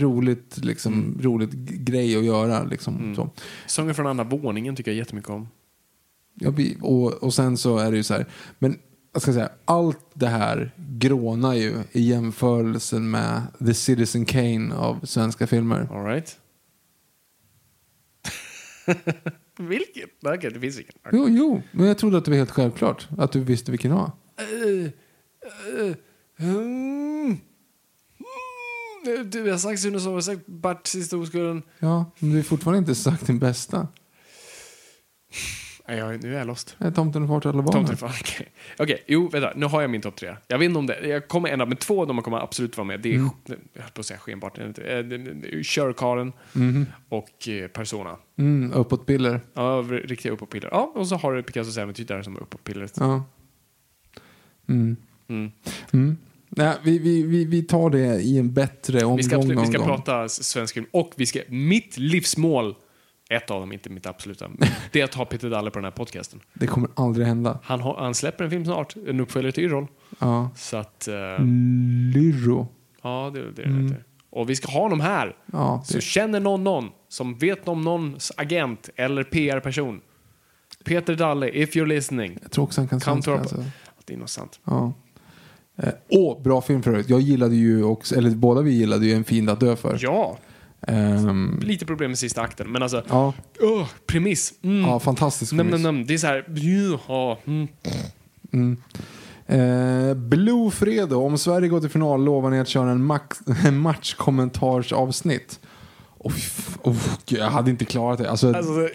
roligt, 0.00 0.58
liksom, 0.64 0.92
Mm. 0.92 1.18
roligt 1.22 1.52
grej 1.52 2.16
att 2.16 2.24
göra. 2.24 2.64
Liksom, 2.64 3.14
så. 3.16 3.30
Sången 3.66 3.94
från 3.94 4.06
andra 4.06 4.24
våningen 4.24 4.76
tycker 4.76 4.90
jag 4.90 4.98
jättemycket 4.98 5.30
om. 5.30 5.48
Ja, 6.34 6.52
och, 6.80 7.12
och 7.12 7.34
sen 7.34 7.56
så 7.56 7.78
är 7.78 7.90
det 7.90 7.96
ju 7.96 8.02
så 8.02 8.14
här, 8.14 8.26
men 8.58 8.78
jag 9.12 9.22
ska 9.22 9.32
säga, 9.32 9.50
allt 9.64 10.10
det 10.14 10.26
här 10.26 10.74
grånar 10.76 11.54
ju 11.54 11.74
i 11.92 12.00
jämförelsen 12.00 13.10
med 13.10 13.42
The 13.66 13.74
Citizen 13.74 14.24
Kane 14.24 14.74
av 14.74 15.00
svenska 15.04 15.46
filmer. 15.46 15.88
All 15.90 16.04
right. 16.04 16.38
Vilken? 19.58 20.08
Okej, 20.22 20.50
det 20.50 20.60
finns 20.60 20.78
ingen. 20.78 20.92
Jo, 21.12 21.28
jo, 21.28 21.62
men 21.72 21.86
jag 21.86 21.98
trodde 21.98 22.18
att 22.18 22.24
det 22.24 22.30
var 22.30 22.38
helt 22.38 22.50
självklart 22.50 23.08
att 23.18 23.32
du 23.32 23.40
visste 23.40 23.70
vilken 23.70 23.90
det 23.90 23.96
var. 23.96 24.12
Mm. 24.38 24.92
Mm. 26.38 27.36
Du, 29.24 29.46
jag 29.46 29.52
har 29.52 29.58
sagt 29.58 29.80
Sune 29.80 30.00
Sommar, 30.00 30.16
jag 30.16 30.24
sagt 30.24 30.46
Bert 30.46 30.86
sista 30.86 31.16
oskulden. 31.16 31.62
Ja, 31.78 32.12
men 32.18 32.30
du 32.30 32.36
har 32.36 32.42
fortfarande 32.42 32.78
inte 32.78 32.94
sagt 32.94 33.26
din 33.26 33.38
bästa. 33.38 33.88
Nej, 35.88 35.98
jag, 35.98 36.22
nu 36.22 36.34
är 36.34 36.38
jag 36.38 36.46
lost. 36.46 36.76
Är 36.78 36.90
Tomten 36.90 37.22
och 37.22 37.28
fartallbarnen. 37.28 37.72
Tomten 37.72 37.96
fan, 37.96 38.10
okej. 38.20 38.48
Okej, 38.78 39.04
jo, 39.06 39.28
vänta. 39.28 39.52
Nu 39.56 39.66
har 39.66 39.80
jag 39.80 39.90
min 39.90 40.00
topp 40.00 40.16
tre. 40.16 40.36
Jag 40.48 40.58
vet 40.58 40.66
inte 40.66 40.78
om 40.78 40.86
det. 40.86 41.06
Jag 41.08 41.28
kommer 41.28 41.48
ändra, 41.48 41.66
men 41.66 41.76
två 41.76 42.00
av 42.00 42.06
dem 42.06 42.22
kommer 42.22 42.38
absolut 42.38 42.76
vara 42.76 42.84
med. 42.84 43.00
Det 43.00 43.08
är, 43.10 43.14
Mm. 43.14 43.28
jag 43.72 43.82
höll 43.82 43.90
på 43.90 44.00
att 44.00 44.06
säga 44.06 44.18
skenbart. 44.18 44.58
inte. 44.58 44.82
Eh, 44.82 45.04
det- 45.04 45.62
Körkaren 45.64 46.32
och 47.08 47.48
eh, 47.48 47.68
Persona. 47.68 48.16
Mm, 48.38 48.72
uppåt 48.72 49.06
piller. 49.06 49.40
Ja, 49.54 49.84
riktiga 50.04 50.32
uppåtpiller. 50.32 50.68
Ja, 50.72 50.92
och 50.94 51.08
så 51.08 51.16
har 51.16 51.32
du 51.34 51.42
Picassos 51.42 51.78
äventyr 51.78 52.04
där 52.04 52.22
som 52.22 52.36
uppåtpillret. 52.36 52.92
Ja. 52.96 53.24
Mm. 54.68 54.96
Mm. 55.28 55.50
Mm. 55.92 56.16
Nej, 56.48 56.74
vi, 56.84 56.98
vi, 56.98 57.22
vi, 57.22 57.44
vi 57.44 57.62
tar 57.62 57.90
det 57.90 58.20
i 58.20 58.38
en 58.38 58.52
bättre 58.52 58.98
omgång 59.04 59.16
Vi 59.16 59.22
ska, 59.22 59.36
absolut, 59.36 59.58
vi 59.62 59.66
ska 59.66 59.84
prata 59.84 60.28
svensk 60.28 60.74
film 60.74 60.86
och 60.90 61.12
vi 61.16 61.26
ska, 61.26 61.40
mitt 61.48 61.98
livsmål, 61.98 62.74
ett 63.28 63.50
av 63.50 63.60
dem, 63.60 63.72
inte 63.72 63.90
mitt 63.90 64.06
absoluta, 64.06 64.50
det 64.92 65.00
är 65.00 65.04
att 65.04 65.14
ha 65.14 65.24
Peter 65.24 65.50
Dalle 65.50 65.70
på 65.70 65.78
den 65.78 65.84
här 65.84 65.90
podcasten. 65.90 66.40
Det 66.54 66.66
kommer 66.66 66.90
aldrig 66.94 67.26
hända. 67.26 67.58
Han, 67.62 67.80
har, 67.80 67.96
han 67.96 68.14
släpper 68.14 68.44
en 68.44 68.50
film 68.50 68.64
snart, 68.64 68.96
en 69.06 69.20
uppföljare 69.20 69.52
till 69.52 69.64
Yrrol. 69.64 69.86
Ja. 70.18 70.50
Så 70.56 70.76
att, 70.76 71.08
eh, 71.08 71.14
Lyro. 72.14 72.68
ja 73.02 73.30
det, 73.34 73.50
det 73.52 73.62
är 73.62 73.68
det. 73.68 73.96
Och 74.30 74.50
vi 74.50 74.56
ska 74.56 74.72
ha 74.72 74.80
honom 74.80 75.00
här. 75.00 75.36
Ja, 75.52 75.82
Så 75.86 75.94
det, 75.94 76.00
känner 76.00 76.40
någon 76.40 76.64
någon 76.64 76.90
som 77.08 77.38
vet 77.38 77.68
om 77.68 77.82
någons 77.82 78.32
agent 78.36 78.90
eller 78.96 79.24
PR-person. 79.24 80.00
Peter 80.84 81.14
Dalle, 81.14 81.48
if 81.48 81.76
you're 81.76 81.86
listening. 81.86 82.38
jag 82.42 82.50
tror 82.50 82.64
också 82.64 82.80
han 82.80 82.88
kan 82.88 83.00
svenska. 83.00 83.32
Alltså. 83.32 83.64
Det 84.04 84.14
är 84.14 84.18
nog 84.18 84.28
sant. 84.28 84.60
Ja. 84.64 84.92
Eh, 85.76 85.88
Åh, 86.08 86.42
bra 86.42 86.60
film 86.60 86.82
för 86.82 86.90
övrigt. 86.90 87.08
Jag 87.10 87.20
gillade 87.20 87.56
ju 87.56 87.84
också, 87.84 88.16
eller 88.16 88.30
båda 88.30 88.62
vi 88.62 88.70
gillade 88.70 89.06
ju 89.06 89.12
En 89.12 89.24
fin 89.24 89.48
att 89.48 89.60
dö 89.60 89.76
för. 89.76 89.98
Ja, 90.00 90.38
Ehm, 90.86 91.60
lite 91.62 91.86
problem 91.86 92.10
med 92.10 92.18
sista 92.18 92.42
akten, 92.42 92.72
men 92.72 92.82
alltså, 92.82 93.02
ja, 93.08 93.34
Åh, 93.60 93.86
premiss. 94.06 94.54
Mm. 94.62 94.80
ja, 94.80 95.00
fantastisk 95.00 95.56
premiss. 95.56 95.80
nej, 95.82 95.92
nej. 95.92 96.04
Det 96.04 96.14
är 96.14 96.18
så 96.18 96.26
här, 96.26 96.44
jaha, 96.48 97.36
mm. 97.46 98.76
Eh, 99.46 100.14
Blue 100.14 100.70
Fredo, 100.70 101.16
om 101.16 101.38
Sverige 101.38 101.68
går 101.68 101.80
till 101.80 101.88
final 101.88 102.24
lovar 102.24 102.50
ni 102.50 102.60
att 102.60 102.68
köra 102.68 102.90
en, 102.90 103.04
max, 103.04 103.38
en 103.64 103.78
matchkommentarsavsnitt. 103.78 105.60
Oh, 106.18 106.32
oh, 106.82 106.96
gud, 107.26 107.38
jag 107.38 107.50
hade 107.50 107.70
inte 107.70 107.84
klarat 107.84 108.18
det. 108.18 108.30
Alltså, 108.30 108.52
Alltså, 108.52 108.88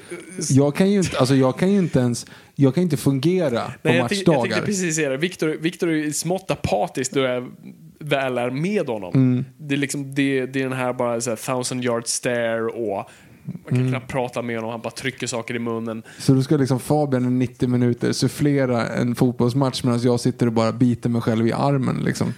jag, 0.49 0.75
kan 0.75 0.91
ju 0.91 0.97
inte, 0.97 1.17
alltså, 1.19 1.35
jag 1.35 1.59
kan 1.59 1.71
ju 1.71 1.77
inte 1.77 1.99
ens 1.99 2.25
jag 2.55 2.75
kan 2.75 2.83
inte 2.83 2.97
fungera 2.97 3.61
på 3.61 3.71
Nej, 3.81 3.97
jag, 3.97 4.09
tänkte, 4.09 4.31
jag 4.31 4.37
matchdagar. 4.37 4.41
tänkte 4.41 4.61
precis 4.65 4.95
säga 4.95 5.09
det. 5.09 5.17
Victor 5.57 5.89
är 5.89 6.11
smått 6.11 6.51
apatisk 6.51 7.11
då 7.11 7.19
jag 7.19 7.51
väl 7.99 8.37
är 8.37 8.49
med 8.49 8.87
honom. 8.87 9.13
Mm. 9.15 9.45
Det, 9.57 9.75
är 9.75 9.77
liksom, 9.77 10.15
det, 10.15 10.45
det 10.45 10.59
är 10.59 10.63
den 10.63 10.77
här 10.77 10.93
bara 10.93 11.21
så 11.21 11.29
här, 11.29 11.37
thousand 11.37 11.83
yard 11.85 12.07
stare 12.07 12.61
och 12.65 13.09
man 13.45 13.63
kan 13.69 13.77
Mm. 13.77 13.89
knappt 13.89 14.11
prata 14.11 14.41
med 14.41 14.55
honom, 14.55 14.71
han 14.71 14.81
bara 14.81 14.91
trycker 14.91 15.27
saker 15.27 15.55
i 15.55 15.59
munnen. 15.59 16.03
Så 16.19 16.33
då 16.33 16.41
ska 16.41 16.57
liksom 16.57 16.79
Fabian 16.79 17.25
i 17.25 17.29
90 17.29 17.69
minuter 17.69 18.11
sufflera 18.11 18.87
en 18.87 19.15
fotbollsmatch 19.15 19.83
medan 19.83 19.99
jag 20.01 20.19
sitter 20.19 20.47
och 20.47 20.53
bara 20.53 20.71
biter 20.71 21.09
mig 21.09 21.21
själv 21.21 21.47
i 21.47 21.51
armen. 21.53 21.97
Liksom. 22.03 22.33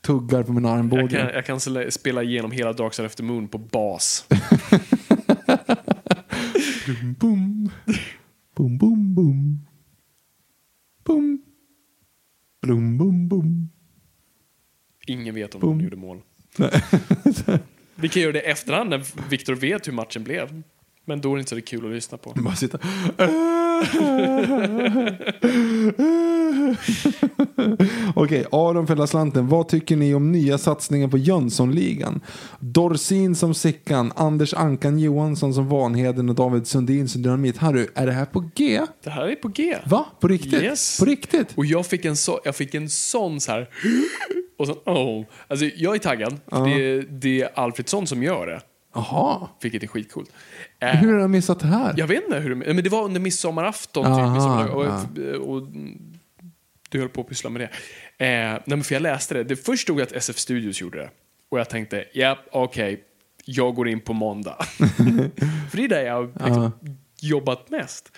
Tuggar 0.00 0.42
på 0.42 0.52
min 0.52 0.64
Jag 0.64 0.78
armbåge. 0.78 1.08
kan, 1.08 1.28
jag 1.34 1.46
kan 1.46 1.60
spela 1.90 2.22
igenom 2.22 2.50
hela 2.50 2.72
Dark 2.72 2.94
Side 2.94 3.06
of 3.06 3.14
the 3.14 3.22
Moon 3.22 3.48
på 3.48 3.58
bas. 3.58 4.24
Boom. 7.18 7.70
Boom, 8.56 8.78
boom, 8.78 9.14
boom. 9.14 9.66
Boom. 11.04 11.42
Boom, 12.66 12.98
boom, 12.98 13.28
boom. 13.28 13.70
Ingen 15.08 15.34
vet 15.34 15.54
om 15.54 15.60
Boom. 15.60 15.78
de 15.78 15.84
gjorde 15.84 15.96
mål. 15.96 16.20
Vi 17.94 18.08
kan 18.08 18.22
göra 18.22 18.32
det 18.32 18.40
i 18.42 18.44
efterhand 18.44 18.90
när 18.90 19.30
Victor 19.30 19.54
vet 19.54 19.88
hur 19.88 19.92
matchen 19.92 20.24
blev. 20.24 20.62
Men 21.04 21.20
då 21.20 21.32
är 21.32 21.36
det 21.36 21.40
inte 21.40 21.56
så 21.56 21.62
kul 21.62 21.86
att 21.86 21.92
lyssna 21.92 22.18
på. 22.18 22.32
Bara 22.36 22.54
sitta. 22.54 22.78
Okej, 28.14 28.44
Aron 28.52 28.86
för 28.86 28.94
hela 28.94 29.06
slanten. 29.06 29.48
Vad 29.48 29.68
tycker 29.68 29.96
ni 29.96 30.14
om 30.14 30.32
nya 30.32 30.58
satsningen 30.58 31.10
på 31.10 31.18
Jönssonligan? 31.18 32.20
Dorsin 32.60 33.36
som 33.36 33.54
Sickan, 33.54 34.12
Anders 34.16 34.54
Ankan 34.54 34.98
Johansson 34.98 35.54
som 35.54 35.68
Vanheden 35.68 36.28
och 36.28 36.34
David 36.34 36.66
Sundin 36.66 37.08
som 37.08 37.22
Dynamit. 37.22 37.56
Harry, 37.56 37.86
är 37.94 38.06
det 38.06 38.12
här 38.12 38.24
på 38.24 38.50
G? 38.54 38.80
Det 39.04 39.10
här 39.10 39.28
är 39.28 39.34
på 39.34 39.48
G. 39.48 39.76
Va? 39.86 40.06
På 40.20 40.28
riktigt? 40.28 40.62
Yes. 40.62 40.98
På 40.98 41.04
riktigt? 41.04 41.48
Och 41.54 41.66
jag 41.66 41.86
fick 41.86 42.04
en, 42.04 42.16
så, 42.16 42.40
jag 42.44 42.56
fick 42.56 42.74
en 42.74 42.88
sån 42.88 43.40
så 43.40 43.52
här... 43.52 43.68
Och 44.58 44.66
så, 44.66 44.72
oh. 44.72 45.24
Alltså, 45.48 45.66
jag 45.76 45.94
är 45.94 45.98
taggad. 45.98 46.40
för 46.50 46.64
Det, 46.64 46.70
är- 46.90 47.06
det 47.08 47.42
är 47.42 47.58
Alfredsson 47.58 48.06
som 48.06 48.22
gör 48.22 48.46
det. 48.46 48.60
Jaha. 48.94 49.48
Vilket 49.62 49.82
är 49.82 49.86
skitcoolt. 49.86 50.32
Eh, 50.80 50.88
Hur 50.88 51.12
har 51.12 51.20
jag 51.20 51.30
missat 51.30 51.60
det 51.60 51.66
här? 51.66 51.94
Jag 51.96 52.06
vet 52.06 52.24
inte 52.24 52.38
hur 52.38 52.50
det, 52.54 52.74
men 52.74 52.84
det 52.84 52.90
var 52.90 53.04
under 53.04 53.20
midsommarafton. 53.20 54.06
Aha, 54.06 54.16
typ, 54.24 54.32
midsommardag, 54.32 54.76
och, 54.76 54.84
ja. 55.34 55.38
och, 55.38 55.62
du 56.90 56.98
höll 56.98 57.08
på 57.08 57.20
att 57.20 57.28
pyssla 57.28 57.50
med 57.50 57.60
det. 57.60 57.66
Eh, 58.26 58.50
nej, 58.50 58.60
men 58.66 58.84
för 58.84 58.94
jag 58.94 59.02
läste 59.02 59.34
det. 59.34 59.44
Det 59.44 59.56
först 59.56 59.82
stod 59.82 60.00
att 60.00 60.12
SF 60.12 60.38
Studios 60.38 60.80
gjorde 60.80 60.98
det. 60.98 61.10
Och 61.50 61.58
jag 61.58 61.68
tänkte, 61.68 62.04
ja, 62.12 62.38
okej, 62.52 63.04
jag 63.44 63.74
går 63.74 63.88
in 63.88 64.00
på 64.00 64.12
måndag. 64.12 64.56
för 65.70 65.76
det 65.76 65.84
är 65.84 65.88
där 65.88 66.02
jag 66.06 66.14
har 66.14 66.46
liksom, 66.46 66.72
jobbat 67.20 67.70
mest. 67.70 68.12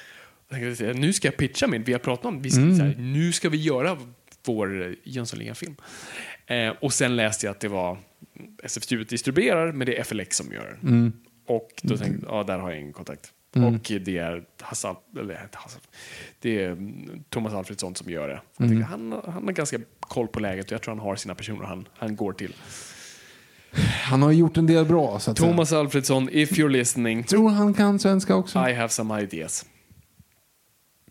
Jag 0.48 0.60
tänkte, 0.60 0.92
nu 0.92 1.12
ska 1.12 1.28
jag 1.28 1.36
pitcha 1.36 1.66
min, 1.66 1.82
vi 1.84 1.92
har 1.92 1.98
pratat 2.00 2.24
om, 2.26 2.42
vi 2.42 2.50
ska, 2.50 2.60
så 2.60 2.82
här, 2.82 2.94
nu 2.98 3.32
ska 3.32 3.48
vi 3.48 3.56
göra 3.56 3.98
vår 4.44 4.82
eh, 4.82 4.92
Jönssonligan-film. 5.04 5.76
Eh, 6.46 6.68
och 6.80 6.92
sen 6.92 7.16
läste 7.16 7.46
jag 7.46 7.50
att 7.50 7.60
det 7.60 7.68
var 7.68 7.98
SF 8.62 8.82
Studios 8.82 9.08
distribuerar, 9.08 9.72
men 9.72 9.86
det 9.86 9.98
är 9.98 10.04
FLX 10.04 10.36
som 10.36 10.52
gör 10.52 10.78
den. 10.80 11.12
Och 11.46 11.70
då 11.82 11.96
tänkte 11.96 12.26
jag, 12.26 12.34
ja, 12.34 12.44
där 12.44 12.58
har 12.58 12.70
jag 12.70 12.80
ingen 12.80 12.92
kontakt. 12.92 13.32
Och 13.54 13.92
det 14.00 14.18
är 14.18 14.44
Hasse, 14.60 14.88
Al- 14.88 14.96
eller 15.18 15.48
Hasse, 15.52 15.78
det 16.40 16.62
är 16.64 16.70
mm, 16.70 17.24
Thomas 17.28 17.52
Alfredsson 17.52 17.94
som 17.94 18.10
gör 18.10 18.28
det. 18.28 18.40
Jag 18.56 18.68
tycker 18.68 18.82
han, 18.82 19.12
han 19.24 19.44
har 19.44 19.52
ganska 19.52 19.78
koll 20.00 20.28
på 20.28 20.40
läget 20.40 20.66
och 20.66 20.72
jag 20.72 20.82
tror 20.82 20.94
han 20.94 21.04
har 21.04 21.16
sina 21.16 21.34
personer 21.34 21.64
han, 21.64 21.88
han 21.98 22.16
går 22.16 22.32
till. 22.32 22.54
Han 24.04 24.22
har 24.22 24.32
gjort 24.32 24.56
en 24.56 24.66
del 24.66 24.84
bra. 24.84 25.18
Så 25.20 25.30
att 25.30 25.38
säga. 25.38 25.50
Thomas 25.50 25.72
Alfredsson, 25.72 26.28
if 26.32 26.50
you're 26.52 26.68
listening, 26.68 27.24
Tror 27.24 27.50
han 27.50 27.74
kan 27.74 27.98
svenska 27.98 28.34
också? 28.34 28.68
I 28.68 28.72
have 28.72 28.88
some 28.88 29.22
ideas. 29.22 29.66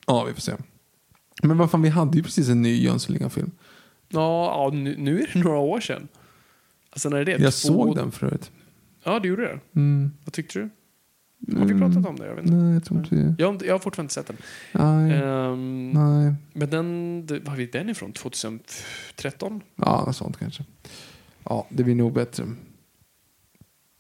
Ja, 0.08 0.24
vi 0.24 0.34
får 0.34 0.42
se. 0.42 0.54
Men 1.44 1.58
vad 1.58 1.72
fan, 1.72 1.82
vi 1.82 1.90
hade 1.90 2.18
ju 2.18 2.24
precis 2.24 2.50
en 2.50 2.62
ny 2.62 2.84
Jönssonligan-film. 2.84 3.52
Ja, 4.10 4.46
ja 4.72 4.78
nu, 4.78 4.96
nu 4.98 5.22
är 5.22 5.30
det 5.34 5.40
några 5.40 5.58
år 5.60 5.80
sedan. 5.80 6.08
Alltså 6.90 7.10
när 7.10 7.18
är 7.18 7.26
det? 7.26 7.32
Jag 7.32 7.42
Två- 7.42 7.50
såg 7.68 7.96
den 7.96 8.12
förut. 8.12 8.52
Ja, 9.04 9.20
du 9.20 9.30
gjorde 9.30 9.42
det. 9.42 9.60
Mm. 9.80 10.12
Vad 10.26 10.34
tyckte 10.34 10.60
du? 10.60 10.70
Har 11.58 11.66
vi 11.66 11.80
pratat 11.80 12.06
om 12.06 12.16
det? 12.16 12.28
Jag, 12.28 12.36
vet 12.36 12.44
inte. 12.46 12.56
Nej, 12.58 12.74
jag 12.74 12.84
tror 12.86 13.00
inte 13.00 13.16
det. 13.16 13.36
Jag, 13.40 13.64
jag 13.66 13.74
har 13.74 13.80
fortfarande 13.80 14.06
inte 14.06 14.14
sett 14.14 14.28
den. 14.28 14.38
Nej. 14.72 15.14
Ehm, 15.14 15.92
Nej. 15.92 16.34
Men 16.54 16.70
den, 16.70 17.42
var 17.46 17.60
är 17.60 17.72
den 17.72 17.90
ifrån? 17.90 18.12
2013? 18.12 19.62
Ja, 19.76 20.04
något 20.06 20.16
sånt 20.16 20.38
kanske. 20.38 20.64
Ja, 21.44 21.68
det 21.70 21.84
blir 21.84 21.96
nog 21.96 22.14
bättre. 22.14 22.46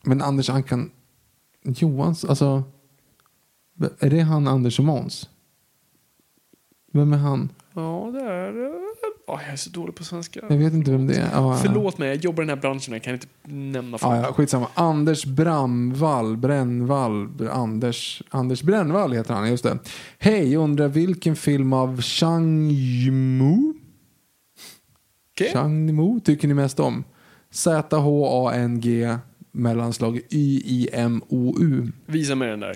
Men 0.03 0.21
Anders 0.21 0.49
Ankan 0.49 0.91
Johans, 1.63 2.25
alltså. 2.25 2.63
Är 3.99 4.09
det 4.09 4.19
han 4.19 4.47
Anders 4.47 4.79
och 4.79 4.85
Måns? 4.85 5.29
Vem 6.91 7.13
är 7.13 7.17
han? 7.17 7.49
Ja, 7.73 8.09
det 8.13 8.19
är... 8.19 8.53
ja, 9.27 9.41
jag 9.43 9.53
är 9.53 9.55
så 9.55 9.69
dålig 9.69 9.95
på 9.95 10.03
svenska. 10.03 10.39
Jag 10.49 10.57
vet 10.57 10.73
inte 10.73 10.91
vem 10.91 11.07
det 11.07 11.15
är. 11.15 11.29
Ja. 11.33 11.59
Förlåt 11.61 11.97
mig, 11.97 12.07
jag 12.07 12.17
jobbar 12.17 12.43
i 12.43 12.45
den 12.45 12.57
här 12.57 12.61
branschen. 12.61 12.93
Jag 12.93 13.03
kan 13.03 13.13
inte 13.13 13.27
nämna 13.43 13.97
folk. 13.97 14.13
Ja, 14.15 14.21
ja, 14.21 14.33
skitsamma. 14.33 14.67
Anders 14.73 15.25
Bramvall, 15.25 16.37
Brännvall, 16.37 17.27
Br- 17.27 17.49
Anders, 17.49 18.23
Anders 18.29 18.61
Brännvall 18.63 19.13
heter 19.13 19.33
han, 19.33 19.49
just 19.49 19.63
det. 19.63 19.77
Hej, 20.19 20.55
undrar 20.55 20.87
vilken 20.87 21.35
film 21.35 21.73
av 21.73 22.01
Chang 22.01 22.69
Yimou 22.71 23.73
Okej. 25.35 25.53
Chang 25.53 25.87
Yimou 25.89 26.19
tycker 26.19 26.47
ni 26.47 26.53
mest 26.53 26.79
om? 26.79 27.03
Z-H-A-N-G 27.51 29.17
mellanslag 29.51 30.21
Y-I-M-O-U. 30.29 31.91
Visa 32.05 32.35
mig 32.35 32.49
den 32.49 32.59
där. 32.59 32.75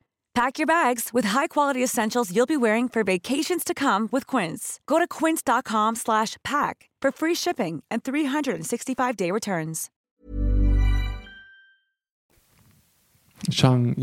Pack 0.33 0.59
your 0.59 0.65
bags 0.65 1.09
with 1.13 1.25
high-quality 1.25 1.83
essentials 1.83 2.31
you'll 2.33 2.45
be 2.45 2.55
wearing 2.57 2.87
for 2.87 3.03
vacations 3.03 3.63
to 3.65 3.73
come 3.73 4.07
with 4.13 4.25
Quince. 4.27 4.79
Go 4.85 4.97
to 4.97 5.05
quince.com 5.07 5.95
slash 5.95 6.37
pack 6.43 6.89
for 7.01 7.11
free 7.11 7.35
shipping 7.35 7.83
and 7.91 8.01
365-day 8.03 9.31
returns. 9.31 9.89
Chang. 13.51 13.95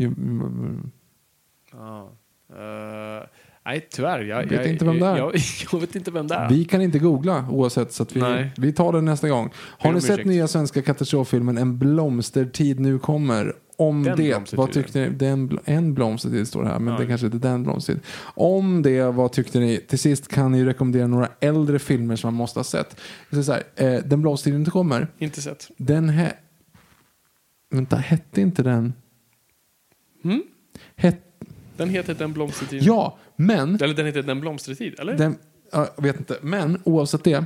Ja. 1.73 2.11
Eh, 2.53 3.27
Nej, 3.65 3.89
tyvärr. 3.91 4.21
Jag, 4.21 4.47
Vet 4.47 4.67
inte 4.67 4.85
vem 4.85 5.01
det 5.01 5.07
är. 5.07 5.17
Jag, 5.17 5.33
jag 5.73 5.81
vet 5.81 5.97
inte 5.97 6.11
vem 6.11 6.27
det 6.27 6.35
är. 6.35 6.49
Vi 6.49 6.65
kan 6.65 6.83
inte 6.83 6.99
googla 6.99 7.47
oavsett 7.51 7.93
så 7.93 8.03
att 8.03 8.17
vi, 8.17 8.21
Nej. 8.21 8.51
vi 8.57 8.73
tar 8.73 8.93
det 8.93 9.01
nästa 9.01 9.29
gång. 9.29 9.51
Har 9.57 9.93
ni 9.93 10.01
sett 10.01 10.25
nya 10.25 10.49
svenska 10.49 10.83
katastroffilmen 10.83 11.59
En 11.59 11.79
blomstertid 11.79 12.81
nu 12.81 12.99
kommer? 12.99 13.55
Om 13.81 14.03
Den 14.03 14.17
det, 14.17 14.23
blomstertid, 14.23 14.59
vad 14.59 14.73
tyckte 14.73 15.01
ni? 15.01 15.09
Den, 15.09 15.59
en 15.65 15.95
blomstertid 15.95 16.49
står 16.49 16.63
det 16.63 16.69
här, 16.69 16.79
men 16.79 16.95
Ja. 16.95 17.01
det 17.01 17.07
kanske 17.07 17.27
inte 17.27 17.49
är 17.49 17.51
den 17.53 17.63
blomstertid. 17.63 18.03
Om 18.35 18.83
det, 18.83 19.03
vad 19.03 19.33
tyckte 19.33 19.59
ni? 19.61 19.79
Till 19.79 19.99
sist 19.99 20.29
kan 20.29 20.53
ni 20.53 20.65
rekommendera 20.65 21.07
några 21.07 21.29
äldre 21.41 21.79
filmer 21.79 22.17
som 22.17 22.29
man 22.29 22.35
måste 22.35 22.59
ha 22.59 22.65
sett. 22.65 23.01
Så 23.33 23.43
så 23.43 23.53
här, 23.53 23.63
eh, 23.77 24.03
den 24.05 24.23
blomstertiden 24.23 24.61
inte 24.61 24.71
kommer, 24.71 25.09
Inte 25.19 25.43
sett. 25.43 25.69
den 25.77 26.09
he... 26.09 26.33
Vänta, 27.71 27.97
hette 27.97 28.41
inte 28.41 28.63
den? 28.63 28.93
Mm? 30.25 30.43
Het... 30.97 31.17
Den 31.77 31.89
heter 31.91 32.15
Den 32.15 32.33
blomstertid. 32.33 32.83
Ja, 32.83 33.19
men... 33.37 33.75
Eller 33.75 33.95
den 33.95 34.07
heter 34.07 34.23
Den 34.23 34.41
blomstertid, 34.41 35.01
eller? 35.01 35.17
Den, 35.17 35.37
ja, 35.73 35.89
jag 35.97 36.03
vet 36.03 36.19
inte. 36.19 36.39
Men 36.43 36.81
oavsett 36.85 37.25
det. 37.25 37.45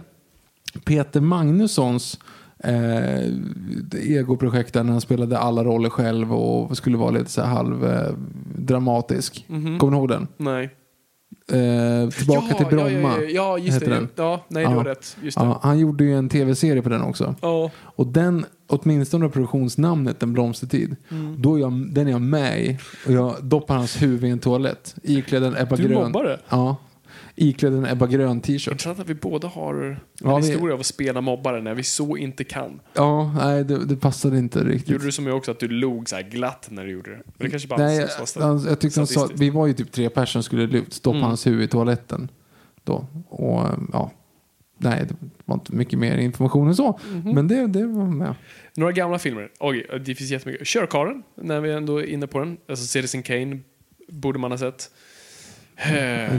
Peter 0.84 1.20
Magnussons 1.20 2.18
eh, 2.62 3.28
egoprojekt 4.18 4.74
där 4.74 4.82
när 4.84 4.92
han 4.92 5.00
spelade 5.00 5.38
alla 5.38 5.64
roller 5.64 5.90
själv 5.90 6.34
och 6.34 6.76
skulle 6.76 6.96
vara 6.96 7.10
lite 7.10 7.30
så 7.30 7.42
här 7.42 7.48
halv 7.54 7.84
eh, 7.86 8.12
dramatisk. 8.56 9.44
Mhm. 9.48 9.78
Kommer 9.78 9.90
ni 9.92 9.98
ihåg 9.98 10.08
den? 10.08 10.28
Nej. 10.36 10.70
Eh, 11.52 12.08
tillbaka 12.10 12.46
ja, 12.50 12.54
till 12.56 12.66
Bromma. 12.66 12.90
Ja, 12.90 13.22
ja, 13.22 13.28
ja 13.30 13.58
just 13.58 13.80
det. 13.80 13.86
den. 13.86 14.08
Ja, 14.16 14.44
nej, 14.48 14.64
du 14.66 14.70
har 14.70 14.84
rätt. 14.84 15.16
Ja, 15.36 15.58
han 15.62 15.78
gjorde 15.78 16.04
ju 16.04 16.14
en 16.16 16.28
tv-serie 16.28 16.82
på 16.82 16.88
den 16.88 17.02
också. 17.02 17.34
Ja. 17.42 17.70
Och 17.80 18.06
den, 18.06 18.44
åtminstone 18.66 19.28
produktionsnamnet 19.28 20.22
En 20.22 20.32
blomstertid, 20.32 20.96
Mm. 21.10 21.42
då 21.42 21.54
är 21.56 21.60
jag, 21.60 21.72
den 21.92 22.06
är 22.06 22.10
jag 22.10 22.20
med 22.20 22.64
i. 22.64 22.78
Och 23.06 23.12
jag 23.12 23.44
doppar 23.44 23.76
hans 23.76 24.02
huvud 24.02 24.24
i 24.24 24.32
en 24.32 24.38
toalett. 24.38 24.94
Iklädd 25.02 25.44
en 25.44 25.56
Ebba 25.56 25.76
Du 25.76 25.82
Grön. 25.82 26.02
mobbar 26.04 26.24
det? 26.24 26.38
Ja. 26.48 26.76
Iklädd 27.34 27.72
en 27.74 27.86
Ebba 27.86 28.06
Grön 28.06 28.40
t-shirt. 28.40 28.72
Intressant 28.72 29.00
att 29.00 29.08
vi 29.08 29.14
båda 29.14 29.48
har 29.48 29.74
en 29.74 29.96
Ja, 30.20 30.36
vi- 30.38 30.46
historia 30.46 30.74
av 30.74 30.80
att 30.80 30.86
spela 30.86 31.20
mobbare 31.20 31.62
när 31.62 31.74
vi 31.74 31.82
så 31.82 32.16
inte 32.16 32.44
kan. 32.44 32.80
Ja, 32.94 33.32
nej 33.38 33.64
det, 33.64 33.84
det 33.84 33.96
passade 33.96 34.38
inte 34.38 34.64
riktigt. 34.64 34.88
Gjorde 34.90 35.04
du 35.04 35.12
som 35.12 35.26
jag 35.26 35.36
också, 35.36 35.50
att 35.50 35.58
du 35.60 35.68
log 35.68 36.08
så 36.08 36.16
här 36.16 36.22
glatt 36.22 36.68
när 36.70 36.84
du 36.84 36.90
gjorde 36.90 37.10
det? 37.10 37.16
Men 37.16 37.32
det 37.38 37.50
kanske 37.50 37.68
bara 37.68 37.78
Nej, 37.82 38.06
så- 38.26 38.40
han, 38.40 38.64
jag 38.64 38.80
tyckte 38.80 39.00
han 39.00 39.06
sa 39.06 39.28
vi 39.34 39.50
var 39.50 39.66
ju 39.66 39.72
typ 39.72 39.92
tre 39.92 40.10
personer 40.10 40.26
som 40.26 40.42
skulle 40.42 40.84
stoppa 40.88 41.16
Mm. 41.16 41.28
hans 41.28 41.46
huvud 41.46 41.64
i 41.64 41.68
toaletten. 41.68 42.28
Då. 42.84 43.06
Och 43.28 43.62
ja, 43.92 44.10
nej, 44.78 45.04
det 45.08 45.14
var 45.44 45.54
inte 45.54 45.74
mycket 45.74 45.98
mer 45.98 46.16
information 46.18 46.68
än 46.68 46.76
så. 46.76 46.98
Mhm. 47.12 47.34
Men 47.34 47.48
det, 47.48 47.66
det 47.66 47.86
var 47.86 48.06
med. 48.06 48.34
Några 48.76 48.92
gamla 48.92 49.18
filmer. 49.18 49.50
Oj, 49.60 49.86
det 50.06 50.14
finns 50.14 50.30
jättemycket. 50.30 50.66
Körkaren, 50.66 51.22
när 51.34 51.60
vi 51.60 51.72
ändå 51.72 51.98
är 51.98 52.04
inne 52.06 52.26
på 52.26 52.38
den. 52.38 52.56
Alltså 52.68 52.86
Citizen 52.86 53.22
Kane 53.22 53.58
borde 54.08 54.38
man 54.38 54.50
ha 54.50 54.58
sett. 54.58 54.90
Eh, 55.76 56.32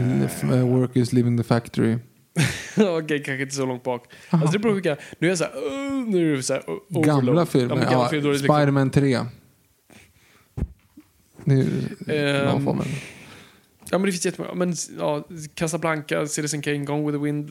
Uh, 0.44 0.64
Workers 0.78 1.12
leaving 1.12 1.36
the 1.38 1.44
factory. 1.44 1.98
Okej, 2.76 3.22
kanske 3.24 3.42
inte 3.42 3.54
så 3.54 3.66
långt 3.66 3.82
bak. 3.82 4.12
Alltså 4.30 4.52
det 4.52 4.58
beror 4.58 4.74
vilka... 4.74 4.96
Nu 5.18 5.26
är 5.26 5.30
jag 5.30 5.38
så 5.38 5.44
här... 5.44 5.56
Uh, 5.56 6.08
nu 6.08 6.32
är 6.32 6.36
det 6.36 6.42
så 6.42 6.52
här 6.52 6.62
overload. 6.70 7.06
Gamla 7.26 7.46
filmer. 7.46 7.76
Ja, 7.76 7.90
gamla 7.90 8.08
filmer 8.08 8.32
liksom- 8.32 8.56
Spiderman 8.56 8.90
3. 8.90 9.20
Det 11.44 11.54
är 11.54 11.56
ju 11.56 12.36
Ehm, 12.36 12.46
någon 12.46 12.64
form 12.64 12.78
av- 12.80 12.86
Ja, 13.90 13.98
men 13.98 14.02
det 14.06 14.12
finns 14.12 14.24
jättemånga. 14.26 14.54
Men 14.54 14.74
ja, 14.98 15.28
Casablanca, 15.54 16.26
Citizen 16.26 16.62
Kane, 16.62 16.78
Gone 16.78 17.06
with 17.06 17.18
the 17.18 17.24
Wind, 17.24 17.50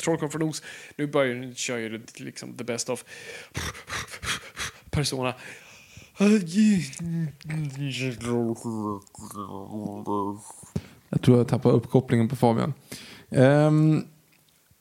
Trollkarlen 0.00 0.30
från 0.30 0.42
Oz. 0.42 0.62
Nu 0.96 1.06
börjar 1.06 1.34
nu 1.34 1.54
kör 1.54 1.78
ju 1.78 2.00
liksom 2.16 2.54
the 2.56 2.64
best 2.64 2.88
of 2.90 3.04
Persona. 4.90 5.34
Jag 11.08 11.22
tror 11.22 11.38
jag 11.38 11.48
tappade 11.48 11.74
uppkopplingen 11.74 12.28
på 12.28 12.36
Fabian. 12.36 12.74
Um, 13.28 14.04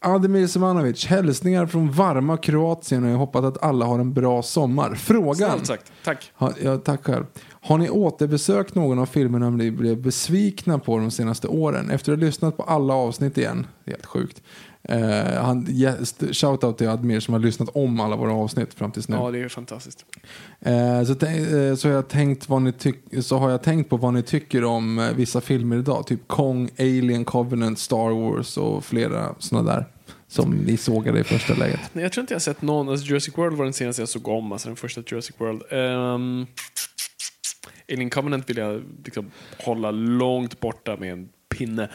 Ademir 0.02 0.48
Semanovic, 0.48 1.06
hälsningar 1.06 1.66
från 1.66 1.92
varma 1.92 2.38
Kroatien 2.38 3.04
och 3.04 3.10
jag 3.10 3.18
hoppas 3.18 3.44
att 3.44 3.64
alla 3.64 3.86
har 3.86 4.00
en 4.00 4.14
bra 4.14 4.42
sommar. 4.42 4.96
Frågan. 4.96 5.66
Sagt. 5.66 5.92
Tack. 6.04 6.32
Ha, 6.36 6.52
ja, 6.64 6.78
tack 6.78 7.06
själv. 7.06 7.26
Har 7.62 7.78
ni 7.78 7.90
återbesökt 7.90 8.76
någon 8.76 9.00
av 9.00 9.06
filmerna 9.06 9.50
ni 9.50 9.72
blev 9.72 10.02
besvikna 10.02 10.80
på 10.80 10.98
de 10.98 11.12
senaste 11.12 11.48
åren? 11.48 11.90
Efter 11.90 12.14
att 12.14 12.20
ha 12.20 12.26
lyssnat 12.26 12.58
på 12.58 12.64
alla 12.64 12.94
avsnitt 12.94 13.38
igen, 13.38 13.68
helt 13.86 14.06
sjukt. 14.06 14.42
Eh, 14.84 15.44
han, 15.44 15.68
yes, 15.70 16.16
shoutout 16.32 16.78
till 16.78 16.88
Admir 16.88 17.20
som 17.20 17.34
har 17.34 17.42
lyssnat 17.42 17.70
om 17.74 18.00
alla 18.00 18.16
våra 18.16 18.34
avsnitt 18.34 18.74
fram 18.74 18.92
tills 18.92 19.10
nu. 19.10 19.16
Ja, 19.16 19.32
det 19.32 19.40
är 19.40 19.50
fantastiskt. 19.50 20.06
Eh, 20.60 21.04
så, 21.04 21.26
eh, 21.26 21.76
så, 21.76 21.88
har 21.88 21.96
jag 21.96 22.08
tänkt 22.08 22.50
vad 22.50 22.62
ni 22.62 22.74
så 23.22 23.38
har 23.38 23.50
jag 23.50 23.64
tänkt 23.64 23.90
på 23.90 23.98
vad 23.98 24.14
ni 24.14 24.22
tycker 24.22 24.64
om 24.64 25.12
vissa 25.16 25.42
filmer 25.42 25.78
idag. 25.78 26.08
Typ 26.08 26.28
Kong, 26.28 26.70
Alien, 26.80 27.26
Covenant, 27.26 27.80
Star 27.80 28.10
Wars 28.10 28.58
och 28.58 28.86
flera 28.86 29.36
sådana 29.40 29.74
där. 29.74 29.86
Som 30.28 30.52
ni 30.52 30.78
sågade 30.78 31.20
i 31.20 31.24
första 31.24 31.54
läget. 31.54 31.80
Nej, 31.94 32.04
jag 32.04 32.12
tror 32.12 32.22
inte 32.22 32.34
jag 32.34 32.40
har 32.40 32.42
sett 32.42 32.62
någon. 32.62 32.90
Alltså 32.90 33.06
Jurassic 33.06 33.38
World 33.38 33.58
var 33.58 33.66
den 33.66 33.74
senaste 33.74 34.02
jag 34.02 34.10
såg 34.10 34.28
om, 34.28 34.52
alltså 34.52 34.68
den 34.68 34.76
första 34.76 35.02
Jurassic 35.08 35.36
World. 35.38 35.62
Um, 35.74 36.48
Alien 37.92 38.10
Covenant 38.10 38.50
vill 38.50 38.58
jag 38.58 38.84
liksom 39.06 39.32
hålla 39.58 39.92
långt 39.92 40.60
borta 40.60 40.98
med 40.98 41.12
en 41.12 41.30
pinne. 41.50 41.90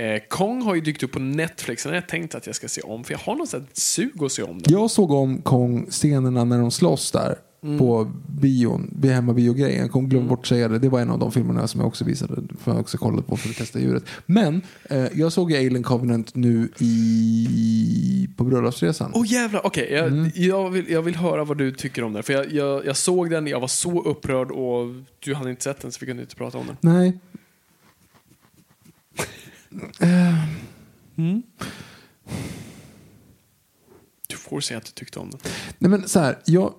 Eh, 0.00 0.20
Kong 0.28 0.62
har 0.62 0.74
ju 0.74 0.80
dykt 0.80 1.02
upp 1.02 1.12
på 1.12 1.18
Netflix, 1.18 1.82
den 1.82 1.90
har 1.90 1.96
jag 1.96 2.08
tänkt 2.08 2.34
att 2.34 2.46
jag 2.46 2.56
ska 2.56 2.68
se 2.68 2.80
om, 2.80 3.04
för 3.04 3.12
jag 3.12 3.18
har 3.18 3.36
något 3.36 3.48
sånt 3.48 3.76
sug 3.76 4.22
att 4.22 4.32
se 4.32 4.42
om 4.42 4.62
den. 4.62 4.72
Jag 4.72 4.90
såg 4.90 5.10
om 5.10 5.42
Kong-scenerna 5.42 6.44
när 6.44 6.58
de 6.58 6.70
slåss 6.70 7.12
där. 7.12 7.38
Mm. 7.62 7.78
På 7.78 8.12
bion, 8.26 8.94
vid 9.00 9.10
hemmabiogrejen. 9.10 9.80
Jag 9.80 9.90
kom 9.90 10.08
glömde 10.08 10.28
bort 10.28 10.46
säga 10.46 10.68
det. 10.68 10.78
Det 10.78 10.88
var 10.88 11.00
en 11.00 11.10
av 11.10 11.18
de 11.18 11.32
filmerna 11.32 11.68
som 11.68 11.80
jag 11.80 11.88
också 11.88 12.04
visade. 12.04 12.42
För 12.60 12.72
jag 12.72 12.80
också 12.80 12.98
kollat 12.98 13.26
på 13.26 13.36
för 13.36 13.48
att 13.48 13.56
testa 13.56 13.80
djuret. 13.80 14.04
Men 14.26 14.62
eh, 14.90 15.06
jag 15.14 15.32
såg 15.32 15.52
Alien 15.52 15.82
Covenant 15.82 16.34
nu 16.34 16.68
i, 16.78 18.28
på 18.36 18.44
bröllopsresan. 18.44 19.10
Åh 19.14 19.22
oh, 19.22 19.32
jävlar, 19.32 19.66
okej. 19.66 19.88
jag, 19.92 20.06
Mm. 20.06 20.30
jag, 20.34 20.70
vill, 20.70 20.90
jag 20.90 21.02
vill 21.02 21.16
höra 21.16 21.44
vad 21.44 21.58
du 21.58 21.72
tycker 21.72 22.04
om 22.04 22.12
den. 22.12 22.22
För 22.22 22.32
jag, 22.32 22.52
jag, 22.52 22.86
jag 22.86 22.96
såg 22.96 23.30
den, 23.30 23.46
jag 23.46 23.60
var 23.60 23.68
så 23.68 24.02
upprörd 24.02 24.50
och 24.50 24.86
du 25.18 25.34
hade 25.34 25.50
inte 25.50 25.62
sett 25.62 25.80
den 25.80 25.92
så 25.92 25.98
vi 26.00 26.06
kunde 26.06 26.22
inte 26.22 26.36
prata 26.36 26.58
om 26.58 26.66
den. 26.66 26.76
Nej. 26.80 27.18
Eh, 30.00 30.44
Du 34.26 34.36
får 34.36 34.60
säga 34.60 34.78
att 34.78 34.84
du 34.84 34.90
tyckte 34.92 35.18
om 35.18 35.30
den. 35.30 35.40
Nej 35.78 35.90
men 35.90 36.08
så 36.08 36.20
här, 36.20 36.38
jag... 36.44 36.74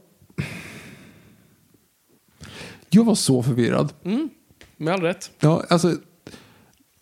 Jag 2.90 3.04
var 3.04 3.16
så 3.16 3.44
förvirrad. 3.44 3.94
Mm, 4.04 4.30
med 4.78 4.94
all 4.94 5.02
rätt. 5.02 5.32
Ja, 5.40 5.66
alltså... 5.70 5.98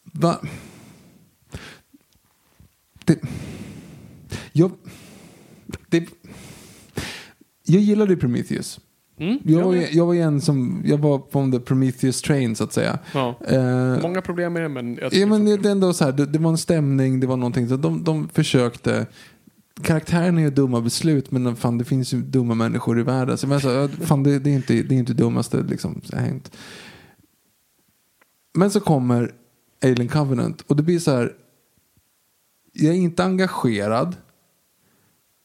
Va? 0.04 0.42
Det... 3.06 3.20
Jag... 4.52 4.72
Det... 5.90 6.08
Jag 7.64 7.82
gillade 7.82 8.16
Prometheus. 8.18 8.80
Mm, 9.20 9.40
Jag 9.44 9.64
var, 9.64 9.76
jag 9.92 10.06
var 10.06 10.16
en 10.16 10.42
som, 10.42 10.82
jag 10.86 10.98
var 10.98 11.18
på 11.18 11.52
the 11.52 11.60
Prometheus 11.60 12.22
train 12.22 12.56
så 12.56 12.64
att 12.64 12.74
säga. 12.74 13.00
Ja. 13.14 13.36
Eh, 13.48 14.02
Många 14.02 14.22
problem 14.22 14.54
med 14.54 14.62
det, 14.62 14.70
men 14.70 15.00
Ja, 15.12 15.26
men 15.28 15.46
det 15.46 15.58
det, 15.58 15.70
ändå 15.72 15.94
så 15.94 16.06
här, 16.06 16.12
det, 16.12 16.26
det 16.26 16.40
var 16.40 16.50
en 16.50 16.58
stämning, 16.58 17.20
det 17.20 17.28
var 17.28 17.38
någonting. 17.38 17.70
Så 17.70 17.78
de, 17.78 18.04
de 18.04 18.30
försökte. 18.30 19.08
Karaktärerna 19.84 20.42
gör 20.42 20.52
dumma 20.52 20.82
beslut, 20.82 21.32
men 21.32 21.56
fan, 21.56 21.78
det 21.78 21.86
finns 21.86 22.14
ju 22.14 22.22
dumma 22.22 22.56
människor 22.56 23.00
i 23.00 23.04
världen. 23.04 23.38
Så 23.38 23.48
jag 23.48 23.62
sa, 23.62 23.88
fan, 23.88 24.24
det, 24.24 24.40
det, 24.40 24.50
är 24.50 24.56
inte, 24.56 24.74
det 24.74 24.96
är 24.96 25.00
inte 25.00 25.14
dummaste 25.14 25.64
liksom, 25.70 26.02
hänt. 26.14 26.52
Men 28.54 28.72
så 28.72 28.80
kommer 28.80 29.32
Alien 29.84 30.08
Covenant 30.08 30.62
och 30.62 30.76
det 30.76 30.84
blir 30.84 31.00
så 31.00 31.12
här. 31.12 31.34
Jag 32.74 32.94
är 32.96 32.98
inte 32.98 33.24
engagerad. 33.24 34.16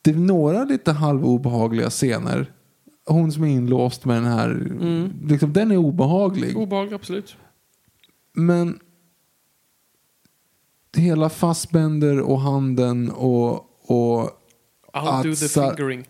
Det 0.03 0.11
är 0.11 0.15
några 0.15 0.65
lite 0.65 0.93
halvobehagliga 0.93 1.91
scener. 1.91 2.53
Hon 3.07 3.33
som 3.33 3.45
är 3.45 3.49
inlåst 3.49 4.05
med 4.05 4.17
den 4.17 4.33
här, 4.33 4.73
liksom, 5.29 5.53
den 5.53 5.71
är 5.71 5.77
obehaglig. 5.77 6.57
Obehagligt, 6.57 6.95
absolut. 6.95 7.37
Men 8.33 8.79
hela 10.97 11.29
Fassbender 11.29 12.21
och 12.21 12.41
handen 12.41 13.11
och, 13.11 13.55
och 13.91 14.31
I'll 14.93 15.23
do 15.23 15.35
the 15.35 15.49
fingering. 15.49 16.05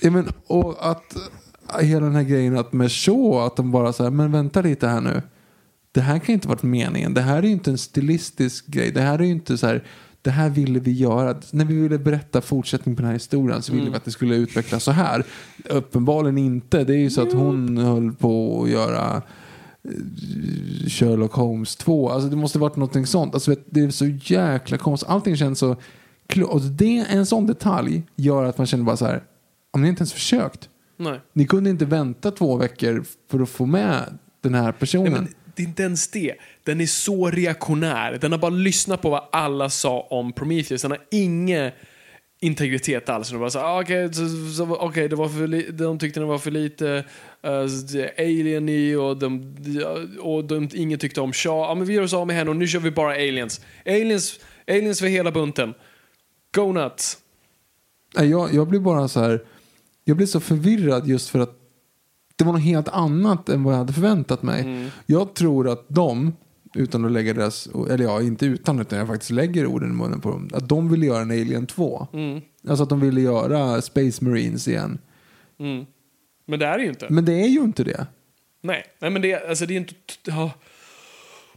Ja, 0.00 0.10
men, 0.10 0.32
och 0.46 0.90
att 0.90 1.16
hela 1.80 2.06
den 2.06 2.14
här 2.14 2.22
grejen 2.22 2.58
att 2.58 2.72
med 2.72 2.92
Shaw, 2.92 3.46
att 3.46 3.56
de 3.56 3.70
bara 3.70 3.86
här, 3.86 4.10
men 4.10 4.32
vänta 4.32 4.62
lite 4.62 4.88
här 4.88 5.00
nu. 5.00 5.22
Det 5.92 6.00
här 6.00 6.18
kan 6.18 6.32
inte 6.32 6.48
varit 6.48 6.62
meningen. 6.62 7.14
Det 7.14 7.20
här 7.20 7.38
är 7.38 7.42
ju 7.42 7.48
inte 7.52 7.70
en 7.70 7.78
stilistisk 7.78 8.66
grej. 8.66 8.90
Det 8.92 9.00
här 9.00 9.18
är 9.18 9.22
ju 9.22 9.30
inte 9.30 9.58
så 9.58 9.66
här, 9.66 9.84
det 10.26 10.32
här 10.32 10.50
ville 10.50 10.80
vi 10.80 10.92
göra. 10.92 11.36
När 11.50 11.64
vi 11.64 11.74
ville 11.74 11.98
berätta 11.98 12.40
fortsättning 12.40 12.96
på 12.96 13.02
den 13.02 13.06
här 13.06 13.12
historien 13.14 13.62
så 13.62 13.72
ville 13.72 13.82
Mm. 13.82 13.92
vi 13.92 13.96
att 13.96 14.04
det 14.04 14.10
skulle 14.10 14.34
utvecklas 14.36 14.84
så 14.84 14.90
här. 14.90 15.24
Uppenbarligen 15.70 16.38
inte. 16.38 16.84
Det 16.84 16.92
är 16.94 16.98
ju 16.98 17.10
så 17.10 17.22
att 17.22 17.32
hon 17.32 17.78
höll 17.78 18.12
på 18.12 18.62
att 18.62 18.70
göra 18.70 19.22
eh, 19.84 20.88
Sherlock 20.88 21.32
Holmes 21.32 21.76
2. 21.76 22.10
Alltså 22.10 22.28
det 22.28 22.36
måste 22.36 22.58
varit 22.58 22.76
någonting 22.76 23.06
sånt. 23.06 23.34
Alltså 23.34 23.54
det 23.66 23.80
är 23.80 23.90
så 23.90 24.06
jäkla 24.06 24.78
konstigt. 24.78 25.08
Allting 25.10 25.36
känns 25.36 25.58
så... 25.58 25.76
Och 26.46 26.60
det, 26.60 26.98
en 26.98 27.26
sån 27.26 27.46
detalj 27.46 28.02
gör 28.16 28.44
att 28.44 28.58
man 28.58 28.66
känner 28.66 28.84
bara 28.84 28.96
så 28.96 29.06
här. 29.06 29.22
Om 29.70 29.82
ni 29.82 29.88
inte 29.88 30.00
ens 30.00 30.12
försökt. 30.12 30.68
Nej. 30.96 31.20
Ni 31.32 31.46
kunde 31.46 31.70
inte 31.70 31.84
vänta 31.84 32.30
två 32.30 32.56
veckor 32.56 33.04
för 33.30 33.40
att 33.40 33.48
få 33.48 33.66
med 33.66 34.18
den 34.40 34.54
här 34.54 34.72
personen. 34.72 35.12
Nej, 35.12 35.32
det 35.56 35.62
är 35.62 35.66
inte 35.66 35.82
ens 35.82 36.08
det. 36.08 36.34
Den 36.64 36.80
är 36.80 36.86
så 36.86 37.30
reaktionär. 37.30 38.18
Den 38.20 38.32
har 38.32 38.38
bara 38.38 38.50
lyssnat 38.50 39.02
på 39.02 39.10
vad 39.10 39.28
alla 39.32 39.70
sa 39.70 40.00
om 40.00 40.32
Prometheus. 40.32 40.82
Den 40.82 40.90
har 40.90 41.00
ingen 41.10 41.72
integritet 42.40 43.08
alls. 43.08 43.30
De 43.30 43.38
bara 43.38 43.50
så, 43.50 43.58
ah, 43.58 43.82
okej, 43.82 44.14
så, 44.14 44.28
så, 44.56 44.90
det 44.94 45.16
var 45.16 45.28
för 45.28 45.46
li- 45.46 45.70
de 45.70 45.98
tyckte 45.98 46.20
den 46.20 46.28
var 46.28 46.38
för 46.38 46.50
lite 46.50 47.04
uh, 47.46 48.06
alien 48.18 48.68
i 48.68 48.94
och, 48.94 49.16
de, 49.16 49.56
och 50.20 50.44
de, 50.44 50.68
ingen 50.74 50.98
tyckte 50.98 51.20
om 51.20 51.32
Shaw. 51.32 51.68
Ja, 51.68 51.74
men 51.74 51.86
vi 51.86 51.94
gör 51.94 52.02
oss 52.02 52.14
av 52.14 52.26
med 52.26 52.36
henne 52.36 52.50
och 52.50 52.56
nu 52.56 52.66
kör 52.66 52.80
vi 52.80 52.90
bara 52.90 53.12
aliens. 53.12 53.60
Aliens, 53.86 54.40
aliens 54.66 55.00
för 55.00 55.06
hela 55.06 55.30
bunten. 55.30 55.74
Go 56.54 56.72
nuts. 56.72 57.18
Jag, 58.14 58.54
jag 58.54 58.68
blir 58.68 58.80
bara 58.80 59.08
så 59.08 59.20
här, 59.20 59.44
jag 60.04 60.16
blir 60.16 60.26
så 60.26 60.40
förvirrad 60.40 61.06
just 61.06 61.28
för 61.28 61.38
att 61.38 61.65
det 62.36 62.44
var 62.44 62.52
något 62.52 62.62
helt 62.62 62.88
annat 62.88 63.48
än 63.48 63.62
vad 63.62 63.74
jag 63.74 63.78
hade 63.78 63.92
förväntat 63.92 64.42
mig. 64.42 64.60
Mm. 64.60 64.88
Jag 65.06 65.34
tror 65.34 65.68
att 65.68 65.84
de, 65.88 66.32
utan 66.74 67.04
att 67.04 67.12
lägga 67.12 67.34
deras, 67.34 67.68
eller 67.90 68.04
ja, 68.04 68.22
inte 68.22 68.46
utan 68.46 68.80
utan 68.80 68.98
jag 68.98 69.08
faktiskt 69.08 69.30
lägger 69.30 69.66
orden 69.66 69.90
i 69.90 69.94
munnen 69.94 70.20
på 70.20 70.30
dem, 70.30 70.50
att 70.54 70.68
de 70.68 70.88
ville 70.90 71.06
göra 71.06 71.22
en 71.22 71.30
Alien 71.30 71.66
2. 71.66 72.06
Mm. 72.12 72.40
Alltså 72.68 72.82
att 72.82 72.88
de 72.88 73.00
ville 73.00 73.20
göra 73.20 73.82
Space 73.82 74.24
Marines 74.24 74.68
igen. 74.68 74.98
Men 76.46 76.58
det 76.58 76.66
är 76.66 76.78
det 76.78 76.84
ju 76.84 76.88
inte. 76.88 77.06
Men 77.10 77.24
det 77.24 77.32
är 77.32 77.48
ju 77.48 77.60
inte 77.60 77.84
det. 77.84 78.06
Nej, 78.62 78.84
nej 78.98 79.10
men 79.10 79.22
det, 79.22 79.48
alltså, 79.48 79.66
det 79.66 79.74
är 79.74 79.76
inte... 79.76 79.94
Ja. 80.24 80.50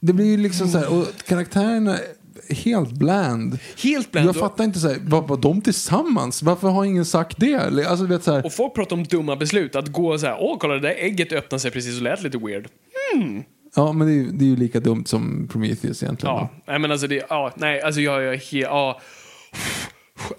Det 0.02 0.14
blir 0.14 0.26
ju 0.26 0.38
liksom 0.38 0.68
så 0.68 0.78
här, 0.78 0.94
och 0.94 1.08
karaktärerna 1.26 1.98
är 1.98 2.06
helt 2.50 2.92
bland. 2.92 3.60
Helt 3.84 4.12
bland. 4.12 4.28
Jag 4.28 4.36
fattar 4.36 4.64
inte 4.64 4.80
så 4.80 4.88
här, 4.88 4.98
vad 5.02 5.28
var 5.28 5.38
de 5.38 5.62
tillsammans? 5.62 6.44
Varför 6.44 6.68
har 6.68 6.86
ingen 6.86 7.06
sagt 7.06 7.40
det? 7.40 7.56
Alltså, 7.56 8.06
vet, 8.06 8.24
så 8.24 8.34
här, 8.34 8.46
Och 8.46 8.54
folk 8.54 8.76
pratar 8.76 8.96
om 8.96 9.04
dumma 9.04 9.36
beslut. 9.36 9.76
Att 9.76 9.88
gå 9.88 10.18
så 10.18 10.26
här, 10.26 10.38
åh 10.40 10.58
kolla 10.60 10.74
det 10.74 10.80
där 10.80 10.96
ägget 10.98 11.32
öppnade 11.32 11.60
sig 11.60 11.72
precis 11.72 11.98
och 11.98 12.02
lät 12.02 12.24
lite 12.24 12.38
weird. 12.38 12.68
ja, 13.76 13.94
men 13.94 14.08
det 14.08 14.14
är, 14.14 14.16
ju- 14.16 14.32
det 14.32 14.46
är 14.46 14.50
ju 14.50 14.56
lika 14.56 14.80
dumt 14.80 15.06
som 15.06 15.48
Prometheus 15.52 16.04
egentligen. 16.04 16.36
Ja, 16.36 16.50
nej 16.68 16.80
men 16.80 16.92
alltså 16.92 17.08
det, 17.08 17.26
ja, 17.30 17.54
nej 17.56 17.82
alltså 17.82 18.02
jag, 18.02 18.24
jag 18.24 18.40
ja. 18.52 19.02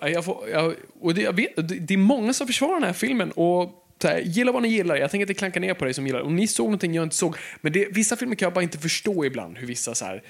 Jag 0.01 0.25
får, 0.25 0.49
jag, 0.53 0.75
och 1.01 1.15
det, 1.15 1.23
jag 1.23 1.33
vet, 1.33 1.69
det, 1.89 1.95
är 1.95 1.99
många 1.99 2.33
som 2.33 2.47
försvarar 2.47 2.75
den 2.75 2.83
här 2.83 2.93
filmen 2.93 3.31
och 3.31 3.71
här, 4.05 4.19
gilla 4.21 4.53
vad 4.53 4.63
ni 4.63 4.69
gillar. 4.69 4.97
Jag 4.97 5.11
tänker 5.11 5.23
inte 5.23 5.35
klanka 5.35 5.61
ner 5.61 5.75
på 5.75 5.85
dig 5.85 5.95
som 5.95 6.07
gillar. 6.07 6.21
Och 6.21 6.33
ni 6.33 6.47
såg 6.47 6.65
någonting 6.67 6.95
jag 6.95 7.03
inte 7.03 7.17
såg. 7.17 7.37
Men 7.61 7.73
det, 7.73 7.89
vissa 7.91 8.17
filmer 8.17 8.35
kan 8.35 8.47
jag 8.47 8.53
bara 8.55 8.63
inte 8.63 8.79
förstå 8.79 9.25
ibland 9.25 9.59
hur 9.59 9.67
vissa 9.67 9.95
så 9.95 10.05
här 10.05 10.23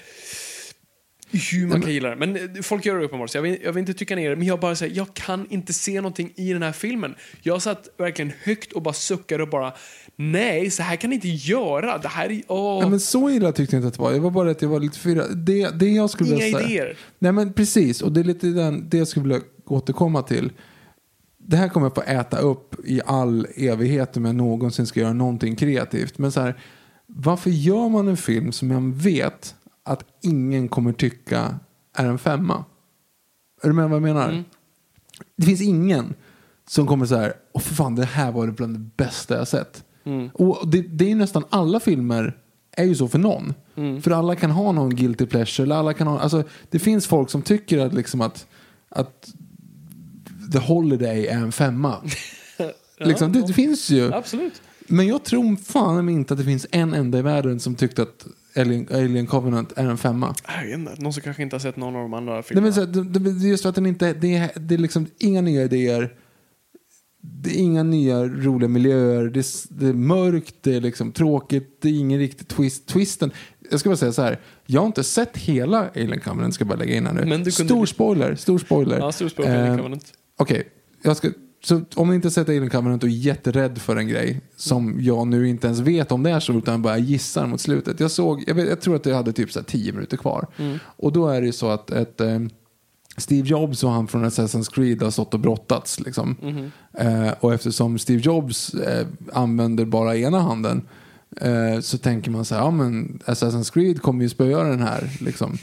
hur 1.31 1.67
man 1.67 1.81
kan 1.81 1.91
gilla 1.91 2.09
det. 2.09 2.15
Men 2.15 2.35
eh, 2.35 2.61
folk 2.61 2.85
gör 2.85 2.97
det 2.99 3.05
uppenbart, 3.05 3.29
så 3.29 3.37
jag 3.37 3.41
vill, 3.43 3.57
jag 3.63 3.73
vill 3.73 3.79
inte 3.81 3.93
tycka 3.93 4.15
ner 4.15 4.29
det. 4.29 4.35
Men 4.35 4.47
jag 4.47 4.59
bara 4.59 4.75
säger, 4.75 4.95
jag 4.97 5.13
kan 5.13 5.45
inte 5.49 5.73
se 5.73 5.95
någonting 6.01 6.33
i 6.35 6.53
den 6.53 6.63
här 6.63 6.71
filmen. 6.71 7.15
Jag 7.41 7.61
satt 7.61 7.89
verkligen 7.97 8.31
högt 8.43 8.71
och 8.73 8.81
bara 8.81 8.93
suckade 8.93 9.43
och 9.43 9.49
bara, 9.49 9.73
nej, 10.15 10.71
så 10.71 10.83
här 10.83 10.95
kan 10.95 11.09
ni 11.09 11.15
inte 11.15 11.27
göra. 11.29 11.97
Det 11.97 12.07
här 12.07 12.31
är, 12.31 12.41
åh. 12.47 12.79
Ja, 12.83 12.89
men 12.89 12.99
så 12.99 13.29
illa 13.29 13.51
tyckte 13.51 13.75
jag 13.75 13.79
inte 13.79 13.87
att 13.87 13.93
det 13.93 14.01
var. 14.01 14.13
Det 14.13 14.19
var 14.19 14.31
bara 14.31 14.51
att 14.51 14.61
jag 14.61 14.69
var 14.69 14.79
lite 14.79 14.99
förvirrad. 14.99 15.37
Det, 15.37 15.79
det 15.79 15.85
jag 15.89 16.09
skulle 16.09 16.29
Inga 16.29 16.43
vilja 16.45 16.57
säga- 16.59 16.69
idéer. 16.69 16.97
Nej 17.19 17.31
men 17.31 17.53
precis, 17.53 18.01
och 18.01 18.11
det 18.11 18.19
är 18.19 18.23
lite 18.23 18.47
den, 18.47 18.89
det 18.89 18.97
jag 18.97 19.07
skulle 19.07 19.23
vilja 19.23 19.41
återkomma 19.65 20.21
till. 20.21 20.51
Det 21.37 21.57
här 21.57 21.69
kommer 21.69 21.85
jag 21.85 21.95
få 21.95 22.01
äta 22.01 22.37
upp 22.39 22.75
i 22.85 23.01
all 23.05 23.47
evighet 23.55 24.17
om 24.17 24.25
jag 24.25 24.35
någonsin 24.35 24.85
ska 24.87 24.99
göra 24.99 25.13
någonting 25.13 25.55
kreativt. 25.55 26.17
Men 26.17 26.31
så 26.31 26.41
här, 26.41 26.59
varför 27.07 27.49
gör 27.49 27.89
man 27.89 28.07
en 28.07 28.17
film 28.17 28.51
som 28.51 28.71
jag 28.71 28.81
vet 28.95 29.55
att 29.83 30.05
ingen 30.21 30.69
kommer 30.69 30.93
tycka 30.93 31.59
är 31.95 32.05
en 32.05 32.19
femma? 32.19 32.65
Är 33.63 33.67
du 33.67 33.73
med 33.73 33.89
vad 33.89 33.95
jag 33.95 34.03
menar? 34.03 34.29
Mm. 34.29 34.43
Det 35.37 35.45
finns 35.45 35.61
ingen 35.61 36.13
som 36.67 36.87
kommer 36.87 37.05
så 37.05 37.15
här, 37.15 37.33
åh 37.51 37.61
för 37.61 37.75
fan 37.75 37.95
det 37.95 38.05
här 38.05 38.31
var 38.31 38.47
det 38.47 38.53
bland 38.53 38.75
det 38.75 38.89
bästa 38.97 39.37
jag 39.37 39.47
sett. 39.47 39.83
Mm. 40.03 40.29
Och 40.33 40.67
det, 40.67 40.81
det 40.81 41.11
är 41.11 41.15
nästan 41.15 41.43
alla 41.49 41.79
filmer 41.79 42.37
är 42.71 42.83
ju 42.83 42.95
så 42.95 43.07
för 43.07 43.19
någon. 43.19 43.53
Mm. 43.75 44.01
För 44.01 44.11
alla 44.11 44.35
kan 44.35 44.51
ha 44.51 44.71
någon 44.71 44.95
guilty 44.95 45.25
pleasure. 45.25 45.63
Eller 45.63 45.75
alla 45.75 45.93
kan 45.93 46.07
ha, 46.07 46.19
alltså, 46.19 46.43
det 46.69 46.79
finns 46.79 47.07
folk 47.07 47.29
som 47.29 47.41
tycker 47.41 47.77
att, 47.77 47.93
liksom 47.93 48.21
att, 48.21 48.47
att 48.89 49.29
The 50.51 50.59
Holiday 50.59 51.27
är 51.27 51.37
en 51.37 51.51
femma. 51.51 51.95
liksom, 52.99 53.31
det, 53.31 53.47
det 53.47 53.53
finns 53.53 53.89
ju. 53.89 54.13
Absolut. 54.13 54.61
Men 54.87 55.07
jag 55.07 55.23
tror 55.23 55.55
fan 55.55 56.09
inte 56.09 56.33
att 56.33 56.39
det 56.39 56.45
finns 56.45 56.67
en 56.71 56.93
enda 56.93 57.19
i 57.19 57.21
världen 57.21 57.59
som 57.59 57.75
tyckte 57.75 58.01
att 58.01 58.27
Alien, 58.55 58.87
Alien 58.91 59.27
Covenant 59.27 59.71
är 59.75 59.85
en 59.85 59.97
femma. 59.97 60.35
Jag 60.59 60.65
vet 60.65 60.73
inte, 60.79 60.95
någon 61.01 61.13
som 61.13 61.21
kanske 61.23 61.43
inte 61.43 61.55
har 61.55 61.59
sett 61.59 61.75
någon 61.77 61.95
av 61.95 62.01
de 62.01 62.13
andra 62.13 62.33
Nej, 62.33 62.43
filmerna. 62.43 62.65
men 62.65 62.73
så, 62.73 62.79
här, 62.79 62.87
det, 62.87 63.19
det, 63.19 63.47
just 63.47 63.65
att 63.65 63.75
den 63.75 63.85
inte, 63.85 64.13
det 64.13 64.35
är, 64.35 64.51
det 64.55 64.73
är 64.75 64.79
liksom 64.79 65.07
inga 65.19 65.41
nya 65.41 65.63
idéer. 65.63 66.15
Det 67.23 67.49
är 67.49 67.59
inga 67.63 67.83
nya 67.83 68.23
roliga 68.25 68.67
miljöer. 68.69 69.23
Det 69.29 69.39
är, 69.39 69.73
det 69.79 69.87
är 69.87 69.93
mörkt, 69.93 70.55
det 70.61 70.75
är 70.75 70.81
liksom 70.81 71.11
tråkigt, 71.11 71.77
det 71.81 71.89
är 71.89 71.93
ingen 71.93 72.19
riktig 72.19 72.47
twist. 72.47 72.87
Twisten, 72.87 73.31
jag 73.71 73.79
ska 73.79 73.89
bara 73.89 73.97
säga 73.97 74.11
så 74.11 74.21
här. 74.21 74.39
Jag 74.65 74.81
har 74.81 74.87
inte 74.87 75.03
sett 75.03 75.37
hela 75.37 75.89
Alien 75.95 76.19
Covenant, 76.19 76.53
ska 76.53 76.61
jag 76.61 76.67
bara 76.69 76.79
lägga 76.79 76.95
in 76.95 77.05
här 77.05 77.13
nu. 77.13 77.25
Men 77.25 77.43
du 77.43 77.51
kunde- 77.51 77.73
Stor 77.73 77.85
spoiler, 77.85 78.35
stor 78.35 78.57
spoiler. 78.59 78.97
Ja, 78.99 79.11
stor 79.11 79.29
spoiler, 79.29 79.55
Alien 79.59 79.71
Eh, 79.71 79.77
Covenant. 79.77 80.13
Okej, 80.37 80.67
jag 81.03 81.17
ska... 81.17 81.29
Så 81.63 81.81
om 81.95 82.09
ni 82.09 82.15
inte 82.15 82.31
sett 82.31 82.49
Alien 82.49 82.69
Covenant 82.69 83.03
och 83.03 83.09
är 83.09 83.13
jätterädd 83.13 83.77
för 83.77 83.95
en 83.95 84.07
grej 84.07 84.41
som 84.55 84.95
jag 84.99 85.27
nu 85.27 85.49
inte 85.49 85.67
ens 85.67 85.79
vet 85.79 86.11
om 86.11 86.23
det 86.23 86.29
är 86.29 86.39
så 86.39 86.53
utan 86.53 86.81
bara 86.81 86.97
gissar 86.97 87.47
mot 87.47 87.61
slutet. 87.61 87.99
Jag 87.99 88.11
såg, 88.11 88.43
jag, 88.47 88.55
vet, 88.55 88.69
jag 88.69 88.81
tror 88.81 88.95
att 88.95 89.05
jag 89.05 89.15
hade 89.15 89.33
typ 89.33 89.51
så 89.51 89.59
här 89.59 89.65
10 89.65 89.93
minuter 89.93 90.17
kvar. 90.17 90.47
Och 90.83 91.11
då 91.11 91.27
är 91.27 91.41
det 91.41 91.47
ju 91.47 91.53
så 91.53 91.69
att 91.69 91.91
ett, 91.91 92.21
eh, 92.21 92.39
Steve 93.17 93.47
Jobs 93.47 93.83
och 93.83 93.91
han 93.91 94.07
från 94.07 94.25
Assassin's 94.25 94.73
Creed 94.73 95.01
har 95.01 95.11
stått 95.11 95.33
och 95.33 95.39
brottats. 95.39 95.99
Liksom. 95.99 96.35
Eh, 96.93 97.31
och 97.39 97.53
eftersom 97.53 97.99
Steve 97.99 98.21
Jobs 98.21 98.73
eh, 98.73 99.07
använder 99.33 99.85
bara 99.85 100.17
ena 100.17 100.39
handen 100.39 100.81
eh, 101.41 101.79
så 101.79 101.97
tänker 101.97 102.31
man 102.31 102.45
så 102.45 102.55
här, 102.55 102.61
ja 102.61 102.71
men 102.71 103.19
Assassin's 103.25 103.73
Creed 103.73 104.01
kommer 104.01 104.23
ju 104.23 104.29
spöa 104.29 104.63
den 104.63 104.81
här. 104.81 105.09
Liksom. 105.19 105.57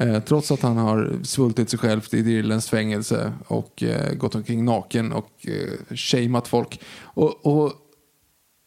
Eh, 0.00 0.20
trots 0.20 0.50
att 0.50 0.62
han 0.62 0.76
har 0.76 1.18
svultit 1.22 1.70
sig 1.70 1.78
själv 1.78 2.00
i 2.12 2.20
ett 2.20 2.26
irländskt 2.26 2.70
fängelse 2.70 3.32
och 3.46 3.82
eh, 3.82 4.14
gått 4.14 4.34
omkring 4.34 4.64
naken 4.64 5.12
och 5.12 5.46
eh, 5.46 5.96
shameat 5.96 6.48
folk. 6.48 6.80
Och, 7.02 7.46
och 7.46 7.72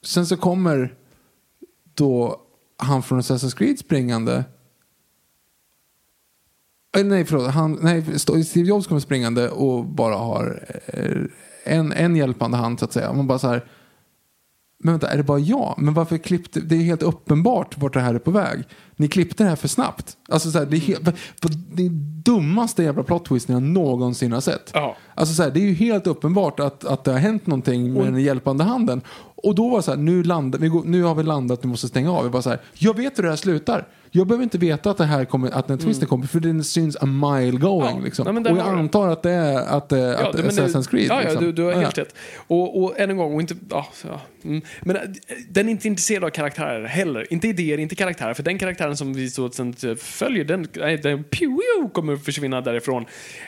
sen 0.05 0.25
så 0.25 0.37
kommer 0.37 0.93
då 1.93 2.41
han 2.77 3.03
från 3.03 3.21
Assassin's 3.21 3.57
Creed 3.57 3.79
springande 3.79 4.43
Eh, 6.97 7.03
Nej, 7.03 7.25
förlåt. 7.25 7.51
Han, 7.51 7.79
nej, 7.81 8.19
Steve 8.19 8.67
Jobs 8.67 8.87
kommer 8.87 9.01
springande 9.01 9.49
och 9.49 9.85
bara 9.85 10.15
har 10.15 10.65
eh, 10.85 11.21
en, 11.63 11.91
en 11.91 12.15
hjälpande 12.15 12.57
hand 12.57 12.79
så 12.79 12.85
att 12.85 12.93
säga. 12.93 13.13
Man 13.13 13.27
bara 13.27 13.39
så 13.39 13.47
här, 13.47 13.65
men 14.83 14.93
vänta, 14.93 15.09
är 15.09 15.17
det 15.17 15.23
bara 15.23 15.39
jag? 15.39 15.75
Men 15.77 15.93
varför 15.93 16.17
klippte, 16.17 16.59
det 16.59 16.75
är 16.75 16.79
helt 16.79 17.03
uppenbart 17.03 17.77
vart 17.77 17.93
det 17.93 17.99
här 17.99 18.15
är 18.15 18.19
på 18.19 18.31
väg. 18.31 18.63
Ni 18.95 19.07
klippte 19.07 19.43
det 19.43 19.49
här 19.49 19.55
för 19.55 19.67
snabbt. 19.67 20.17
Alltså 20.29 20.51
så 20.51 20.59
här, 20.59 20.65
det 20.65 20.77
är 20.77 20.79
helt, 20.79 21.05
det 21.73 21.85
är 21.85 21.89
dummaste 22.23 22.83
jävla 22.83 23.03
plot 23.03 23.25
twisten 23.25 23.53
jag 23.53 23.63
någonsin 23.63 24.31
har 24.31 24.41
sett. 24.41 24.71
Ja. 24.73 24.95
Alltså 25.15 25.35
så 25.35 25.43
här, 25.43 25.51
det 25.51 25.59
är 25.59 25.65
ju 25.65 25.73
helt 25.73 26.07
uppenbart 26.07 26.59
att, 26.59 26.85
att 26.85 27.03
det 27.03 27.11
har 27.11 27.19
hänt 27.19 27.47
någonting 27.47 27.93
med 27.93 28.03
den 28.05 28.21
hjälpande 28.21 28.63
handen. 28.63 29.01
Och 29.35 29.55
då 29.55 29.69
var 29.69 29.77
det 29.77 29.83
så 29.83 29.91
här, 29.91 29.97
nu, 29.97 30.57
vi 30.59 30.67
går, 30.67 30.83
nu 30.85 31.03
har 31.03 31.15
vi 31.15 31.23
landat, 31.23 31.63
vi 31.63 31.67
måste 31.67 31.87
stänga 31.87 32.11
av. 32.11 32.25
Jag, 32.25 32.31
bara 32.31 32.41
så 32.41 32.49
här, 32.49 32.61
jag 32.73 32.97
vet 32.97 33.17
hur 33.17 33.23
det 33.23 33.29
här 33.29 33.35
slutar. 33.35 33.87
Jag 34.15 34.27
behöver 34.27 34.43
inte 34.43 34.57
veta 34.57 34.91
att 34.91 34.97
det 34.97 35.05
här 35.05 35.25
kommer, 35.25 35.51
att 35.51 35.67
den 35.67 35.77
twisten 35.77 36.07
kommer, 36.07 36.27
för 36.27 36.39
den 36.39 36.63
syns 36.63 36.97
a 37.01 37.05
mile 37.05 37.57
going. 37.57 37.81
Mm. 37.81 37.97
Ja, 37.97 38.05
Liksom. 38.05 38.35
nej, 38.35 38.51
och 38.51 38.57
jag 38.57 38.67
antar 38.67 39.07
att 39.07 39.23
det 39.23 39.31
är 39.31 39.57
att, 39.77 39.91
eh, 39.91 40.19
att 40.19 40.33
men 40.33 40.45
Assassin's 40.45 40.89
Creed. 40.89 41.07
Ja, 41.09 41.15
ja 41.15 41.21
liksom. 41.21 41.43
du, 41.43 41.51
du 41.51 41.63
har 41.63 41.71
Ja, 41.71 41.79
helt 41.79 41.97
ja. 41.97 42.03
rätt. 42.03 42.15
Och, 42.37 42.83
och 42.83 42.99
än 42.99 43.09
en 43.09 43.17
gång, 43.17 43.33
och 43.33 43.41
inte, 43.41 43.55
ja, 43.69 43.87
ja, 44.03 44.21
mm. 44.43 44.61
men 44.81 44.95
äh, 44.95 45.01
den 45.49 45.67
är 45.67 45.71
inte 45.71 45.87
intresserad 45.87 46.23
av 46.23 46.29
karaktärer 46.29 46.85
heller. 46.85 47.33
Inte 47.33 47.47
idéer, 47.47 47.77
inte 47.77 47.95
karaktärer. 47.95 48.33
För 48.33 48.43
den 48.43 48.59
karaktären 48.59 48.97
som 48.97 49.13
vi 49.13 49.29
så 49.29 49.49
sen 49.49 49.75
följer, 49.97 50.45
den, 50.45 50.67
nej, 50.73 50.97
den 50.97 51.23
pew, 51.23 51.57
pew, 51.57 51.89
kommer 51.93 52.15
försvinna 52.15 52.61
därifrån. 52.61 53.05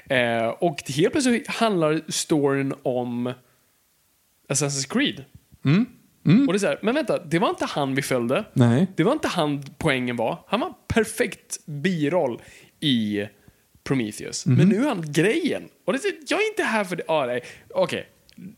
Eh, 0.10 0.48
och 0.48 0.84
helt 0.88 1.12
plötsligt 1.12 1.48
handlar 1.48 2.02
storyn 2.08 2.74
om 2.84 3.34
Assassin's 4.50 4.90
Creed. 4.90 5.24
Och 6.26 6.54
det 6.54 6.58
är 6.58 6.60
så 6.60 6.68
här, 6.68 6.80
men 6.82 6.96
vänta, 6.96 7.20
det 7.26 7.40
var 7.40 7.50
inte 7.50 7.66
han 7.66 7.96
vi 7.96 8.02
följde. 8.02 8.46
Nej. 8.54 8.88
Det 8.96 9.04
var 9.04 9.14
inte 9.14 9.28
han 9.28 9.64
poängen 9.78 10.16
var. 10.16 10.40
Han 10.48 10.60
var 10.60 10.68
en 10.68 10.74
perfekt 10.88 11.60
biroll 11.66 12.42
i 12.80 13.24
Prometheus. 13.84 14.46
Mhm. 14.46 14.58
Men 14.58 14.70
nu 14.70 14.84
är 14.84 14.88
han 14.88 15.12
grejen. 15.12 15.64
Och 15.86 15.94
det, 15.94 16.00
jag 16.28 16.40
är 16.42 16.50
inte 16.52 16.64
här 16.64 16.84
för 16.84 16.96
det. 16.96 17.04
Ah, 17.08 17.26
nej. 17.26 17.42
Okej, 17.74 18.08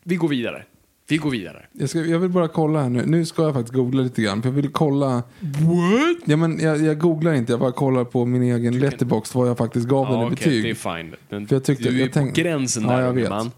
vi 0.03 0.15
går 0.15 0.27
vidare. 0.27 0.63
Vi 1.09 1.17
går 1.17 1.29
vidare. 1.29 1.65
Jag, 1.71 1.89
ska, 1.89 1.99
jag 1.99 2.19
vill 2.19 2.29
bara 2.29 2.47
kolla 2.47 2.81
här 2.81 2.89
nu. 2.89 3.03
Nu 3.05 3.25
ska 3.25 3.43
jag 3.43 3.53
faktiskt 3.53 3.73
googla 3.73 4.01
lite 4.01 4.21
grann. 4.21 4.41
För 4.41 4.49
jag 4.49 4.55
vill 4.55 4.69
kolla. 4.69 5.07
What? 5.39 6.17
Ja, 6.25 6.37
men 6.37 6.59
jag, 6.59 6.81
jag 6.81 6.99
googlar 6.99 7.33
inte. 7.33 7.51
Jag 7.51 7.59
bara 7.59 7.71
kollar 7.71 8.03
på 8.03 8.25
min 8.25 8.41
egen 8.43 8.79
letterbox 8.79 9.35
vad 9.35 9.49
jag 9.49 9.57
faktiskt 9.57 9.87
gav 9.87 10.05
den 10.05 10.15
i 10.15 10.19
Ja, 10.19 10.25
okej, 10.25 10.35
betyg. 10.35 10.63
det 10.63 10.69
är 10.69 10.97
fine. 11.03 11.15
Men 11.29 11.47
För 11.47 11.55
jag 11.55 11.63
tyckte- 11.63 11.83
du 11.89 11.95
är 11.95 11.99
jag 11.99 12.07
på 12.09 12.13
tänk- 12.13 12.35
gränsen 12.35 12.83
Ja, 12.83 12.89
där, 12.89 13.01
jag 13.01 13.13
vet. 13.13 13.29
man. 13.29 13.51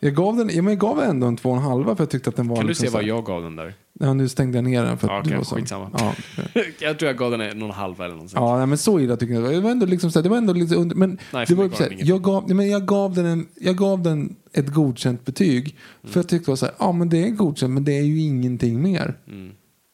Jag 0.00 0.14
gav 0.14 0.36
den, 0.36 0.48
ja, 0.52 0.62
men 0.62 0.72
jag 0.72 0.80
gav 0.80 1.02
ändå 1.02 1.26
en 1.26 1.36
två 1.36 1.50
och 1.50 1.56
en 1.56 1.62
halva 1.62 1.96
för 1.96 2.02
jag 2.04 2.10
tyckte 2.10 2.30
att 2.30 2.36
den 2.36 2.48
var 2.48 2.56
Kan 2.56 2.64
du 2.64 2.68
liksom 2.68 2.86
se 2.86 2.92
vad 2.94 3.04
jag 3.04 3.24
gav 3.24 3.42
den 3.42 3.56
där? 3.56 3.74
Ja, 4.00 4.14
nu 4.14 4.28
stängde 4.28 4.58
jag 4.58 4.64
ner 4.64 4.84
den 4.84 4.98
för 4.98 5.08
att 5.08 5.26
Ja, 5.26 5.30
du 5.30 5.36
var 5.36 5.44
så. 5.44 5.54
skitsamma. 5.56 5.90
Ja, 5.98 6.12
jag 6.80 6.98
tror 6.98 7.06
jag 7.06 7.16
gav 7.18 7.30
den 7.30 7.40
en 7.40 7.62
och 7.62 7.68
en 7.68 7.74
halv 7.74 8.00
eller 8.00 8.14
något 8.14 8.30
sånt. 8.30 8.32
ja 8.40 8.56
nej, 8.58 8.66
men 8.66 8.78
så 8.78 9.00
illa 9.00 9.16
tycker 9.16 9.34
jag 9.34 9.52
det 9.52 9.60
var. 9.60 9.70
ändå 9.70 9.86
liksom 9.86 10.10
så 10.10 10.18
här, 10.18 10.22
det 10.22 10.28
var 10.28 10.36
ändå 10.36 10.52
lite 10.52 10.74
under, 10.74 10.96
men 10.96 11.18
Nej, 11.32 11.44
det 11.48 11.54
var 11.54 11.64
inget. 11.64 12.06
jag 12.06 12.22
gav, 12.22 12.44
nej, 12.46 12.54
men 12.56 12.68
jag 12.68 12.86
gav 12.86 13.14
den 13.14 13.26
en, 13.26 13.46
jag 13.54 13.76
gav 13.76 14.02
den 14.02 14.36
ett 14.52 14.68
godkänt 14.74 15.24
betyg. 15.24 15.62
Mm. 16.02 16.12
För 16.12 16.20
jag 16.20 16.28
tyckte 16.28 16.44
det 16.44 16.50
var 16.50 16.56
så 16.56 16.66
här, 16.66 16.74
ja 16.78 16.92
men 16.92 17.08
det 17.08 17.24
är 17.24 17.30
godkänt 17.30 17.74
men 17.74 17.84
det 17.84 17.98
är 17.98 18.02
ju 18.04 18.20
ingenting 18.20 18.82
mer. 18.82 19.14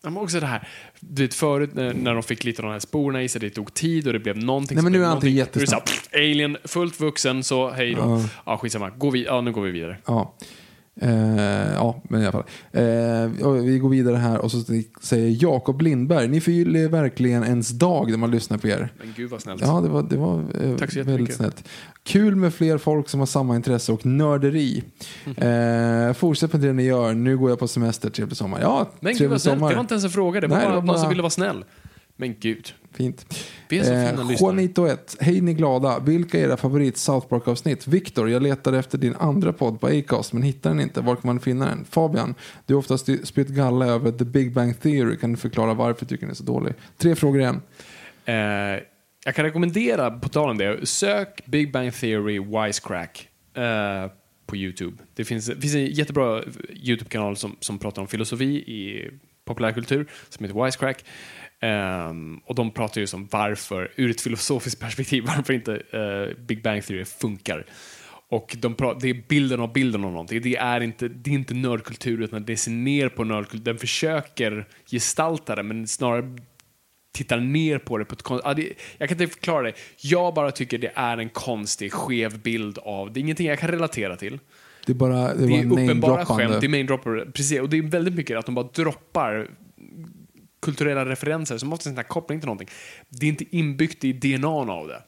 Men 0.04 0.16
också 0.16 0.40
det 0.40 0.46
här, 0.46 0.68
du 1.00 1.22
vet 1.22 1.34
förut 1.34 1.70
när, 1.74 1.94
när 1.94 2.14
de 2.14 2.22
fick 2.22 2.44
lite 2.44 2.62
av 2.62 2.66
de 2.66 2.72
här 2.72 2.80
sporerna 2.80 3.22
i 3.22 3.28
sig, 3.28 3.40
det 3.40 3.50
tog 3.50 3.74
tid 3.74 4.06
och 4.06 4.12
det 4.12 4.18
blev 4.18 4.38
någonting. 4.38 4.74
Nej, 4.74 4.82
men 4.84 4.92
nu 4.92 5.04
är 5.04 5.08
allting 5.08 5.34
jättesnabbt. 5.34 6.08
Alien, 6.14 6.56
fullt 6.64 7.00
vuxen, 7.00 7.44
så 7.44 7.70
hej 7.70 7.94
då. 7.94 8.00
Ja. 8.00 8.28
Ja, 8.46 8.58
skitsamma. 8.58 8.90
Gå 8.90 9.10
vi, 9.10 9.24
ja, 9.24 9.40
nu 9.40 9.52
går 9.52 9.62
vi 9.62 9.70
vidare. 9.70 9.96
Ja. 10.06 10.34
Eh, 11.00 11.74
ja, 11.74 12.02
men 12.08 12.22
i 12.22 12.24
alla 12.24 12.32
fall. 12.32 12.44
Eh, 12.72 13.52
vi 13.62 13.78
går 13.78 13.88
vidare 13.88 14.16
här 14.16 14.38
och 14.38 14.50
så 14.50 14.60
säger 15.02 15.42
Jakob 15.42 15.82
Lindberg, 15.82 16.28
ni 16.28 16.40
förgyller 16.40 16.88
verkligen 16.88 17.44
ens 17.44 17.68
dag 17.68 18.10
när 18.10 18.16
man 18.18 18.30
lyssnar 18.30 18.58
på 18.58 18.68
er. 18.68 18.92
Men 18.98 19.12
gud 19.16 19.30
vad 19.30 19.42
snällt. 19.42 19.60
Ja, 19.60 19.80
det 19.80 19.88
var, 19.88 20.02
det 20.02 20.16
var 20.16 20.44
eh, 20.62 20.76
Tack 20.76 20.92
så 20.92 21.02
väldigt 21.02 21.34
snällt. 21.34 21.68
Kul 22.02 22.36
med 22.36 22.54
fler 22.54 22.78
folk 22.78 23.08
som 23.08 23.20
har 23.20 23.26
samma 23.26 23.56
intresse 23.56 23.92
och 23.92 24.06
nörderi. 24.06 24.82
Mhm. 25.24 25.48
Eh, 26.08 26.12
fortsätt 26.12 26.52
med 26.52 26.62
det 26.62 26.72
ni 26.72 26.82
gör. 26.82 27.14
Nu 27.14 27.38
går 27.38 27.50
jag 27.50 27.58
på 27.58 27.68
semester. 27.68 28.10
Trevlig 28.10 28.36
sommar. 28.36 28.60
Ja, 28.60 28.90
Men 29.00 29.10
gud 29.12 29.18
trevlig 29.18 29.30
vad 29.30 29.40
snällt, 29.42 29.56
sommar. 29.58 29.68
det 29.70 29.74
var 29.76 29.80
inte 29.80 29.94
ens 29.94 30.04
en 30.04 30.10
fråga, 30.10 30.40
det 30.40 30.46
var 30.46 30.56
Nej, 30.56 30.66
bara 30.66 30.80
någon 30.80 30.98
som 30.98 31.08
ville 31.08 31.22
vara 31.22 31.30
snäll. 31.30 31.64
Men 32.16 32.34
gud. 32.40 32.74
Fint. 32.92 33.44
Vi 33.68 33.78
är 33.78 33.82
så 33.82 33.90
fina 33.90 34.00
Eh, 34.22 34.28
lyssnare. 34.28 34.36
Juanito 34.52 34.86
1. 34.86 35.16
Hej 35.20 35.40
ni 35.40 35.54
glada. 35.54 35.98
Vilka 35.98 36.38
är 36.38 36.42
era 36.42 36.56
favorit 36.56 36.96
South 36.96 37.26
Park-avsnitt? 37.28 37.86
Viktor, 37.86 38.30
jag 38.30 38.42
letade 38.42 38.78
efter 38.78 38.98
din 38.98 39.14
andra 39.14 39.52
podd 39.52 39.80
på 39.80 39.86
Acast 39.86 40.32
men 40.32 40.42
hittar 40.42 40.70
den 40.70 40.80
inte. 40.80 41.00
Var 41.00 41.14
kan 41.16 41.22
man 41.26 41.40
finna 41.40 41.66
den? 41.66 41.84
Fabian, 41.84 42.34
du 42.66 42.74
har 42.74 42.78
oftast 42.78 43.26
spytt 43.26 43.48
galla 43.48 43.86
över 43.86 44.12
The 44.12 44.24
Big 44.24 44.52
Bang 44.52 44.80
Theory. 44.80 45.16
Kan 45.16 45.30
du 45.30 45.36
förklara 45.36 45.74
varför 45.74 46.06
tycker 46.06 46.20
den 46.20 46.30
är 46.30 46.34
så 46.34 46.44
dålig? 46.44 46.74
Tre 46.98 47.14
frågor 47.14 47.40
igen. 47.40 47.62
Eh, 48.24 48.34
jag 49.24 49.34
kan 49.34 49.44
rekommendera, 49.44 50.10
på 50.10 50.28
tal 50.28 50.50
om 50.50 50.58
det, 50.58 50.86
sök 50.88 51.46
Big 51.46 51.72
Bang 51.72 51.94
Theory 51.94 52.38
Wisecrack 52.38 53.28
eh, 53.56 54.10
på 54.46 54.56
YouTube. 54.56 54.96
Det 55.14 55.24
finns, 55.24 55.46
det 55.46 55.60
finns 55.60 55.74
en 55.74 55.86
jättebra 55.86 56.42
YouTube-kanal 56.74 57.36
som, 57.36 57.56
som 57.60 57.78
pratar 57.78 58.02
om 58.02 58.08
filosofi 58.08 58.44
i 58.56 59.10
populärkultur 59.44 60.06
som 60.28 60.44
heter 60.44 60.64
Wisecrack. 60.64 61.04
Ehm, 61.64 62.40
och 62.44 62.54
de 62.54 62.70
pratar 62.70 63.00
ju 63.00 63.06
om 63.14 63.28
varför, 63.30 63.90
ur 63.96 64.10
ett 64.10 64.20
filosofiskt 64.20 64.80
perspektiv, 64.80 65.24
varför 65.26 65.52
inte 65.52 65.74
eh, 65.74 66.44
Big 66.46 66.62
Bang 66.62 66.84
Theory 66.84 67.04
funkar. 67.04 67.66
Och 68.28 68.56
de 68.58 68.74
pra- 68.74 68.98
det 69.00 69.10
är 69.10 69.22
bilden 69.28 69.60
av 69.60 69.72
bilden 69.72 70.04
av 70.04 70.10
någonting. 70.10 70.42
Det 70.42 70.56
är 70.56 70.80
inte, 70.80 71.08
det 71.08 71.30
är 71.30 71.34
inte 71.34 71.54
nördkultur, 71.54 72.22
utan 72.22 72.44
det 72.44 72.56
ser 72.56 72.70
ner 72.70 73.08
på 73.08 73.24
nördkultur. 73.24 73.64
Den 73.64 73.78
försöker 73.78 74.66
gestalta 74.90 75.54
det, 75.54 75.62
men 75.62 75.86
snarare 75.86 76.38
tittar 77.12 77.40
ner 77.40 77.78
på 77.78 77.98
det 77.98 78.04
på 78.04 78.14
ett 78.14 78.22
konstigt... 78.22 78.46
Ja, 78.46 78.54
det, 78.54 78.72
jag 78.98 79.08
kan 79.08 79.20
inte 79.20 79.34
förklara 79.34 79.62
det. 79.62 79.72
Jag 80.00 80.34
bara 80.34 80.50
tycker 80.50 80.78
det 80.78 80.92
är 80.94 81.18
en 81.18 81.28
konstig, 81.28 81.92
skev 81.92 82.38
bild 82.38 82.78
av... 82.78 83.12
Det 83.12 83.20
är 83.20 83.22
ingenting 83.22 83.46
jag 83.46 83.58
kan 83.58 83.70
relatera 83.70 84.16
till. 84.16 84.38
Det 84.86 84.92
är 84.92 84.96
bara, 84.96 85.34
det 85.34 85.46
Det 85.46 85.54
är 85.54 85.72
uppenbara 85.72 86.26
skämt, 86.26 86.60
det 86.60 86.66
är 86.66 86.68
main 86.68 86.86
dropper, 86.86 87.30
precis. 87.34 87.60
Och 87.60 87.68
det 87.68 87.78
är 87.78 87.82
väldigt 87.82 88.14
mycket 88.14 88.38
att 88.38 88.46
de 88.46 88.54
bara 88.54 88.68
droppar 88.74 89.48
kulturella 90.64 91.06
referenser 91.06 91.58
som 91.58 91.72
oftast 91.72 91.86
inte 91.86 91.98
har 91.98 92.04
koppling 92.04 92.40
till 92.40 92.46
någonting. 92.46 92.68
Det 93.08 93.26
är 93.26 93.30
inte 93.30 93.56
inbyggt 93.56 94.04
i 94.04 94.12
DNA 94.12 94.48
av 94.48 94.88
det. 94.88 95.02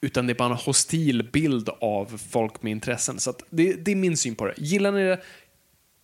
Utan 0.00 0.26
det 0.26 0.32
är 0.32 0.34
bara 0.34 0.50
en 0.50 0.56
hostil 0.56 1.30
bild 1.32 1.68
av 1.80 2.20
folk 2.30 2.62
med 2.62 2.70
intressen. 2.70 3.18
Så 3.18 3.30
att 3.30 3.42
det, 3.50 3.72
det 3.72 3.92
är 3.92 3.96
min 3.96 4.16
syn 4.16 4.34
på 4.34 4.46
det. 4.46 4.54
Gillar 4.56 4.92
ni 4.92 5.04
det, 5.04 5.20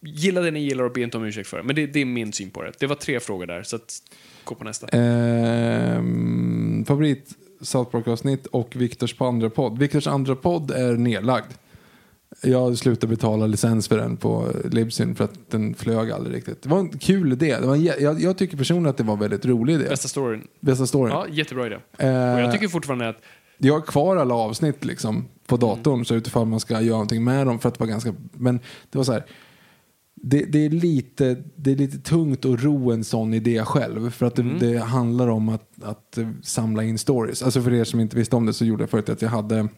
gilla 0.01 0.41
det 0.41 0.51
ni 0.51 0.61
gillar 0.61 0.85
och 0.85 0.93
be 0.93 1.01
inte 1.01 1.16
om 1.16 1.24
ursäkt 1.24 1.49
för 1.49 1.57
det. 1.57 1.62
Men 1.62 1.76
det, 1.76 1.87
det 1.87 2.01
är 2.01 2.05
min 2.05 2.33
syn 2.33 2.51
på 2.51 2.62
det. 2.62 2.72
Det 2.79 2.87
var 2.87 2.97
tre 2.97 3.20
frågor 3.20 3.47
där, 3.47 3.62
så 3.62 3.76
att, 3.76 4.03
gå 4.45 4.55
på 4.55 4.64
nästa. 4.64 4.89
Ehm, 4.89 6.85
favorit 6.89 7.35
South 7.61 7.91
Park-avsnitt 7.91 8.47
och 8.47 8.76
Viktors 8.76 9.14
på 9.14 9.24
andra 9.24 9.51
podd. 9.51 9.79
Viktors 9.79 10.07
andra 10.07 10.37
podd 10.37 10.70
är 10.70 10.93
nedlagd. 10.93 11.53
Jag 12.43 12.79
slutade 12.79 13.11
betala 13.11 13.47
licens 13.47 13.89
för 13.89 13.99
den 13.99 14.16
på 14.16 14.47
Libsyn 14.70 15.14
för 15.14 15.24
att 15.24 15.51
den 15.51 15.74
flög 15.74 16.11
aldrig 16.11 16.37
riktigt. 16.37 16.62
Det 16.62 16.68
var 16.68 16.79
en 16.79 16.89
kul 16.89 17.33
idé. 17.33 17.57
Det 17.61 17.66
var 17.66 17.74
en, 17.74 17.85
jag, 17.85 18.20
jag 18.20 18.39
tycker 18.39 18.57
personligen 18.57 18.91
att 18.91 18.97
det 18.97 19.03
var 19.05 19.14
en 19.14 19.20
väldigt 19.20 19.47
rolig 19.47 19.74
idé. 19.74 19.87
Bästa 19.89 20.09
storyn. 20.09 20.43
Bästa 20.61 20.87
storyn. 20.87 21.12
Ja, 21.14 21.26
jättebra 21.31 21.66
idé. 21.66 21.76
Eh, 21.99 22.35
Och 22.35 22.41
jag 22.41 22.53
tycker 22.53 22.68
fortfarande 22.68 23.09
att 23.09 23.16
Jag 23.59 23.74
har 23.74 23.81
kvar 23.81 24.16
alla 24.16 24.35
avsnitt 24.35 24.85
liksom 24.85 25.29
på 25.47 25.57
datorn 25.57 26.05
så 26.05 26.14
utifall 26.14 26.47
man 26.47 26.61
ska 26.61 26.81
göra 26.81 26.93
någonting 26.97 27.24
med 27.24 27.47
dem 27.47 27.59
för 27.59 27.68
att 27.68 27.74
det 27.74 27.81
var 27.81 27.87
ganska, 27.89 28.14
men 28.33 28.61
det 28.91 28.99
var 28.99 29.05
så 29.05 29.12
här. 29.12 29.24
Det, 30.22 30.45
det, 30.45 30.64
är 30.64 30.70
lite, 30.70 31.37
det 31.57 31.72
är 31.72 31.76
lite 31.76 31.99
tungt 31.99 32.45
att 32.45 32.62
ro 32.62 32.91
en 32.93 33.05
sån 33.05 33.35
idé 33.35 33.64
själv 33.64 34.11
för 34.11 34.26
att 34.26 34.37
det, 34.37 34.43
det 34.43 34.79
handlar 34.79 35.29
om 35.29 35.49
att, 35.49 35.83
att 35.83 36.18
samla 36.43 36.85
in 36.85 36.99
stories. 36.99 37.43
Alltså 37.43 37.62
för 37.62 37.72
er 37.72 37.85
som 37.85 38.01
inte 38.01 38.16
visste 38.16 38.37
om 38.37 38.47
det 38.47 38.53
så 38.53 38.64
gjorde 38.64 38.83
jag 38.83 38.91
förut 38.91 39.09
att 39.09 39.22
jag 39.22 39.29
hade 39.29 39.68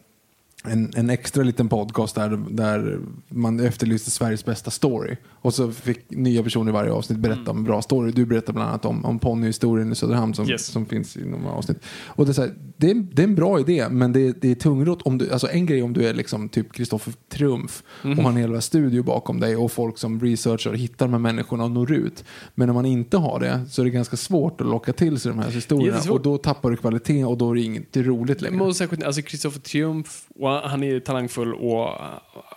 en, 0.63 0.91
en 0.95 1.09
extra 1.09 1.43
liten 1.43 1.69
podcast 1.69 2.15
där, 2.15 2.39
där 2.49 2.99
man 3.27 3.59
efterlyste 3.59 4.11
Sveriges 4.11 4.45
bästa 4.45 4.71
story. 4.71 5.17
Och 5.29 5.53
så 5.53 5.71
fick 5.71 6.09
nya 6.09 6.43
personer 6.43 6.71
i 6.71 6.73
varje 6.73 6.91
avsnitt 6.91 7.19
berätta 7.19 7.51
om 7.51 7.57
en 7.57 7.63
bra 7.63 7.81
story. 7.81 8.11
Du 8.11 8.25
berättade 8.25 8.53
bland 8.53 8.69
annat 8.69 8.85
om, 8.85 9.05
om 9.05 9.19
ponnyhistorien 9.19 9.91
i 9.91 9.95
Söderhamn 9.95 10.33
som, 10.33 10.49
Yes. 10.49 10.65
som 10.65 10.85
finns 10.85 11.17
i 11.17 11.25
några 11.25 11.49
avsnitt. 11.51 11.77
Och 12.07 12.25
det, 12.25 12.37
är 12.37 12.41
här, 12.41 12.53
det, 12.77 12.91
är, 12.91 12.95
det 12.95 13.21
är 13.21 13.27
en 13.27 13.35
bra 13.35 13.59
idé 13.59 13.89
men 13.89 14.13
det, 14.13 14.41
det 14.41 14.51
är 14.51 14.55
tungrot. 14.55 15.01
Om 15.01 15.17
du, 15.17 15.31
alltså 15.31 15.49
en 15.51 15.65
grej 15.65 15.83
om 15.83 15.93
du 15.93 16.07
är 16.07 16.13
liksom 16.13 16.49
typ 16.49 16.73
Kristoffer 16.73 17.13
Triumf 17.29 17.83
och 18.01 18.09
har 18.09 18.29
en 18.29 18.37
hel 18.37 18.61
studio 18.61 19.03
bakom 19.03 19.39
dig 19.39 19.55
och 19.55 19.71
folk 19.71 19.97
som 19.97 20.19
researchar 20.19 20.71
och 20.71 20.77
hittar 20.77 21.05
de 21.05 21.11
här 21.13 21.19
människorna 21.19 21.63
och 21.63 21.71
når 21.71 21.91
ut. 21.91 22.23
Men 22.55 22.69
om 22.69 22.75
man 22.75 22.85
inte 22.85 23.17
har 23.17 23.39
det 23.39 23.61
så 23.69 23.81
är 23.81 23.85
det 23.85 23.91
ganska 23.91 24.17
svårt 24.17 24.61
att 24.61 24.67
locka 24.67 24.93
till 24.93 25.19
sig 25.19 25.31
de 25.31 25.39
här 25.39 25.51
historierna 25.51 26.11
och 26.11 26.21
då 26.21 26.37
tappar 26.37 26.71
du 26.71 26.77
kvalitet 26.77 27.25
och 27.25 27.37
då 27.37 27.51
är 27.51 27.55
det 27.55 27.61
inget 27.61 27.97
roligt 27.97 28.41
längre. 28.41 28.73
Särskilt, 28.73 29.03
alltså 29.03 29.21
Kristoffer 29.21 29.59
Triumf, 29.59 30.25
och 30.39 30.50
han 30.59 30.83
är 30.83 30.99
talangfull 30.99 31.53
och 31.53 31.89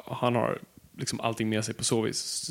han 0.07 0.35
har 0.35 0.59
liksom 0.99 1.21
allting 1.21 1.49
med 1.49 1.65
sig 1.65 1.75
på 1.75 1.85
så 1.85 2.01
vis. 2.01 2.51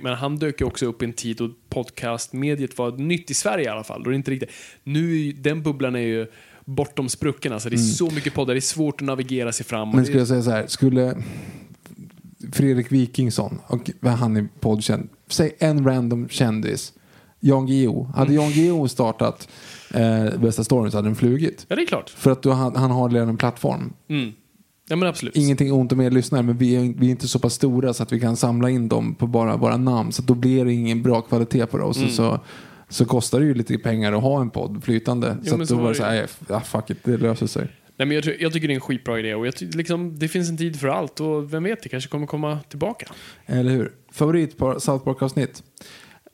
Men 0.00 0.14
han 0.14 0.36
dök 0.36 0.60
ju 0.60 0.66
också 0.66 0.86
upp 0.86 1.02
i 1.02 1.04
en 1.04 1.12
tid 1.12 1.36
då 1.36 1.50
podcastmediet 1.68 2.78
var 2.78 2.92
nytt 2.92 3.30
i 3.30 3.34
Sverige 3.34 3.64
i 3.64 3.68
alla 3.68 3.84
fall. 3.84 4.02
Då 4.02 4.10
är 4.10 4.12
det 4.12 4.16
inte 4.16 4.30
riktigt, 4.30 4.50
nu, 4.82 5.32
den 5.32 5.62
bubblan 5.62 5.94
är 5.94 6.00
ju 6.00 6.26
bortom 6.64 7.08
spruckorna. 7.08 7.60
Så 7.60 7.68
det 7.68 7.76
är 7.76 7.78
så 7.78 8.10
mycket 8.10 8.34
poddar, 8.34 8.54
det 8.54 8.58
är 8.58 8.60
svårt 8.60 9.00
att 9.00 9.06
navigera 9.06 9.52
sig 9.52 9.66
fram. 9.66 9.90
Men 9.90 10.04
skulle 10.04 10.18
jag 10.18 10.28
säga 10.28 10.42
så 10.42 10.50
här, 10.50 10.66
skulle 10.66 11.16
Fredrik 12.52 12.92
Wikingsson, 12.92 13.58
och 13.66 13.90
han 14.08 14.36
är 14.36 14.48
poddkänd, 14.60 15.08
säg 15.28 15.56
en 15.58 15.84
random 15.84 16.28
kändis, 16.28 16.92
Jan 17.40 17.66
Guillou. 17.66 18.06
Hade 18.14 18.34
Jan 18.34 18.50
Guillou 18.50 18.88
startat 18.88 19.48
eh, 19.94 20.38
Bästa 20.38 20.64
storyn 20.64 20.90
så 20.90 20.98
hade 20.98 21.08
den 21.08 21.16
flugit. 21.16 21.66
Ja, 21.68 21.76
det 21.76 21.82
är 21.82 21.86
klart. 21.86 22.10
För 22.10 22.30
att 22.30 22.42
då, 22.42 22.52
han, 22.52 22.76
han 22.76 22.90
har 22.90 23.10
redan 23.10 23.28
en 23.28 23.36
plattform. 23.36 23.92
Mm. 24.08 24.32
Ja, 24.88 24.96
men 24.96 25.08
absolut. 25.08 25.36
Ingenting 25.36 25.72
ont 25.72 25.92
om 25.92 26.00
er 26.00 26.10
lyssnare, 26.10 26.42
men 26.42 26.56
vi 26.58 26.76
är, 26.76 26.94
vi 26.98 27.06
är 27.06 27.10
inte 27.10 27.28
så 27.28 27.38
pass 27.38 27.54
stora 27.54 27.94
så 27.94 28.02
att 28.02 28.12
vi 28.12 28.20
kan 28.20 28.36
samla 28.36 28.70
in 28.70 28.88
dem 28.88 29.14
på 29.14 29.26
bara 29.26 29.56
våra 29.56 29.76
namn. 29.76 30.12
Så 30.12 30.22
då 30.22 30.34
blir 30.34 30.64
det 30.64 30.72
ingen 30.72 31.02
bra 31.02 31.20
kvalitet 31.20 31.66
på 31.66 31.78
det. 31.78 31.84
Och 31.84 31.96
så, 31.96 32.08
så, 32.08 32.40
så 32.88 33.04
kostar 33.04 33.40
det 33.40 33.46
ju 33.46 33.54
lite 33.54 33.78
pengar 33.78 34.12
att 34.12 34.22
ha 34.22 34.40
en 34.40 34.50
podd 34.50 34.84
flytande. 34.84 35.36
Jo, 35.42 35.50
så 35.50 35.62
att 35.62 35.68
så 35.68 35.74
då 35.74 35.82
var 35.82 35.88
det 35.88 35.94
så 35.94 36.04
här, 36.04 36.28
ja 36.48 36.60
fuck 36.60 36.90
it, 36.90 36.98
det 37.04 37.16
löser 37.16 37.46
sig. 37.46 37.68
Nej, 37.96 38.08
men 38.08 38.16
jag, 38.16 38.40
jag 38.40 38.52
tycker 38.52 38.68
det 38.68 38.72
är 38.72 38.74
en 38.74 38.80
skitbra 38.80 39.18
idé 39.18 39.34
och 39.34 39.46
jag 39.46 39.54
liksom, 39.60 40.18
det 40.18 40.28
finns 40.28 40.50
en 40.50 40.56
tid 40.56 40.80
för 40.80 40.88
allt 40.88 41.20
och 41.20 41.52
vem 41.54 41.62
vet, 41.62 41.82
det 41.82 41.88
kanske 41.88 42.10
kommer 42.10 42.26
komma 42.26 42.58
tillbaka. 42.68 43.06
Eller 43.46 43.70
hur? 43.70 43.92
Favorit 44.12 44.58
på 44.58 44.80
South 44.80 45.04
Park-avsnitt? 45.04 45.62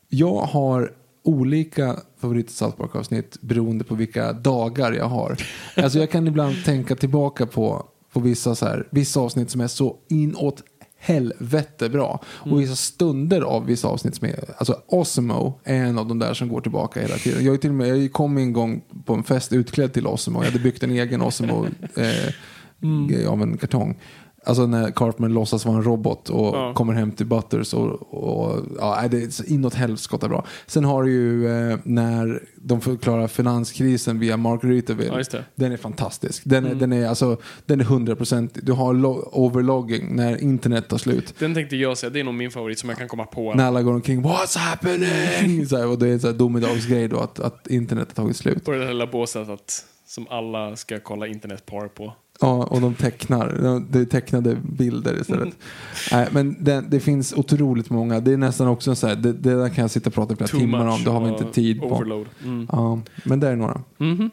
Jag 0.09 0.41
har 0.41 0.93
olika 1.25 1.97
favorit 2.21 2.51
South 2.51 2.77
Park-avsnitt 2.77 3.41
beroende 3.41 3.85
på 3.85 3.95
vilka 3.95 4.33
dagar 4.33 4.93
jag 4.93 5.05
har. 5.05 5.37
Alltså 5.77 5.99
jag 5.99 6.11
kan 6.11 6.27
ibland 6.27 6.65
tänka 6.65 6.97
tillbaka 6.97 7.47
på, 7.47 7.87
på 8.13 8.21
vissa, 8.21 8.55
så 8.55 8.67
här, 8.67 8.87
vissa 8.91 9.21
avsnitt 9.21 9.51
som 9.51 9.61
är 9.61 9.69
så 9.69 9.97
inåt 10.09 10.63
helvete 11.01 11.89
bra. 11.89 12.21
Och 12.27 12.61
vissa 12.61 12.77
stunder 12.77 13.41
av 13.41 13.67
vissa 13.67 13.89
avsnitt 13.89 14.15
som 14.15 14.29
är, 14.29 14.45
alltså 14.59 14.83
Osmo 14.87 15.61
är 15.65 15.85
en 15.85 15.99
av 15.99 16.07
de 16.07 16.19
där 16.19 16.35
som 16.35 16.49
går 16.49 16.61
tillbaka 16.61 17.01
hela 17.01 17.17
tiden. 17.17 17.45
Jag, 17.45 17.55
är 17.55 17.59
till 17.59 17.71
och 17.71 17.77
med, 17.77 17.89
jag 17.89 18.13
kom 18.13 18.39
en 18.39 18.53
gång 18.53 18.83
på 19.05 19.15
en 19.15 19.23
fest 19.23 19.53
utklädd 19.53 19.93
till 19.93 20.07
Osmo. 20.07 20.39
Jag 20.39 20.51
hade 20.51 20.63
byggt 20.63 20.83
en 20.83 20.91
egen 20.91 21.23
Osmo 21.23 21.67
eh, 21.97 23.31
av 23.31 23.43
en 23.43 23.57
kartong. 23.57 23.99
Alltså 24.45 24.67
när 24.67 24.91
Cartman 24.91 25.33
låtsas 25.35 25.65
vara 25.67 25.77
en 25.77 25.83
robot 25.83 26.29
och 26.31 26.57
Ja. 26.57 26.75
kommer 26.75 26.93
hem 26.93 27.13
till 27.13 27.27
Butters 27.27 27.75
och, 27.75 28.15
och 28.15 28.65
ja, 28.79 29.09
det 29.11 29.17
är 29.23 29.53
inåt 29.53 29.75
helskotta 29.75 30.29
bra. 30.29 30.45
Sen 30.67 30.85
har 30.85 31.03
du 31.03 31.11
ju 31.11 31.49
eh, 31.71 31.79
när 31.85 32.43
de 32.57 32.81
förklarar 32.81 33.29
finanskrisen 33.29 34.19
via 34.19 34.37
Mark 34.37 34.65
Rytterville. 34.65 35.25
Ja. 35.33 35.39
Den 35.55 35.73
är 35.73 35.77
fantastisk. 35.77 36.43
Den 36.47 36.65
är, 36.67 36.75
den 36.75 36.93
är, 36.93 37.07
alltså, 37.09 37.37
den 37.67 37.81
är 37.81 37.85
100%. 37.85 38.49
Du 38.63 38.73
har 38.73 38.95
lo- 38.95 39.29
overlogging 39.33 40.17
när 40.17 40.43
internet 40.43 40.89
tar 40.89 40.99
slut. 40.99 41.35
Den 41.39 41.55
tänkte 41.55 41.77
jag 41.77 41.99
säga, 41.99 42.11
det 42.11 42.21
är 42.21 42.25
nog 42.25 42.35
min 42.35 42.51
favorit 42.51 42.79
som 42.79 42.89
jag 42.89 42.99
kan 42.99 43.09
komma 43.09 43.25
på. 43.25 43.55
När 43.55 43.65
alla 43.67 43.83
går 43.83 43.95
omkring 43.95 44.23
What's 44.25 44.59
happening? 44.59 45.67
Så 45.69 45.77
här, 45.77 45.87
och 45.87 45.99
det 45.99 46.09
är 46.09 46.27
en 46.27 46.39
domedagsgrej 46.39 47.09
då 47.09 47.19
att, 47.21 47.41
att 47.41 47.67
internet 47.67 48.09
har 48.17 48.23
tagit 48.25 48.37
slut. 48.37 48.65
På 48.65 48.71
det 48.71 48.79
där 48.79 48.89
lilla 48.89 49.07
båset 49.07 49.49
att, 49.49 49.85
som 50.07 50.27
alla 50.31 50.77
ska 50.77 50.99
kolla 51.01 51.27
internetpar 51.27 51.89
på. 51.89 52.13
Ja, 52.41 52.65
och 52.65 52.81
de 52.81 52.95
tecknar. 52.95 53.59
De- 53.63 53.87
Det 53.91 53.99
är 54.01 54.05
tecknade 54.05 54.57
bilder 54.63 55.21
istället. 55.21 55.57
Nej, 56.13 56.29
men 56.33 56.57
det, 56.65 56.85
det 56.89 57.01
finns 57.01 57.33
otroligt 57.33 57.91
många. 57.91 58.21
Det 58.21 58.33
är 58.33 58.37
nästan 58.37 58.69
också 58.69 58.95
så 58.95 59.07
här, 59.07 59.17
det, 59.17 59.33
det 59.33 59.55
där 59.55 59.69
kan 59.69 59.83
jag 59.83 59.91
sitta 59.91 60.11
och 60.11 60.15
prata 60.15 60.33
i 60.33 60.37
flera 60.37 60.49
Too 60.49 60.61
timmar 60.61 60.87
om. 60.87 61.05
Det 61.05 61.11
har 61.11 61.25
vi 61.25 61.29
inte 61.31 61.45
tid 61.53 61.81
på. 61.81 61.87
Overload. 61.87 62.27
Mm. 62.45 62.67
Ja, 62.73 63.01
men 63.25 63.41
det 63.41 63.49
är 63.49 63.57
några. 63.57 63.81
Mhm. 63.99 64.31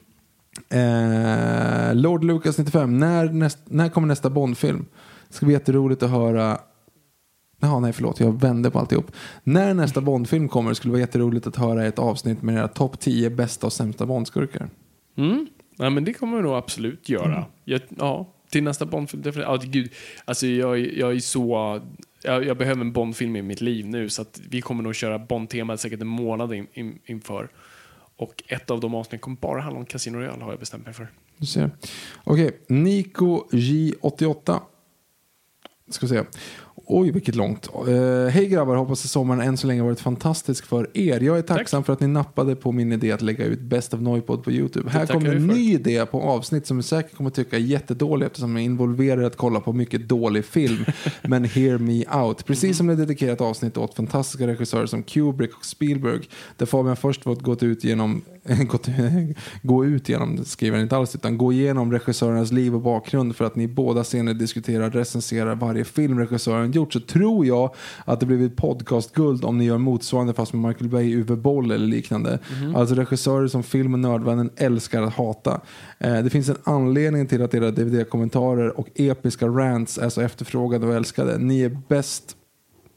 Eh, 0.69 1.95
Lord 1.95 2.23
Lucas 2.23 2.57
95. 2.57 2.99
När, 2.99 3.25
näst, 3.29 3.57
när 3.65 3.89
kommer 3.89 4.07
nästa 4.07 4.29
Bondfilm? 4.29 4.85
Det 5.27 5.33
ska 5.35 5.45
bli 5.45 5.53
jätteroligt 5.53 6.03
att 6.03 6.09
höra 6.09 6.57
Jaha, 7.59 7.79
nej 7.79 7.93
förlåt, 7.93 8.19
jag 8.19 8.41
vände 8.41 8.71
på 8.71 8.79
alltihop. 8.79 9.11
När 9.43 9.73
nästa 9.73 10.01
Bondfilm 10.01 10.47
kommer 10.49 10.73
skulle 10.73 10.89
det 10.89 10.93
vara 10.93 10.99
jätteroligt 11.01 11.47
att 11.47 11.55
höra 11.55 11.85
ett 11.85 11.99
avsnitt 11.99 12.41
med 12.41 12.55
era 12.55 12.67
topp 12.67 12.99
10 12.99 13.29
bästa 13.29 13.67
och 13.67 13.73
sämsta 13.73 14.05
Bondskurkar. 14.05 14.69
Mm. 15.17 15.47
Ja, 15.77 15.89
men 15.89 16.03
det 16.03 16.13
kommer 16.13 16.37
vi 16.37 16.43
nog 16.43 16.55
absolut 16.55 17.09
göra. 17.09 17.45
Jag, 17.63 17.81
ja, 17.97 18.33
till 18.49 18.63
nästa 18.63 18.85
Bondfilm. 18.85 19.23
definitivt. 19.23 19.63
Ja, 19.63 19.69
gud. 19.71 19.91
Alltså, 20.25 20.47
jag, 20.47 20.79
jag 20.79 21.15
är 21.15 21.19
så... 21.19 21.81
Jag, 22.23 22.45
jag 22.45 22.57
behöver 22.57 22.81
en 22.81 22.91
Bondfilm 22.93 23.35
i 23.35 23.41
mitt 23.41 23.61
liv 23.61 23.85
nu 23.85 24.09
så 24.09 24.25
vi 24.49 24.61
kommer 24.61 24.83
nog 24.83 24.95
köra 24.95 25.19
Bond-temat 25.19 25.79
säkert 25.79 26.01
en 26.01 26.07
månad 26.07 26.53
in, 26.53 26.67
in, 26.73 26.99
inför. 27.05 27.49
Och 28.15 28.43
ett 28.47 28.71
av 28.71 28.79
de 28.79 28.95
avsnitten 28.95 29.19
kommer 29.19 29.37
bara 29.37 29.61
handla 29.61 29.79
om 29.79 29.85
Casino 29.85 30.17
Royale 30.17 30.43
har 30.43 30.51
jag 30.51 30.59
bestämt 30.59 30.85
mig 30.85 30.93
för. 30.93 31.07
Du 31.37 31.45
ser. 31.45 31.71
Okej, 32.23 32.59
Nico 32.67 33.47
J88. 33.51 34.59
Ska 35.89 36.05
vi 36.05 36.09
se. 36.09 36.23
Oj, 36.89 37.11
vilket 37.11 37.35
långt. 37.35 37.69
Eh, 37.87 38.29
Hej 38.29 38.47
grabbar, 38.47 38.75
hoppas 38.75 39.05
att 39.05 39.11
sommaren 39.11 39.41
än 39.41 39.57
så 39.57 39.67
länge 39.67 39.83
varit 39.83 39.99
fantastisk 39.99 40.65
för 40.65 40.89
er. 40.93 41.19
Jag 41.19 41.37
är 41.37 41.41
tacksam 41.41 41.83
för 41.83 41.93
att 41.93 41.99
ni 41.99 42.07
nappade 42.07 42.55
på 42.55 42.71
min 42.71 42.91
idé 42.91 43.11
att 43.11 43.21
lägga 43.21 43.45
ut 43.45 43.59
Best 43.59 43.93
of 43.93 44.01
Noipod 44.01 44.43
på 44.43 44.51
YouTube. 44.51 44.89
Här 44.89 45.05
kommer 45.05 45.35
en 45.35 45.47
ny 45.47 45.73
idé 45.73 46.05
på 46.05 46.21
avsnitt 46.21 46.67
som 46.67 46.77
ni 46.77 46.83
säkert 46.83 47.15
kommer 47.15 47.29
tycka 47.29 47.55
är 47.55 47.59
jättedålig 47.59 48.25
eftersom 48.25 48.55
jag 48.55 48.61
är 48.61 48.65
involverad 48.65 49.21
i 49.23 49.25
att 49.25 49.37
kolla 49.37 49.59
på 49.59 49.73
mycket 49.73 50.09
dålig 50.09 50.45
film. 50.45 50.85
Men 51.21 51.43
hear 51.43 51.77
me 51.77 52.05
out. 52.23 52.45
Precis 52.45 52.77
som 52.77 52.87
det 52.87 52.93
är 52.93 52.97
dedikerat 52.97 53.41
avsnitt 53.41 53.77
åt 53.77 53.93
fantastiska 53.93 54.47
regissörer 54.47 54.85
som 54.85 55.03
Kubrick 55.03 55.57
och 55.57 55.65
Spielberg. 55.65 56.21
Där 56.57 56.65
Fabian 56.65 56.95
först 56.95 57.23
fått 57.23 57.41
gått 57.41 57.63
ut 57.63 57.83
genom 57.83 58.21
gått, 58.67 58.87
gå 59.61 59.85
ut 59.85 60.09
genom, 60.09 60.45
skriver 60.45 60.77
han 60.77 60.83
inte 60.83 60.97
alls, 60.97 61.15
utan 61.15 61.37
gå 61.37 61.53
igenom 61.53 61.91
regissörernas 61.91 62.51
liv 62.51 62.75
och 62.75 62.81
bakgrund 62.81 63.35
för 63.35 63.45
att 63.45 63.55
ni 63.55 63.67
båda 63.67 64.03
scener 64.03 64.33
diskuterar 64.33 64.89
recenserar 64.89 65.55
varje 65.55 65.83
film 65.83 66.19
regissören 66.19 66.71
gjort 66.71 66.93
så 66.93 66.99
tror 66.99 67.45
jag 67.45 67.73
att 68.05 68.19
det 68.19 68.25
blivit 68.25 68.55
podcastguld 68.55 69.45
om 69.45 69.57
ni 69.57 69.65
gör 69.65 69.77
motsvarande 69.77 70.33
fast 70.33 70.53
med 70.53 70.67
Michael 70.67 70.89
Bay, 70.89 71.15
Uwe 71.15 71.35
Boll 71.35 71.71
eller 71.71 71.87
liknande. 71.87 72.39
Alltså 72.75 72.95
regissörer 72.95 73.47
som 73.47 73.63
film 73.63 73.93
och 73.93 73.99
nördvännen 73.99 74.49
älskar 74.55 75.01
att 75.01 75.13
hata. 75.13 75.61
Eh, 75.99 76.17
det 76.23 76.29
finns 76.29 76.49
en 76.49 76.57
anledning 76.63 77.27
till 77.27 77.41
att 77.41 77.53
era 77.53 77.71
DVD-kommentarer 77.71 78.79
och 78.79 78.87
episka 78.95 79.47
rants 79.47 79.97
är 79.97 80.09
så 80.09 80.21
efterfrågade 80.21 80.87
och 80.87 80.95
älskade. 80.95 81.37
Ni 81.37 81.61
är 81.61 81.77
bäst 81.87 82.35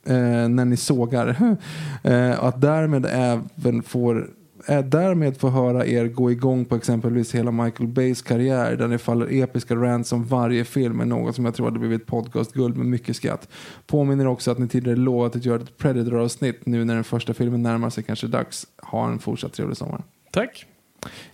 eh, 0.07 0.48
när 0.48 0.64
ni 0.64 0.76
sågar. 0.76 1.28
eh, 2.03 2.44
att 2.44 2.61
därmed 2.61 3.07
även 3.11 3.82
får 3.82 4.30
därmed 4.79 5.37
få 5.37 5.49
höra 5.49 5.87
er 5.87 6.07
gå 6.07 6.31
igång 6.31 6.64
på 6.64 6.77
exempelvis 6.77 7.35
hela 7.35 7.51
Michael 7.51 7.89
Bays 7.89 8.23
karriär 8.23 8.77
där 8.77 8.89
ni 8.89 8.99
faller 8.99 9.43
episka 9.43 9.75
rants 9.75 10.12
om 10.12 10.25
varje 10.25 10.64
film 10.64 11.01
är 11.01 11.05
något 11.05 11.35
som 11.37 11.45
jag 11.45 11.55
tror 11.55 11.66
hade 11.66 11.79
blivit 11.79 12.07
podcastguld 12.07 12.77
med 12.77 12.87
mycket 12.87 13.16
skratt. 13.16 13.49
Påminner 13.87 14.27
också 14.27 14.51
att 14.51 14.59
ni 14.59 14.68
tidigare 14.68 14.97
lovat 14.97 15.37
att 15.37 15.45
göra 15.45 15.62
ett 15.62 15.79
Predator-avsnitt 15.79 16.66
nu 16.66 16.85
när 16.85 16.95
den 16.95 17.05
första 17.05 17.35
filmen 17.35 17.62
närmar 17.62 17.91
sig 17.91 18.05
kanske 18.05 18.27
dags. 18.27 18.66
Ha 18.83 19.09
en 19.09 19.18
fortsatt 19.18 19.53
trevlig 19.53 19.77
sommar. 19.77 20.03
Tack. 20.31 20.66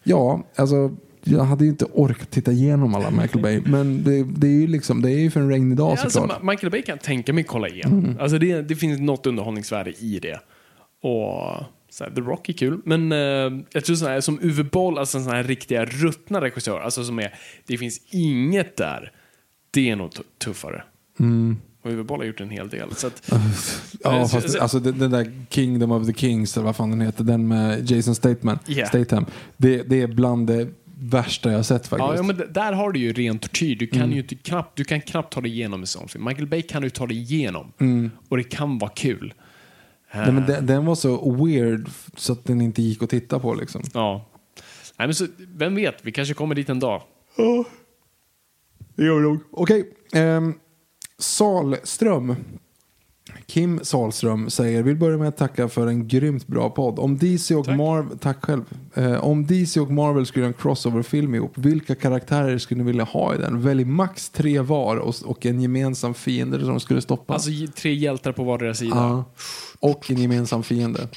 Ja, 0.03 0.43
alltså 0.57 0.91
jag 1.25 1.45
hade 1.45 1.65
ju 1.65 1.71
inte 1.71 1.85
orkat 1.85 2.31
titta 2.31 2.53
igenom 2.53 2.95
alla 2.95 3.11
Michael 3.11 3.43
Bay 3.43 3.61
men 3.67 4.05
det, 4.05 4.25
det 4.25 4.47
är 4.47 4.61
ju 4.61 4.67
liksom, 4.67 5.03
det 5.03 5.11
är 5.11 5.19
ju 5.19 5.31
för 5.31 5.41
en 5.41 5.51
regnig 5.51 5.77
dag 5.79 5.87
Ja, 5.87 5.91
alltså, 5.91 6.11
såklart. 6.21 6.43
Ma- 6.43 6.51
Michael 6.51 6.71
Bay 6.71 6.83
kan 6.83 6.93
jag 6.93 7.03
tänka 7.03 7.33
mig 7.33 7.45
kolla 7.45 7.69
igenom. 7.69 8.17
Alltså, 8.21 8.39
det, 8.39 8.63
det 8.63 8.77
finns 8.77 9.01
något 9.01 9.27
underhållningsvärde 9.27 9.91
i 9.91 10.19
det. 10.19 10.41
Och 11.09 11.65
så 11.99 12.05
här, 12.05 12.11
The 12.11 12.21
Rock 12.21 12.49
är 12.49 12.53
kul. 12.53 12.81
Men 12.85 13.13
eh, 13.13 13.19
jag 13.73 13.85
tror 13.85 13.97
sån 13.97 14.09
här, 14.09 14.21
som 14.21 14.39
Uwe 14.43 14.65
Boll, 14.65 14.99
alltså 14.99 15.23
sån 15.23 15.33
här 15.33 15.45
riktiga 15.45 15.85
ruttna 15.85 16.41
regissör, 16.41 16.81
alltså 16.81 17.05
som 17.05 17.19
är, 17.19 17.35
det 17.67 17.79
finns 17.79 18.01
inget 18.11 18.77
där. 18.77 19.13
Det 19.71 19.91
är 19.91 19.97
nog 19.97 20.11
tu- 20.15 20.23
tuffare. 20.45 20.83
Och 21.83 21.91
Uwe 21.93 22.03
Boll 22.05 22.21
har 22.21 22.25
gjort 22.27 22.41
en 22.41 22.51
hel 22.51 22.69
del. 22.69 22.95
Så 22.95 23.07
att, 23.07 23.23
Ja, 24.03 24.29
så- 24.29 24.41
fast 24.41 24.51
så- 24.53 24.61
alltså 24.63 24.81
den, 24.81 24.99
den 24.99 25.11
där 25.11 25.33
Kingdom 25.51 25.93
of 25.93 26.07
the 26.07 26.13
Kings, 26.13 26.57
eller 26.57 26.65
vad 26.65 26.77
fan 26.77 26.91
den 26.91 27.01
heter, 27.01 27.25
den 27.25 27.49
med 27.49 27.91
Jason 27.91 28.15
Statham, 28.15 28.59
Yeah. 28.67 28.89
Statham 28.89 29.27
det, 29.57 29.83
det 29.83 30.03
är 30.03 30.07
bland 30.07 30.47
det 30.47 30.69
värsta 30.99 31.51
jag 31.51 31.59
har 31.59 31.63
sett 31.63 31.87
faktiskt. 31.87 32.09
ja, 32.09 32.17
ja, 32.17 32.23
men 32.23 32.43
där 32.53 32.73
har 32.73 32.93
du 32.93 33.01
ju 33.01 33.13
ren 33.13 33.39
tortyr. 33.39 33.77
Du 33.77 33.87
kan 33.87 34.01
Mm. 34.03 34.13
ju 34.13 34.19
inte 34.19 34.35
knappt, 34.35 34.77
du 34.77 34.85
kan 34.85 35.01
knappt 35.01 35.33
ta 35.33 35.41
dig 35.41 35.51
igenom 35.53 35.81
en 35.81 35.87
sån 35.87 36.09
film. 36.09 36.25
Michael 36.25 36.47
Bay 36.47 36.63
kan 36.63 36.83
du 36.83 36.91
ta 36.91 37.07
dig 37.07 37.17
igenom. 37.17 37.73
Mm. 37.81 38.11
Och 38.29 38.37
det 38.37 38.43
kan 38.45 38.79
vara 38.79 38.91
kul. 38.91 39.35
Nej, 40.17 40.33
men 40.33 40.47
den, 40.47 40.67
den 40.67 40.87
var 40.87 40.95
så 40.95 41.33
weird 41.45 41.89
så 42.17 42.33
att 42.33 42.45
den 42.45 42.61
inte 42.61 42.83
gick 42.83 43.03
att 43.03 43.11
titta 43.11 43.39
på 43.39 43.55
liksom. 43.55 43.83
Ja. 43.95 44.25
Nej, 44.99 45.09
men 45.09 45.15
så, 45.15 45.27
vem 45.57 45.75
vet, 45.75 45.95
vi 46.03 46.13
kanske 46.13 46.35
kommer 46.35 46.55
dit 46.55 46.69
en 46.69 46.81
dag. 46.81 47.03
Det 48.95 49.05
gör 49.05 49.15
vi 49.17 49.23
nog. 49.23 49.39
Okej. 49.51 49.93
ehm, 50.13 50.55
Salström. 51.19 52.37
Kim 53.47 53.81
Salström 53.83 54.51
säger, 54.51 54.83
vill 54.83 54.97
börja 54.97 55.19
med 55.19 55.29
att 55.29 55.37
tacka 55.37 55.69
för 55.69 55.87
en 55.87 56.09
grymt 56.09 56.47
bra 56.47 56.71
podd. 56.71 56.99
Om 56.99 57.19
DC 57.19 57.55
och 57.55 57.69
Marvel, 57.69 58.19
tack 58.19 58.45
själv. 58.45 58.65
Eh, 58.95 59.25
om 59.25 59.47
DC 59.47 59.81
och 59.81 59.91
Marvel 59.91 60.27
skulle 60.27 60.43
göra 60.45 60.55
en 60.55 60.61
crossover-film 60.63 61.35
ihop, 61.35 61.59
vilka 61.59 61.95
karaktärer 61.95 62.59
skulle 62.59 62.79
ni 62.83 62.87
vilja 62.87 63.05
ha 63.05 63.35
i 63.35 63.39
den? 63.39 63.63
Välj 63.63 63.85
max 63.85 64.29
tre 64.29 64.61
var 64.61 64.97
och, 64.97 65.15
och 65.25 65.47
en 65.47 65.61
gemensam 65.61 66.15
fiende 66.15 66.65
som 66.65 66.81
skulle 66.81 67.01
stoppa. 67.01 67.35
Alltså 67.35 67.51
tre 67.77 67.95
hjältar 67.95 68.33
på 68.33 68.45
vardera 68.45 68.75
sida. 68.75 68.97
ja. 68.97 69.25
Och 69.81 70.11
en 70.11 70.17
gemensam 70.17 70.63
fiende. 70.63 71.09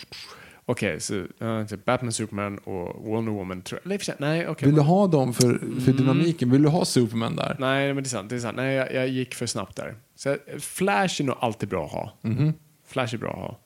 Okej, 0.65 0.99
så 0.99 1.13
uh, 1.41 1.65
typ 1.67 1.85
Batman, 1.85 2.11
Superman 2.13 2.57
och 2.57 3.05
Wonder 3.05 3.31
Woman. 3.31 3.61
Tror 3.61 3.81
jag. 3.83 4.01
För 4.01 4.15
Nej, 4.19 4.47
okej. 4.47 4.65
Vill 4.67 4.75
du 4.75 4.81
ha 4.81 5.07
dem 5.07 5.33
för, 5.33 5.81
för 5.85 5.91
dynamiken? 5.91 6.51
Vill 6.51 6.63
du 6.63 6.69
ha 6.69 6.85
Superman 6.85 7.35
där? 7.35 7.55
Nej, 7.59 7.93
men 7.93 8.03
det 8.03 8.07
är 8.07 8.09
sant. 8.09 8.29
Det 8.29 8.35
är 8.35 8.39
sant. 8.39 8.57
Nej, 8.57 8.75
jag, 8.75 8.93
jag 8.93 9.07
gick 9.07 9.35
för 9.35 9.45
snabbt 9.45 9.75
där. 9.75 9.95
Så, 10.15 10.37
Flash 10.59 11.21
är 11.21 11.23
nog 11.23 11.35
alltid 11.39 11.69
bra 11.69 11.85
att 11.85 11.91
ha. 11.91 12.17
Mhm. 12.21 12.53
Flash 12.87 13.13
är 13.13 13.17
bra 13.17 13.29
att 13.31 13.37
ha. 13.39 13.59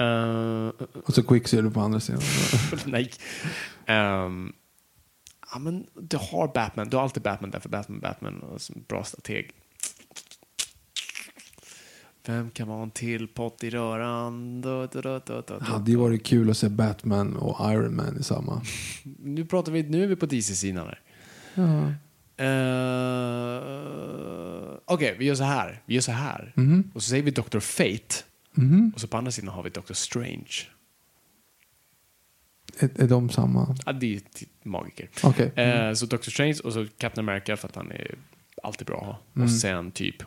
Eh, 0.00 0.72
Och 1.04 1.14
så 1.14 1.22
Quicksilver 1.22 1.70
på 1.70 1.80
andra 1.80 2.00
sidan. 2.00 2.20
nej. 2.84 3.10
Ehm, 3.86 4.52
ja, 5.52 5.58
men 5.58 5.86
du 6.00 6.16
har 6.16 6.52
Batman. 6.54 6.88
Du 6.88 6.96
har 6.96 7.04
alltid 7.04 7.22
Batman 7.22 7.50
därför 7.50 7.68
Batman 7.68 8.00
Batman 8.00 8.40
och 8.40 8.60
bra 8.88 9.04
strateg. 9.04 9.50
Vem 12.26 12.50
kan 12.50 12.68
vara 12.68 12.82
en 12.82 12.90
till 12.90 13.28
pott 13.28 13.64
i 13.64 13.70
röran? 13.70 14.60
Da, 14.60 14.86
da, 14.86 15.00
da, 15.00 15.18
da, 15.18 15.42
da, 15.42 15.58
Det 15.58 15.64
hade 15.64 15.90
ju 15.90 15.96
varit 15.96 16.24
kul 16.24 16.50
att 16.50 16.56
se 16.56 16.68
Batman 16.68 17.36
och 17.36 17.72
Iron 17.72 17.96
Man 17.96 18.16
i 18.20 18.22
samma. 18.22 18.62
Nu 19.18 19.44
pratar 19.44 19.72
vi, 19.72 19.82
nu 19.82 20.02
är 20.02 20.06
vi 20.06 20.16
på 20.16 20.26
DC-sidan 20.26 20.86
här. 20.86 21.00
Eh, 22.36 23.60
Okej, 24.84 25.16
vi 25.18 25.24
gör 25.24 25.34
så 25.34 25.44
här. 25.44 25.82
Vi 25.86 25.94
gör 25.94 26.00
så 26.00 26.12
här. 26.12 26.52
Mhm. 26.56 26.90
Och 26.94 27.02
så 27.02 27.08
säger 27.10 27.22
vi 27.22 27.30
Dr. 27.30 27.58
Fate. 27.58 28.14
Och 28.94 29.00
så 29.00 29.06
på 29.06 29.16
andra 29.16 29.32
sidan 29.32 29.54
har 29.54 29.62
vi 29.62 29.70
Dr. 29.70 29.92
Strange. 29.92 30.56
Är, 32.78 33.02
är 33.02 33.08
de 33.08 33.30
samma? 33.30 33.76
Ja, 33.86 33.92
det 33.92 34.14
är 34.14 34.22
magiker. 34.62 35.08
Okej. 35.22 35.52
Eh, 35.54 35.92
så 35.92 36.06
Dr. 36.06 36.30
Strange 36.30 36.58
och 36.64 36.72
så 36.72 36.86
Captain 36.98 37.28
America 37.28 37.56
för 37.56 37.68
att 37.68 37.76
han 37.76 37.90
är 37.92 38.14
alltid 38.62 38.86
bra 38.86 38.96
att 39.00 39.06
ha. 39.06 39.18
Mm. 39.36 39.44
Och 39.44 39.52
sen 39.52 39.90
typ... 39.90 40.22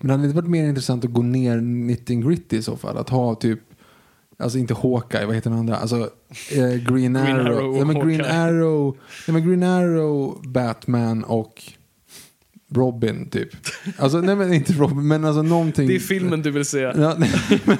Men 0.00 0.06
det 0.06 0.12
hade 0.12 0.24
inte 0.24 0.36
varit 0.36 0.50
mer 0.50 0.68
intressant 0.68 1.04
att 1.04 1.12
gå 1.12 1.22
ner 1.22 1.56
90 1.60 2.20
gritty 2.20 2.56
i 2.56 2.62
så 2.62 2.76
fall? 2.76 2.96
Att 2.98 3.08
ha 3.08 3.34
typ, 3.34 3.60
alltså 4.36 4.58
inte 4.58 4.74
Hawkeye, 4.74 5.26
vad 5.26 5.34
heter 5.34 5.50
den 5.50 5.58
andra? 5.58 5.76
Alltså 5.76 6.10
eh, 6.52 6.74
Green 6.92 7.16
Arrow. 7.16 7.46
Arrow 7.46 7.74
och 7.74 7.80
ja, 7.80 7.84
men 7.84 8.08
Green. 8.08 8.24
Arrow. 8.24 8.96
Ja, 9.26 9.32
men 9.32 9.48
Green 9.48 9.62
Arrow, 9.62 10.42
Batman 10.46 11.24
och 11.24 11.62
Robin 12.74 13.30
typ. 13.30 13.48
Alltså 13.96 14.20
nej 14.20 14.36
men 14.36 14.52
inte 14.52 14.72
Robin, 14.72 15.08
men 15.08 15.24
alltså 15.24 15.42
någonting. 15.42 15.88
Det 15.88 15.94
är 15.94 16.00
filmen 16.00 16.42
du 16.42 16.50
vill 16.50 16.64
se. 16.64 16.78
Ja, 16.78 17.16
nej, 17.18 17.30
men, 17.64 17.78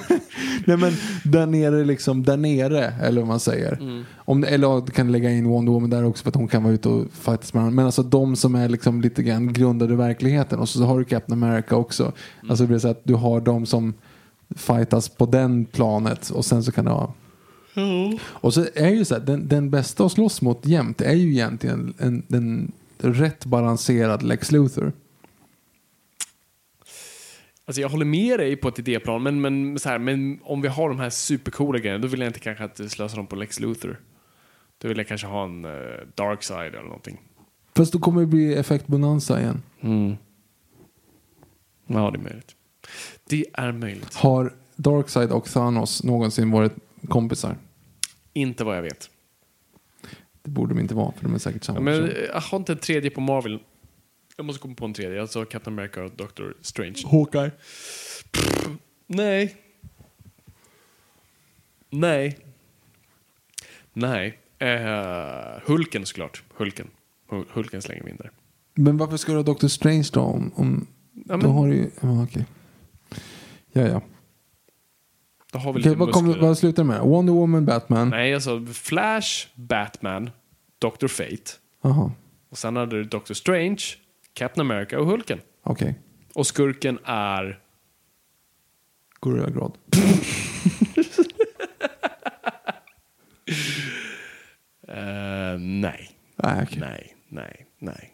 nej 0.67 0.77
men 0.77 0.93
där 1.23 1.45
nere 1.45 1.85
liksom, 1.85 2.23
där 2.23 2.37
nere 2.37 2.93
eller 3.01 3.21
vad 3.21 3.27
man 3.27 3.39
säger. 3.39 3.73
Mm. 3.81 4.03
Om, 4.15 4.43
eller 4.43 4.67
ja, 4.67 4.83
du 4.85 4.91
kan 4.91 5.11
lägga 5.11 5.31
in 5.31 5.47
Wonder 5.47 5.71
Woman 5.71 5.89
där 5.89 6.05
också 6.05 6.23
för 6.23 6.29
att 6.29 6.35
hon 6.35 6.47
kan 6.47 6.63
vara 6.63 6.73
ute 6.73 6.89
och 6.89 7.05
fightas 7.13 7.53
med 7.53 7.61
varandra. 7.61 7.75
Men 7.75 7.85
alltså 7.85 8.03
de 8.03 8.35
som 8.35 8.55
är 8.55 8.69
liksom 8.69 9.01
lite 9.01 9.23
grann 9.23 9.53
grundade 9.53 9.93
i 9.93 9.97
verkligheten. 9.97 10.59
Och 10.59 10.69
så, 10.69 10.77
så 10.77 10.85
har 10.85 10.99
du 10.99 11.05
Captain 11.05 11.43
America 11.43 11.75
också. 11.75 12.03
Mm. 12.03 12.15
Alltså 12.49 12.63
det 12.63 12.67
blir 12.67 12.79
så 12.79 12.87
att 12.87 13.01
du 13.03 13.13
har 13.13 13.41
de 13.41 13.65
som 13.65 13.93
fightas 14.55 15.09
på 15.09 15.25
den 15.25 15.65
planet 15.65 16.29
och 16.29 16.45
sen 16.45 16.63
så 16.63 16.71
kan 16.71 16.85
det 16.85 16.91
vara 16.91 17.13
och 18.29 18.53
så 18.53 18.65
är 18.73 18.89
ju 18.89 19.05
så 19.05 19.13
här, 19.13 19.21
den, 19.21 19.47
den 19.47 19.69
bästa 19.69 20.05
att 20.05 20.11
slåss 20.11 20.41
mot 20.41 20.65
jämt 20.65 21.01
är 21.01 21.13
ju 21.13 21.31
egentligen 21.31 21.93
en, 21.97 22.23
en 22.29 22.71
rätt 22.97 23.45
balanserad 23.45 24.23
Lex 24.23 24.51
Luthor. 24.51 24.91
Alltså 27.65 27.81
jag 27.81 27.89
håller 27.89 28.05
med 28.05 28.39
dig 28.39 28.55
på 28.55 28.67
ett 28.67 28.79
idéplan, 28.79 29.23
men, 29.23 29.41
men, 29.41 29.79
så 29.79 29.89
här, 29.89 29.99
men 29.99 30.39
om 30.43 30.61
vi 30.61 30.67
har 30.67 30.89
de 30.89 30.99
här 30.99 31.09
supercoola 31.09 31.79
grejerna, 31.79 32.01
då 32.01 32.07
vill 32.07 32.19
jag 32.19 32.29
inte 32.29 32.39
kanske 32.39 32.63
att 32.63 32.91
slösa 32.91 33.15
dem 33.15 33.27
på 33.27 33.35
Lex 33.35 33.59
Luthor. 33.59 33.99
Då 34.77 34.87
vill 34.87 34.97
jag 34.97 35.07
kanske 35.07 35.27
ha 35.27 35.43
en 35.43 35.65
uh, 35.65 35.71
Dark 36.15 36.43
Side 36.43 36.67
eller 36.67 36.83
någonting. 36.83 37.21
Fast 37.75 37.93
då 37.93 37.99
kommer 37.99 38.21
det 38.21 38.27
bli 38.27 38.53
effektbonanza 38.53 39.41
igen. 39.41 39.61
Ja, 41.87 42.11
det 42.11 42.17
är 42.17 42.23
möjligt. 42.23 42.55
Det 43.29 43.45
är 43.53 43.71
möjligt. 43.71 44.13
Har 44.15 44.53
Darkseid 44.75 45.31
och 45.31 45.45
Thanos 45.45 46.03
någonsin 46.03 46.51
varit 46.51 46.73
kompisar? 47.09 47.57
Inte 48.33 48.63
vad 48.63 48.77
jag 48.77 48.81
vet. 48.81 49.09
Det 50.41 50.49
borde 50.49 50.73
de 50.73 50.79
inte 50.81 50.95
vara, 50.95 51.11
för 51.11 51.23
de 51.23 51.33
är 51.33 51.37
säkert 51.39 51.63
samma 51.63 51.77
Ja, 51.77 51.81
men 51.81 52.07
person. 52.09 52.23
jag 52.33 52.41
har 52.41 52.57
inte 52.57 52.71
en 52.71 52.77
tredje 52.77 53.09
på 53.09 53.21
Marvel. 53.21 53.59
Jag 54.37 54.45
måste 54.45 54.61
komma 54.61 54.75
på 54.75 54.85
en 54.85 54.93
tredje. 54.93 55.21
Alltså 55.21 55.45
Captain 55.45 55.79
America 55.79 56.03
och 56.03 56.11
Doctor 56.15 56.57
Strange. 56.61 56.95
Hawkeye. 57.11 57.51
Nej. 59.07 59.55
Nej. 61.89 62.37
Nej. 63.93 64.39
Eh, 64.59 65.61
Hulken 65.65 66.05
såklart. 66.05 66.43
Hulken. 66.55 66.87
Hul- 67.29 67.45
Hulken 67.49 67.81
slänger 67.81 68.03
vi 68.03 68.09
in 68.11 68.17
där. 68.17 68.31
Men 68.73 68.97
varför 68.97 69.17
ska 69.17 69.31
du 69.31 69.37
ha 69.37 69.43
Doctor 69.43 69.67
Strange 69.67 70.09
då? 70.13 70.21
Om, 70.21 70.51
om, 70.55 70.87
Ja, 71.13 71.21
då 71.37 71.37
men, 71.37 71.51
har 71.51 71.67
du 71.67 71.75
ju... 71.75 71.89
Ja, 72.01 72.23
okej. 72.23 72.45
Ja, 73.71 73.81
ja. 73.81 74.01
då 75.51 75.59
har 75.59 75.73
vi 75.73 75.79
Okej, 75.79 75.89
lite 75.91 75.99
vad, 75.99 76.11
kommer- 76.11 76.27
muskler. 76.27 76.47
vad 76.47 76.57
slutar 76.57 76.83
det 76.83 76.87
med? 76.87 77.01
Wonder 77.01 77.33
Woman, 77.33 77.65
Batman? 77.65 78.09
Nej, 78.09 78.33
alltså 78.33 78.65
Flash, 78.65 79.47
Batman, 79.55 80.29
Doctor 80.79 81.07
Fate. 81.07 81.51
Jaha, 81.81 82.11
Och 82.49 82.57
sen 82.57 82.75
hade 82.75 82.95
du 82.95 83.03
Doctor 83.03 83.33
Strange, 83.33 83.81
Captain 84.33 84.71
America 84.71 84.99
och 84.99 85.05
Hulken. 85.05 85.41
okej. 85.63 85.99
Och 86.33 86.47
skurken 86.47 86.99
är... 87.05 87.59
Gorilla 89.19 89.49
Grodd. 89.49 89.77
eh, 94.87 95.59
nej. 95.59 96.09
Nej, 96.35 96.63
okej. 96.63 96.79
Nej, 96.79 97.15
nej, 97.27 97.65
nej. 97.79 98.13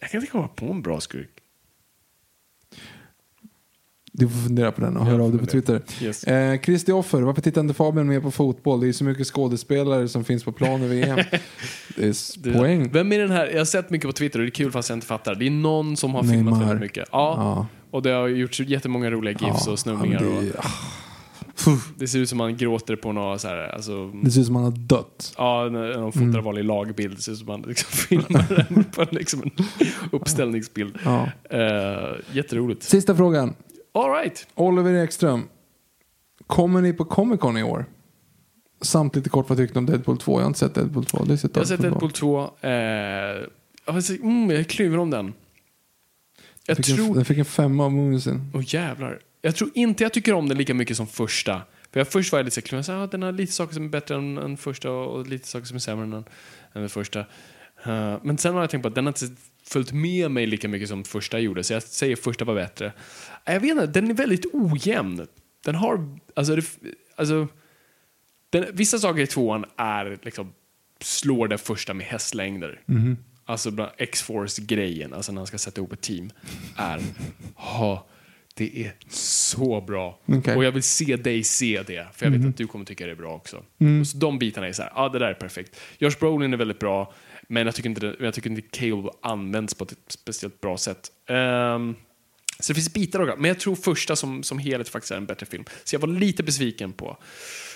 Jag 0.00 0.10
kan 0.10 0.20
inte 0.20 0.30
komma 0.32 0.48
på 0.48 0.66
en 0.66 0.82
bra 0.82 1.00
skurk. 1.00 1.42
Du 4.18 4.28
får 4.28 4.38
fundera 4.38 4.72
på 4.72 4.80
den 4.80 4.96
och 4.96 5.06
höra 5.06 5.22
av 5.24 5.30
dig 5.30 5.40
på. 5.40 5.46
Twitter. 5.46 5.80
Yes. 6.02 6.24
Eh, 6.24 6.60
Christer 6.60 6.92
Offer, 6.92 7.22
varför 7.22 7.42
tittar 7.42 7.60
inte 7.60 7.74
Fabian 7.74 8.06
mer 8.08 8.20
på 8.20 8.30
fotboll? 8.30 8.80
Det 8.80 8.88
är 8.88 8.92
så 8.92 9.04
mycket 9.04 9.26
skådespelare 9.26 10.08
som 10.08 10.24
finns 10.24 10.44
på 10.44 10.52
plan 10.52 10.82
i 10.82 10.88
VM. 10.88 11.16
det 11.96 12.04
är 12.06 12.42
Det- 12.42 12.52
poäng. 12.58 12.90
Vem 12.92 13.12
är 13.12 13.18
den 13.18 13.30
här? 13.30 13.46
Jag 13.46 13.58
har 13.58 13.64
sett 13.64 13.90
mycket 13.90 14.06
på 14.08 14.12
Twitter 14.12 14.38
och 14.38 14.44
det 14.44 14.48
är 14.48 14.50
kul 14.50 14.72
fast 14.72 14.88
jag 14.88 14.96
inte 14.96 15.06
fattar. 15.06 15.34
Det 15.34 15.46
är 15.46 15.50
någon 15.50 15.96
som 15.96 16.14
har 16.14 16.22
Neymar. 16.22 16.36
filmat 16.36 16.60
väldigt 16.62 16.80
mycket. 16.80 17.08
Ja. 17.12 17.34
Ja. 17.38 17.66
Och 17.90 18.02
det 18.02 18.10
har 18.10 18.28
gjorts 18.28 18.60
jättemånga 18.60 19.10
roliga 19.10 19.32
gifs 19.32 19.66
Ja, 19.66 19.72
och 19.72 19.78
snurrningar. 19.78 20.22
ja, 20.22 20.36
och 20.36 20.42
det, 20.42 20.52
det 21.98 22.08
ser 22.08 22.18
ut 22.18 22.28
som 22.28 22.38
man 22.38 22.56
gråter 22.56 22.96
på 22.96 23.12
något 23.12 23.40
så 23.40 23.48
här, 23.48 23.74
alltså, 23.74 24.10
det 24.10 24.30
ser 24.30 24.40
ut 24.40 24.46
som 24.46 24.56
han 24.56 24.64
har 24.64 24.70
dött. 24.72 25.34
Ja, 25.38 25.68
när 25.72 25.92
de 25.92 26.12
fotar 26.12 26.24
Mm. 26.26 26.44
vanlig 26.44 26.64
lagbild. 26.64 27.16
Det 27.16 27.22
ser 27.22 27.32
ut 27.32 27.38
som 27.38 27.46
man 27.46 27.62
liksom 27.68 27.90
filmar 28.08 28.66
den 28.68 28.84
på 28.84 29.02
en, 29.02 29.08
liksom 29.10 29.42
en 29.42 29.50
uppställningsbild. 30.12 30.98
Ja. 31.04 31.28
Uh, 31.54 32.16
jätteroligt. 32.32 32.82
Sista 32.82 33.16
frågan. 33.16 33.54
All 33.96 34.10
right. 34.10 34.46
Oliver 34.54 35.04
Ekström. 35.04 35.48
Kommer 36.46 36.82
ni 36.82 36.92
på 36.92 37.04
Comic 37.04 37.40
Con 37.40 37.58
i 37.58 37.62
år? 37.62 37.86
Samt 38.80 39.16
lite 39.16 39.28
kort 39.28 39.48
vad 39.48 39.58
tyckte 39.58 39.78
om 39.78 39.86
Deadpool 39.86 40.18
2? 40.18 40.32
Jag 40.32 40.40
har 40.40 40.46
inte 40.46 40.58
sett 40.58 40.74
Deadpool 40.74 41.04
2. 41.04 41.24
Det 41.24 41.42
Jag 41.42 41.60
har 41.60 41.64
sett 41.64 41.82
Deadpool 41.82 42.10
2. 42.10 42.40
Uh, 42.40 42.70
jag, 42.70 43.92
har 43.92 44.00
sett- 44.00 44.22
mm, 44.22 44.50
jag 44.50 44.60
är 44.60 44.64
kluven 44.64 45.00
om 45.00 45.10
den. 45.10 45.34
Jag 46.66 46.78
en, 46.78 46.82
tror... 46.82 47.14
den 47.14 47.24
fick 47.24 47.38
en 47.38 47.44
femma 47.44 47.84
av 47.84 47.92
Moonsin. 47.92 48.50
Åh 48.54 48.62
jävlar. 48.66 49.18
Jag 49.42 49.56
tror 49.56 49.70
inte 49.74 50.02
jag 50.02 50.12
tycker 50.12 50.32
om 50.34 50.48
den 50.48 50.58
lika 50.58 50.74
mycket 50.74 50.96
som 50.96 51.06
första. 51.06 51.62
För 51.92 52.00
jag 52.00 52.08
först 52.08 52.32
var 52.32 52.38
jag 52.38 52.44
lite 52.44 52.54
så 52.54 52.62
kluven. 52.62 52.78
Jag 52.78 52.84
sa, 52.84 53.02
ah, 53.02 53.06
den 53.06 53.22
har 53.22 53.32
lite 53.32 53.52
saker 53.52 53.74
som 53.74 53.84
är 53.84 53.88
bättre 53.88 54.14
än, 54.14 54.38
än 54.38 54.56
första 54.56 54.90
och, 54.90 55.18
och 55.18 55.26
lite 55.26 55.48
saker 55.48 55.66
som 55.66 55.74
är 55.74 55.80
sämre 55.80 56.04
än, 56.04 56.12
än 56.12 56.24
den 56.72 56.88
första. 56.88 57.20
Eh, 57.84 58.18
men 58.22 58.38
sen 58.38 58.54
har 58.54 58.60
jag 58.60 58.70
tänkt 58.70 58.82
på 58.82 58.88
att 58.88 58.94
den 58.94 59.06
har 59.06 59.10
inte 59.10 59.42
följt 59.68 59.92
med 59.92 60.30
mig 60.30 60.46
lika 60.46 60.68
mycket 60.68 60.88
som 60.88 61.04
första 61.04 61.38
gjorde. 61.38 61.64
Så 61.64 61.72
jag 61.72 61.82
säger 61.82 62.16
första 62.16 62.44
var 62.44 62.54
bättre. 62.54 62.92
Jag 63.44 63.60
vet 63.60 63.70
inte, 63.70 63.86
den 63.86 64.10
är 64.10 64.14
väldigt 64.14 64.46
ojämn. 64.52 65.26
Den 65.64 65.74
har, 65.74 66.18
alltså, 66.36 66.56
det, 66.56 66.64
alltså 67.16 67.48
den, 68.50 68.66
vissa 68.72 68.98
saker 68.98 69.22
i 69.22 69.26
tvåan 69.26 69.64
är 69.76 70.18
liksom, 70.22 70.52
slår 71.00 71.48
den 71.48 71.58
första 71.58 71.94
med 71.94 72.06
hästlängder. 72.06 72.80
Alltså 73.44 73.70
bland 73.70 73.90
X-Force-grejen, 73.98 75.14
alltså 75.14 75.32
när 75.32 75.40
han 75.40 75.46
ska 75.46 75.58
sätta 75.58 75.80
ihop 75.80 75.92
ett 75.92 76.00
team, 76.00 76.30
är, 76.76 77.00
ha, 77.54 78.06
det 78.54 78.84
är 78.84 78.92
så 79.08 79.80
bra. 79.80 80.20
Okej. 80.26 80.56
Och 80.56 80.64
jag 80.64 80.72
vill 80.72 80.82
se 80.82 81.16
dig 81.16 81.44
se 81.44 81.82
det, 81.86 82.06
för 82.12 82.26
jag 82.26 82.32
vet 82.32 82.48
att 82.48 82.56
du 82.56 82.66
kommer 82.66 82.84
tycka 82.84 83.06
det 83.06 83.12
är 83.12 83.16
bra 83.16 83.34
också. 83.34 83.62
Så 84.06 84.16
de 84.16 84.38
bitarna 84.38 84.68
är 84.68 84.72
så 84.72 84.82
här, 84.82 84.92
ja 84.94 85.08
det 85.08 85.18
där 85.18 85.26
är 85.26 85.34
perfekt. 85.34 85.80
Josh 85.98 86.18
Brolin 86.20 86.52
är 86.52 86.56
väldigt 86.56 86.78
bra, 86.78 87.14
men 87.48 87.66
jag 87.66 87.74
tycker 87.74 87.88
inte, 87.88 88.00
det- 88.00 88.16
jag 88.24 88.34
tycker 88.34 88.50
inte 88.50 88.62
Cable 88.62 89.10
används 89.22 89.74
på 89.74 89.84
ett 89.84 89.94
speciellt 90.08 90.60
bra 90.60 90.76
sätt. 90.78 91.12
Ehm, 91.26 91.94
så 92.60 92.72
det 92.72 92.74
finns 92.74 92.92
bitar 92.92 93.20
av 93.20 93.26
det, 93.26 93.36
men 93.38 93.48
jag 93.48 93.60
tror 93.60 93.74
första 93.76 94.16
som, 94.16 94.42
som 94.42 94.58
helhet 94.58 94.88
faktiskt 94.88 95.10
är 95.12 95.16
en 95.16 95.26
bättre 95.26 95.46
film. 95.46 95.64
Så 95.84 95.94
jag 95.94 96.00
var 96.00 96.08
lite 96.08 96.42
besviken 96.42 96.92
på, 96.92 97.16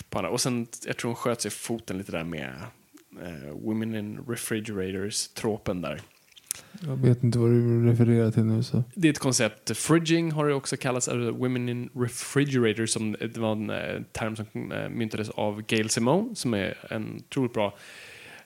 på 0.09 0.19
andra. 0.19 0.31
Och 0.31 0.41
sen, 0.41 0.67
jag 0.87 0.97
tror 0.97 1.09
hon 1.09 1.17
sköt 1.17 1.41
sig 1.41 1.51
foten 1.51 1.99
lite 1.99 2.13
där 2.13 2.25
med 2.25 2.55
eh, 3.23 3.51
Women 3.65 3.95
in 3.95 4.19
Refrigerators-tropen 4.29 5.81
där. 5.83 6.01
Jag 6.81 6.97
vet 6.97 7.23
inte 7.23 7.39
vad 7.39 7.51
du 7.51 7.87
refererar 7.91 8.31
till 8.31 8.45
nu. 8.45 8.63
Så. 8.63 8.85
Det 8.95 9.09
är 9.09 9.13
ett 9.13 9.19
koncept. 9.19 9.77
Fridging 9.77 10.33
har 10.33 10.47
det 10.49 10.55
också 10.55 10.77
kallats, 10.77 11.09
alltså 11.09 11.31
Women 11.31 11.69
in 11.69 11.91
Refrigerators, 11.95 12.91
som 12.91 13.13
det 13.13 13.37
var 13.37 13.53
en 13.53 13.71
eh, 13.71 14.03
term 14.13 14.37
som 14.37 14.73
eh, 14.73 14.89
myntades 14.89 15.29
av 15.31 15.63
Gail 15.63 15.91
Simone, 15.91 16.35
som 16.35 16.55
är 16.55 16.79
en 16.91 17.17
otroligt 17.29 17.53
bra 17.53 17.77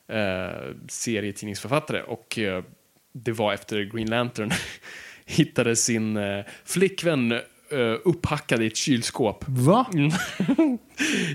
eh, 0.09 0.75
serietidningsförfattare. 0.89 2.03
Och 2.03 2.39
eh, 2.39 2.65
det 3.13 3.33
var 3.33 3.53
efter 3.53 3.83
Green 3.83 4.11
Lantern 4.11 4.51
hittade 5.25 5.77
sin 5.77 6.17
eh, 6.17 6.45
flickvän 6.65 7.33
eh, 7.33 7.97
upphackad 8.05 8.63
i 8.63 8.67
ett 8.67 8.77
kylskåp. 8.77 9.45
Va? 9.49 9.87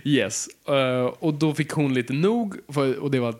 Yes. 0.04 0.48
Eh, 0.68 1.06
och 1.06 1.34
då 1.34 1.54
fick 1.54 1.72
hon 1.72 1.94
lite 1.94 2.14
nog. 2.14 2.56
För, 2.74 3.00
och 3.00 3.12
det 3.12 3.20
var, 3.20 3.36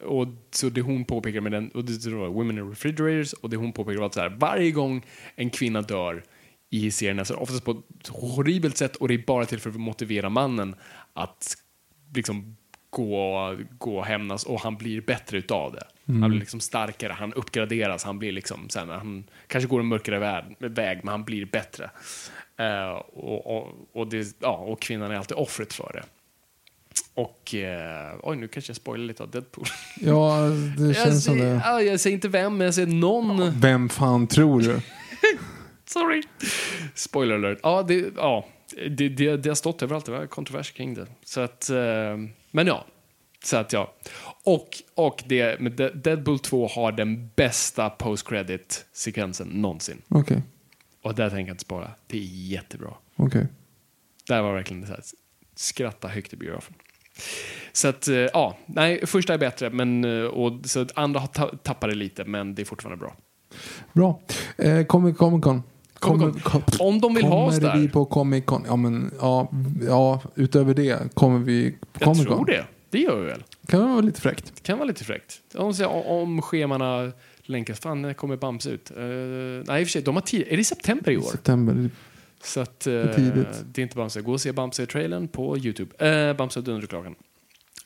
och 0.00 0.28
så 0.50 0.68
det 0.68 0.80
hon 0.80 1.04
påpekade 1.04 1.40
med 1.40 1.52
den, 1.52 1.68
och 1.68 1.84
det 1.84 2.06
var 2.06 2.28
Women 2.28 2.58
in 2.58 2.68
Refrigerators, 2.68 3.32
och 3.32 3.50
det 3.50 3.56
hon 3.56 3.72
påpekade 3.72 3.98
var 4.00 4.06
att 4.06 4.14
så 4.14 4.20
här, 4.20 4.28
varje 4.28 4.70
gång 4.70 5.06
en 5.34 5.50
kvinna 5.50 5.82
dör 5.82 6.24
i 6.70 6.90
serien, 6.90 7.18
alltså 7.18 7.34
oftast 7.34 7.64
på 7.64 7.70
ett 7.70 8.08
horribelt 8.08 8.76
sätt, 8.76 8.96
och 8.96 9.08
det 9.08 9.14
är 9.14 9.24
bara 9.26 9.44
till 9.44 9.60
för 9.60 9.70
att 9.70 9.76
motivera 9.76 10.28
mannen 10.28 10.74
att 11.12 11.56
liksom 12.14 12.56
gå, 12.94 13.56
gå 13.78 13.98
och 13.98 14.04
hämnas 14.04 14.44
och 14.44 14.60
han 14.60 14.76
blir 14.76 15.00
bättre 15.00 15.38
utav 15.38 15.72
det. 15.72 16.12
Han 16.20 16.30
blir 16.30 16.40
liksom 16.40 16.60
starkare, 16.60 17.12
han 17.12 17.32
uppgraderas, 17.32 18.04
han 18.04 18.18
blir 18.18 18.32
liksom, 18.32 18.68
sen, 18.68 18.88
han 18.88 19.24
kanske 19.46 19.68
går 19.68 19.80
en 19.80 19.86
mörkare 19.86 20.18
väg, 20.18 20.44
väg 20.58 21.00
men 21.02 21.08
han 21.08 21.24
blir 21.24 21.44
bättre. 21.44 21.90
Eh, 22.56 22.90
och, 23.12 23.56
och, 23.56 23.88
och, 23.92 24.06
det, 24.06 24.36
ja, 24.40 24.56
och 24.56 24.80
kvinnan 24.80 25.10
är 25.10 25.16
alltid 25.16 25.36
offret 25.36 25.72
för 25.72 25.90
det. 25.92 26.04
Och, 27.14 27.54
eh, 27.54 28.14
oj 28.22 28.36
nu 28.36 28.48
kanske 28.48 28.70
jag 28.70 28.76
spoilar 28.76 29.04
lite 29.04 29.22
av 29.22 29.30
Deadpool. 29.30 29.66
Ja, 30.00 30.38
det 30.78 30.86
jag, 30.86 30.96
känns 30.96 31.24
som 31.24 31.38
det. 31.38 31.62
ja, 31.64 31.82
jag 31.82 32.00
säger 32.00 32.14
inte 32.14 32.28
vem, 32.28 32.56
men 32.56 32.64
jag 32.64 32.74
säger 32.74 32.88
någon. 32.88 33.60
Vem 33.60 33.88
fan 33.88 34.26
tror 34.26 34.60
du? 34.60 34.80
Sorry. 35.84 36.22
Spoiler 36.94 37.34
alert. 37.34 37.58
Ja, 37.62 37.82
det, 37.82 38.04
ja 38.16 38.46
det, 38.90 39.08
det, 39.08 39.36
det 39.36 39.48
har 39.48 39.54
stått 39.54 39.82
överallt. 39.82 40.06
Det 40.06 40.12
var 40.12 40.26
kontrovers 40.26 40.72
kring 40.72 40.94
det. 40.94 41.06
Så 41.24 41.40
att, 41.40 41.70
eh, 41.70 42.16
men 42.54 42.66
ja. 42.66 42.84
Så 43.44 43.56
att 43.56 43.72
ja. 43.72 43.94
Och, 44.44 44.68
och 44.94 45.22
det, 45.26 45.56
Deadpool 46.04 46.38
2 46.38 46.68
har 46.68 46.92
den 46.92 47.30
bästa 47.36 47.90
post-credit-sekvensen 47.90 49.48
någonsin. 49.48 50.02
Okej, 50.08 50.42
Och 51.02 51.14
där 51.14 51.30
tänker 51.30 51.48
jag 51.48 51.54
inte 51.54 51.62
spara. 51.64 51.90
Det 52.06 52.16
är 52.18 52.22
jättebra. 52.50 52.94
okej. 53.16 53.46
Där 54.28 54.42
var 54.42 54.54
verkligen 54.54 54.86
så 54.86 54.92
här, 54.92 55.02
skratta 55.54 56.08
högt 56.08 56.32
i 56.32 56.36
biografen. 56.36 56.74
Så 57.72 57.88
att, 57.88 58.08
eh, 58.08 58.14
ja, 58.16 58.56
nej, 58.66 59.06
första 59.06 59.34
är 59.34 59.38
bättre, 59.38 59.70
men, 59.70 60.04
eh, 60.04 60.24
och, 60.24 60.66
så 60.66 60.86
andra 60.94 61.20
har 61.20 61.26
ta- 61.26 61.56
tappat 61.62 61.90
det 61.90 61.96
lite, 61.96 62.24
men 62.24 62.54
det 62.54 62.62
är 62.62 62.66
fortfarande 62.66 63.00
bra. 63.00 63.16
Bra. 63.92 64.20
Eh, 64.58 64.84
Comic 64.84 65.16
Con. 65.16 65.62
Comic 66.04 66.42
Con. 66.42 66.62
Om 66.78 67.00
de 67.00 67.14
vill 67.14 67.24
ha 67.24 67.44
oss 67.44 67.58
Kommer 67.58 67.72
där. 67.74 67.80
vi 67.80 67.88
på 67.88 68.04
Comic 68.04 68.44
Con? 68.44 68.64
Ja, 68.66 68.76
men 68.76 69.10
ja, 69.20 69.50
ja, 69.86 70.22
utöver 70.34 70.74
det 70.74 71.14
kommer 71.14 71.38
vi 71.38 71.70
på 71.70 71.78
Jag 71.92 72.04
Comic 72.04 72.22
tror 72.22 72.36
Con. 72.36 72.46
det. 72.46 72.64
Det 72.90 72.98
gör 72.98 73.20
vi 73.20 73.26
väl. 73.26 73.42
Kan 73.66 73.90
vara 73.90 74.00
lite 74.00 74.20
fräckt. 74.20 74.52
Det 74.54 74.62
kan 74.62 74.78
vara 74.78 74.88
lite 74.88 75.04
fräckt. 75.04 75.40
Om, 75.54 75.72
om 76.06 76.42
schemana 76.42 77.12
länkas. 77.42 77.80
Fan, 77.80 78.02
när 78.02 78.14
kommer 78.14 78.36
Bamse 78.36 78.70
ut? 78.70 78.92
Uh, 78.96 79.62
nej, 79.66 79.80
i 79.80 79.84
och 79.84 79.86
för 79.86 79.92
sig, 79.92 80.02
de 80.02 80.14
har 80.14 80.22
tid. 80.22 80.46
Är 80.48 80.56
det 80.56 80.60
i 80.60 80.64
september 80.64 81.10
i 81.12 81.16
år? 81.16 81.22
September. 81.22 81.90
Så 82.44 82.60
att, 82.60 82.86
uh, 82.86 82.92
det 82.92 83.78
är 83.78 83.80
inte 83.80 83.96
Bamse. 83.96 84.20
Gå 84.20 84.32
och 84.32 84.40
se 84.40 84.52
Bamse-trailern 84.52 85.28
på 85.28 85.58
YouTube. 85.58 86.06
Uh, 86.08 86.36
Bamse 86.36 86.58
och 86.58 86.64
Dunderklagan. 86.64 87.14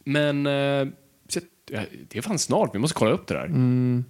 Men 0.05 0.47
uh, 0.47 0.89
det 2.09 2.19
är 2.19 2.23
fan 2.23 2.39
snart. 2.39 2.75
Vi 2.75 2.79
måste 2.79 2.95
kolla 2.95 3.11
upp 3.11 3.27
det 3.27 3.35
där. 3.35 3.45
Mm. 3.45 4.05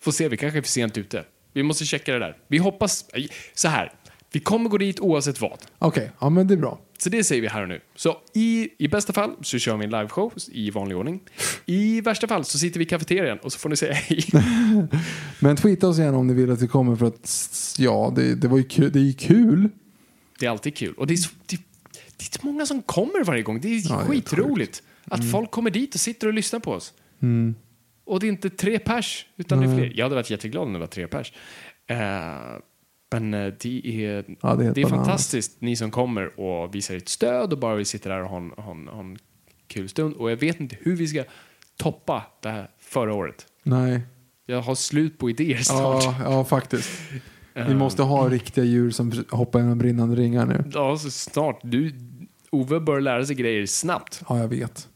Får 0.00 0.12
se, 0.12 0.28
vi 0.28 0.36
kanske 0.36 0.58
är 0.58 0.62
för 0.62 0.68
sent 0.68 0.98
ute. 0.98 1.24
Vi 1.58 1.62
måste 1.62 1.84
checka 1.84 2.12
det 2.12 2.18
där. 2.18 2.36
Vi 2.48 2.58
hoppas... 2.58 3.04
nej, 3.14 3.28
Så 3.54 3.68
här. 3.68 3.92
Vi 4.32 4.40
kommer 4.40 4.70
gå 4.70 4.78
dit 4.78 5.00
oavsett 5.00 5.40
vad. 5.40 5.58
Okej, 5.78 6.10
ja 6.20 6.30
men 6.30 6.46
det 6.46 6.54
är 6.54 6.58
bra. 6.58 6.78
Så 6.98 7.08
det 7.08 7.24
säger 7.24 7.42
vi 7.42 7.48
här 7.48 7.62
och 7.62 7.68
nu. 7.68 7.80
Så 7.96 8.16
i, 8.34 8.68
i 8.78 8.88
bästa 8.88 9.12
fall 9.12 9.30
så 9.42 9.58
kör 9.58 9.76
vi 9.76 9.84
en 9.84 9.90
liveshow 9.90 10.32
i 10.48 10.70
vanlig 10.70 10.96
ordning. 10.96 11.20
I 11.66 12.00
värsta 12.00 12.28
fall 12.28 12.44
så 12.44 12.58
sitter 12.58 12.78
vi 12.78 12.84
i 12.84 12.88
kafeterian 12.88 13.38
och 13.38 13.52
så 13.52 13.58
får 13.58 13.68
ni 13.68 13.76
säga 13.76 13.92
hej. 13.92 14.24
Men 15.40 15.56
tweeta 15.56 15.88
oss 15.88 15.98
gärna 15.98 16.18
om 16.18 16.26
ni 16.26 16.34
vill 16.34 16.50
att 16.50 16.62
vi 16.62 16.68
kommer 16.68 16.96
för 16.96 17.06
att 17.06 17.74
ja, 17.78 18.12
det, 18.16 18.34
det 18.34 18.48
var 18.48 18.58
ju 18.58 18.64
kul. 18.64 18.92
Det 18.92 18.98
är 18.98 19.02
ju 19.02 19.12
kul. 19.12 19.68
Det 20.38 20.46
är 20.46 20.50
alltid 20.50 20.76
kul. 20.76 20.94
Och 20.94 21.06
det 21.06 21.14
är, 21.14 21.16
så, 21.16 21.30
det, 21.46 21.56
det 22.16 22.24
är 22.34 22.38
så 22.40 22.46
många 22.46 22.66
som 22.66 22.82
kommer 22.82 23.24
varje 23.24 23.42
gång. 23.42 23.60
Det 23.60 23.68
är 23.68 23.90
Ja, 23.90 24.04
skitroligt. 24.04 24.82
Att 25.04 25.30
folk 25.30 25.50
kommer 25.50 25.70
dit 25.70 25.94
och 25.94 26.00
sitter 26.00 26.26
och 26.26 26.34
lyssnar 26.34 26.60
på 26.60 26.72
oss. 26.72 26.92
Och 28.08 28.20
det 28.20 28.26
är 28.26 28.28
inte 28.28 28.50
tre 28.50 28.78
pers, 28.78 29.26
utan 29.36 29.58
det 29.60 29.64
är 29.66 29.68
Nej. 29.68 29.78
fler. 29.78 29.92
Jag 29.96 30.04
hade 30.04 30.14
varit 30.14 30.30
jätteglad 30.30 30.62
om 30.66 30.72
det 30.72 30.78
var 30.78 30.86
tre 30.86 31.06
pers. 31.06 31.32
Eh, 31.86 31.96
men 33.12 33.34
eh, 33.34 33.52
det 33.60 34.04
är, 34.04 34.24
Ja, 34.40 34.54
det 34.54 34.66
är 34.66 34.74
det 34.74 34.80
är 34.80 34.86
fantastiskt, 34.86 35.60
ni 35.60 35.76
som 35.76 35.90
kommer 35.90 36.40
och 36.40 36.74
visar 36.74 36.94
ert 36.96 37.08
stöd 37.08 37.52
och 37.52 37.58
bara 37.58 37.74
vill 37.74 37.86
sitta 37.86 38.08
där 38.08 38.22
och 38.22 38.28
ha 38.28 38.36
en, 38.36 38.50
ha 38.56 38.70
en, 38.70 38.88
ha 38.88 39.00
en 39.00 39.18
kul 39.66 39.88
stund. 39.88 40.14
Och 40.14 40.30
jag 40.30 40.36
vet 40.36 40.60
inte 40.60 40.76
hur 40.80 40.96
vi 40.96 41.06
ska 41.08 41.24
toppa 41.76 42.22
det 42.42 42.48
här 42.48 42.70
förra 42.78 43.14
året. 43.14 43.46
Nej. 43.62 44.00
Jag 44.46 44.60
har 44.62 44.74
slut 44.74 45.18
på 45.18 45.30
idéer 45.30 45.58
snart. 45.58 46.04
Ja, 46.04 46.16
ja, 46.24 46.44
faktiskt. 46.44 46.90
Vi 47.54 47.60
Eh, 47.60 47.76
måste 47.76 48.02
ha 48.02 48.28
riktiga 48.28 48.64
djur 48.64 48.90
som 48.90 49.24
hoppar 49.30 49.60
genom 49.60 49.78
brinnande 49.78 50.16
ringar 50.16 50.46
nu. 50.46 50.64
Ja, 50.74 50.96
så 50.98 51.10
snart. 51.10 51.60
Du, 51.62 51.94
Ove 52.50 52.80
bör 52.80 53.00
lära 53.00 53.26
sig 53.26 53.36
grejer 53.36 53.66
snabbt. 53.66 54.22
Ja, 54.28 54.38
jag 54.38 54.48
vet. 54.48 54.88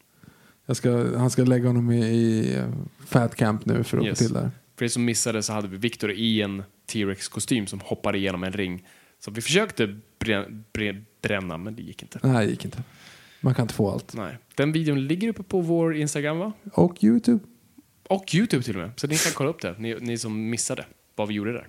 Ska, 0.69 1.17
han 1.19 1.31
ska 1.31 1.45
lägga 1.45 1.67
honom 1.67 1.91
i, 1.91 2.05
i 2.07 2.55
eh, 2.57 2.65
Fat 3.07 3.35
Camp 3.37 3.67
nu 3.67 3.85
för 3.85 3.99
att 3.99 4.05
Yes. 4.05 4.19
få 4.19 4.25
till 4.25 4.35
där. 4.35 4.51
För 4.77 4.85
er 4.85 4.89
som 4.89 5.05
missade 5.05 5.43
så 5.43 5.53
hade 5.53 5.69
vi 5.69 5.77
Victor 5.77 6.11
i 6.13 6.43
en 6.43 6.63
T-Rex-kostym 6.87 7.67
som 7.67 7.81
hoppade 7.81 8.19
igenom 8.19 8.45
en 8.45 8.53
ring. 8.53 8.87
Så 9.19 9.31
vi 9.31 9.41
försökte 9.41 9.87
brä- 10.19 10.63
brä- 10.73 11.05
bränna, 11.23 11.57
men 11.57 11.77
det 11.77 11.83
gick 11.83 12.03
inte. 12.03 12.21
Nej, 12.23 12.47
det 12.47 12.51
gick 12.51 12.65
inte. 12.65 12.83
Man 13.41 13.55
kan 13.55 13.63
inte 13.63 13.75
få 13.75 13.91
allt. 13.91 14.15
Nej. 14.15 14.39
Den 14.55 14.73
videon 14.73 15.07
ligger 15.07 15.29
uppe 15.29 15.43
på 15.43 15.61
vår 15.61 15.97
Instagram, 15.97 16.39
va? 16.39 16.53
Och 16.73 17.05
YouTube. 17.05 17.45
Och 18.09 18.35
YouTube 18.35 18.63
till 18.63 18.77
och 18.77 18.83
med. 18.83 18.91
Så 18.97 19.07
ni 19.07 19.17
kan 19.17 19.33
kolla 19.33 19.51
upp 19.51 19.61
det, 19.61 19.75
ni, 19.79 19.97
ni 20.01 20.19
som 20.19 20.51
missade 20.51 20.85
vad 21.17 21.29
vi 21.29 21.35
gjorde 21.35 21.53
där. 21.53 21.67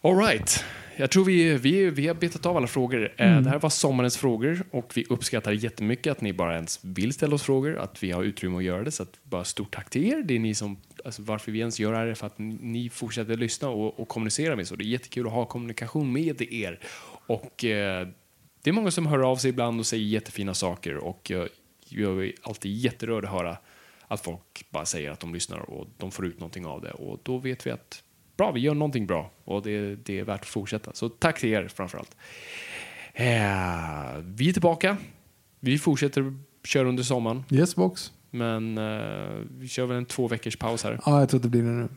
All 0.00 0.16
right. 0.18 0.64
Jag 1.00 1.10
tror 1.10 1.24
vi, 1.24 1.54
vi, 1.54 1.90
vi 1.90 2.06
har 2.06 2.14
betat 2.14 2.46
av 2.46 2.56
alla 2.56 2.66
frågor. 2.66 3.12
Eh, 3.16 3.40
Det 3.40 3.50
här 3.50 3.58
var 3.58 3.70
sommarens 3.70 4.16
frågor 4.16 4.62
och 4.70 4.92
vi 4.94 5.04
uppskattar 5.08 5.52
jättemycket 5.52 6.10
att 6.10 6.20
ni 6.20 6.32
bara 6.32 6.54
ens 6.54 6.84
vill 6.84 7.12
ställa 7.12 7.34
oss 7.34 7.42
frågor, 7.42 7.78
att 7.78 8.02
vi 8.02 8.10
har 8.10 8.22
utrymme 8.22 8.58
att 8.58 8.64
göra 8.64 8.84
det. 8.84 8.90
Så 8.90 9.02
att 9.02 9.18
bara 9.22 9.44
stort 9.44 9.74
tack 9.74 9.90
till 9.90 10.04
er. 10.04 10.22
Det 10.22 10.34
är 10.34 10.38
ni 10.38 10.54
som, 10.54 10.76
alltså 11.04 11.22
varför 11.22 11.52
vi 11.52 11.58
ens 11.58 11.80
gör 11.80 11.92
det 11.92 11.98
här 11.98 12.06
är 12.06 12.14
för 12.14 12.26
att 12.26 12.38
ni, 12.38 12.88
fortsätter 12.90 13.36
lyssna 13.36 13.68
och, 13.68 14.00
och 14.00 14.08
kommunicera 14.08 14.56
med 14.56 14.62
oss. 14.62 14.70
Och 14.72 14.78
det 14.78 14.84
är 14.84 14.86
jättekul 14.86 15.26
att 15.26 15.32
ha 15.32 15.44
kommunikation 15.46 16.12
med 16.12 16.42
er. 16.42 16.80
Och 17.26 17.64
eh, 17.64 18.08
det 18.62 18.70
är 18.70 18.74
många 18.74 18.90
som 18.90 19.06
hör 19.06 19.18
av 19.30 19.36
sig 19.36 19.50
ibland 19.50 19.80
och 19.80 19.86
säger 19.86 20.04
jättefina 20.04 20.54
saker 20.54 20.96
och 20.96 21.30
eh, 21.30 21.46
jag 21.88 22.24
är 22.24 22.32
alltid 22.42 22.76
jätterörd 22.76 23.24
att 23.24 23.30
höra 23.30 23.56
att 24.08 24.20
folk 24.20 24.66
bara 24.70 24.86
säger 24.86 25.10
att 25.10 25.20
de 25.20 25.34
lyssnar 25.34 25.58
och 25.58 25.86
de 25.96 26.10
får 26.10 26.26
ut 26.26 26.40
någonting 26.40 26.66
av 26.66 26.82
det. 26.82 26.90
Och 26.90 27.20
då 27.22 27.38
vet 27.38 27.66
vi 27.66 27.70
att 27.70 28.02
bra, 28.38 28.52
vi 28.52 28.60
gör 28.60 28.74
någonting 28.74 29.06
bra 29.06 29.30
och 29.44 29.62
det, 29.62 29.94
det 29.96 30.18
är 30.18 30.24
värt 30.24 30.40
att 30.40 30.46
fortsätta. 30.46 30.90
Så 30.94 31.08
tack 31.08 31.40
till 31.40 31.48
er 31.52 31.68
framförallt. 31.68 32.16
Eh, 33.14 33.24
vi 34.24 34.48
är 34.48 34.52
tillbaka. 34.52 34.96
Vi 35.60 35.78
fortsätter 35.78 36.34
köra 36.64 36.88
under 36.88 37.02
sommaren, 37.02 37.44
Yes 37.50 37.76
box. 37.76 38.12
men 38.30 38.78
eh, 38.78 39.28
vi 39.58 39.68
kör 39.68 39.86
väl 39.86 39.96
en 39.96 40.04
två 40.06 40.28
veckors 40.28 40.56
paus 40.56 40.84
här. 40.84 41.00
Ja, 41.06 41.20
jag 41.20 41.28
tror 41.28 41.40
det 41.40 41.48
blir 41.48 41.62
det 41.62 41.68
nu. 41.68 41.88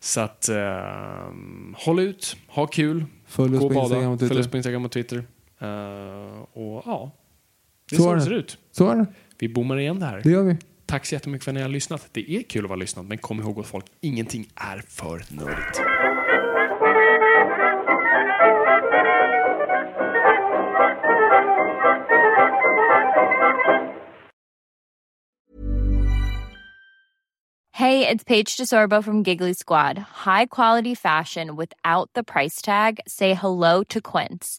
Så 0.00 0.20
att 0.20 0.48
eh, 0.48 1.32
håll 1.74 2.00
ut, 2.00 2.36
ha 2.48 2.66
kul, 2.66 3.04
Följ 3.26 3.54
oss 3.56 3.62
på 3.62 3.68
bada, 3.68 3.80
Instagram 3.82 4.12
och 4.12 4.20
följ 4.20 4.40
oss 4.40 4.48
på 4.48 4.56
Instagram 4.56 4.84
och 4.84 4.92
Twitter. 4.92 5.16
Eh, 5.58 6.42
och 6.52 6.82
ja, 6.86 7.10
det 7.90 7.96
är 7.96 7.98
Så 7.98 8.02
så, 8.02 8.10
är 8.10 8.14
det. 8.14 8.20
ser 8.22 8.32
ut. 8.32 8.58
Så 8.72 8.88
är 8.90 8.96
det. 8.96 9.06
Vi 9.38 9.48
bommar 9.48 9.78
igen 9.78 10.00
det 10.00 10.06
här. 10.06 10.20
Det 10.24 10.30
gör 10.30 10.42
vi. 10.42 10.56
Tack 10.90 11.06
så 11.06 11.14
jättemycket 11.14 11.44
för 11.44 11.50
att 11.50 11.54
ni 11.54 11.62
har 11.62 11.68
lyssnat. 11.68 12.08
Det 12.12 12.30
är 12.30 12.42
kul 12.42 12.64
att 12.64 12.68
vara 12.68 12.78
lyssnad, 12.78 13.04
men 13.04 13.18
kom 13.18 13.40
ihåg 13.40 13.60
att 13.60 13.66
folk, 13.66 13.84
ingenting 14.00 14.48
är 14.56 14.82
för 14.88 15.24
nördigt. 15.28 15.80
Hey, 27.72 28.06
it's 28.06 28.24
Paige 28.24 28.56
DeSorbo 28.56 29.02
from 29.02 29.22
Giggly 29.22 29.54
Squad. 29.54 29.98
High 30.24 30.46
quality 30.46 30.94
fashion 30.94 31.56
without 31.56 32.10
the 32.14 32.22
price 32.22 32.62
tag. 32.62 33.00
Say 33.06 33.34
hello 33.34 33.84
to 33.84 34.00
Quince. 34.00 34.58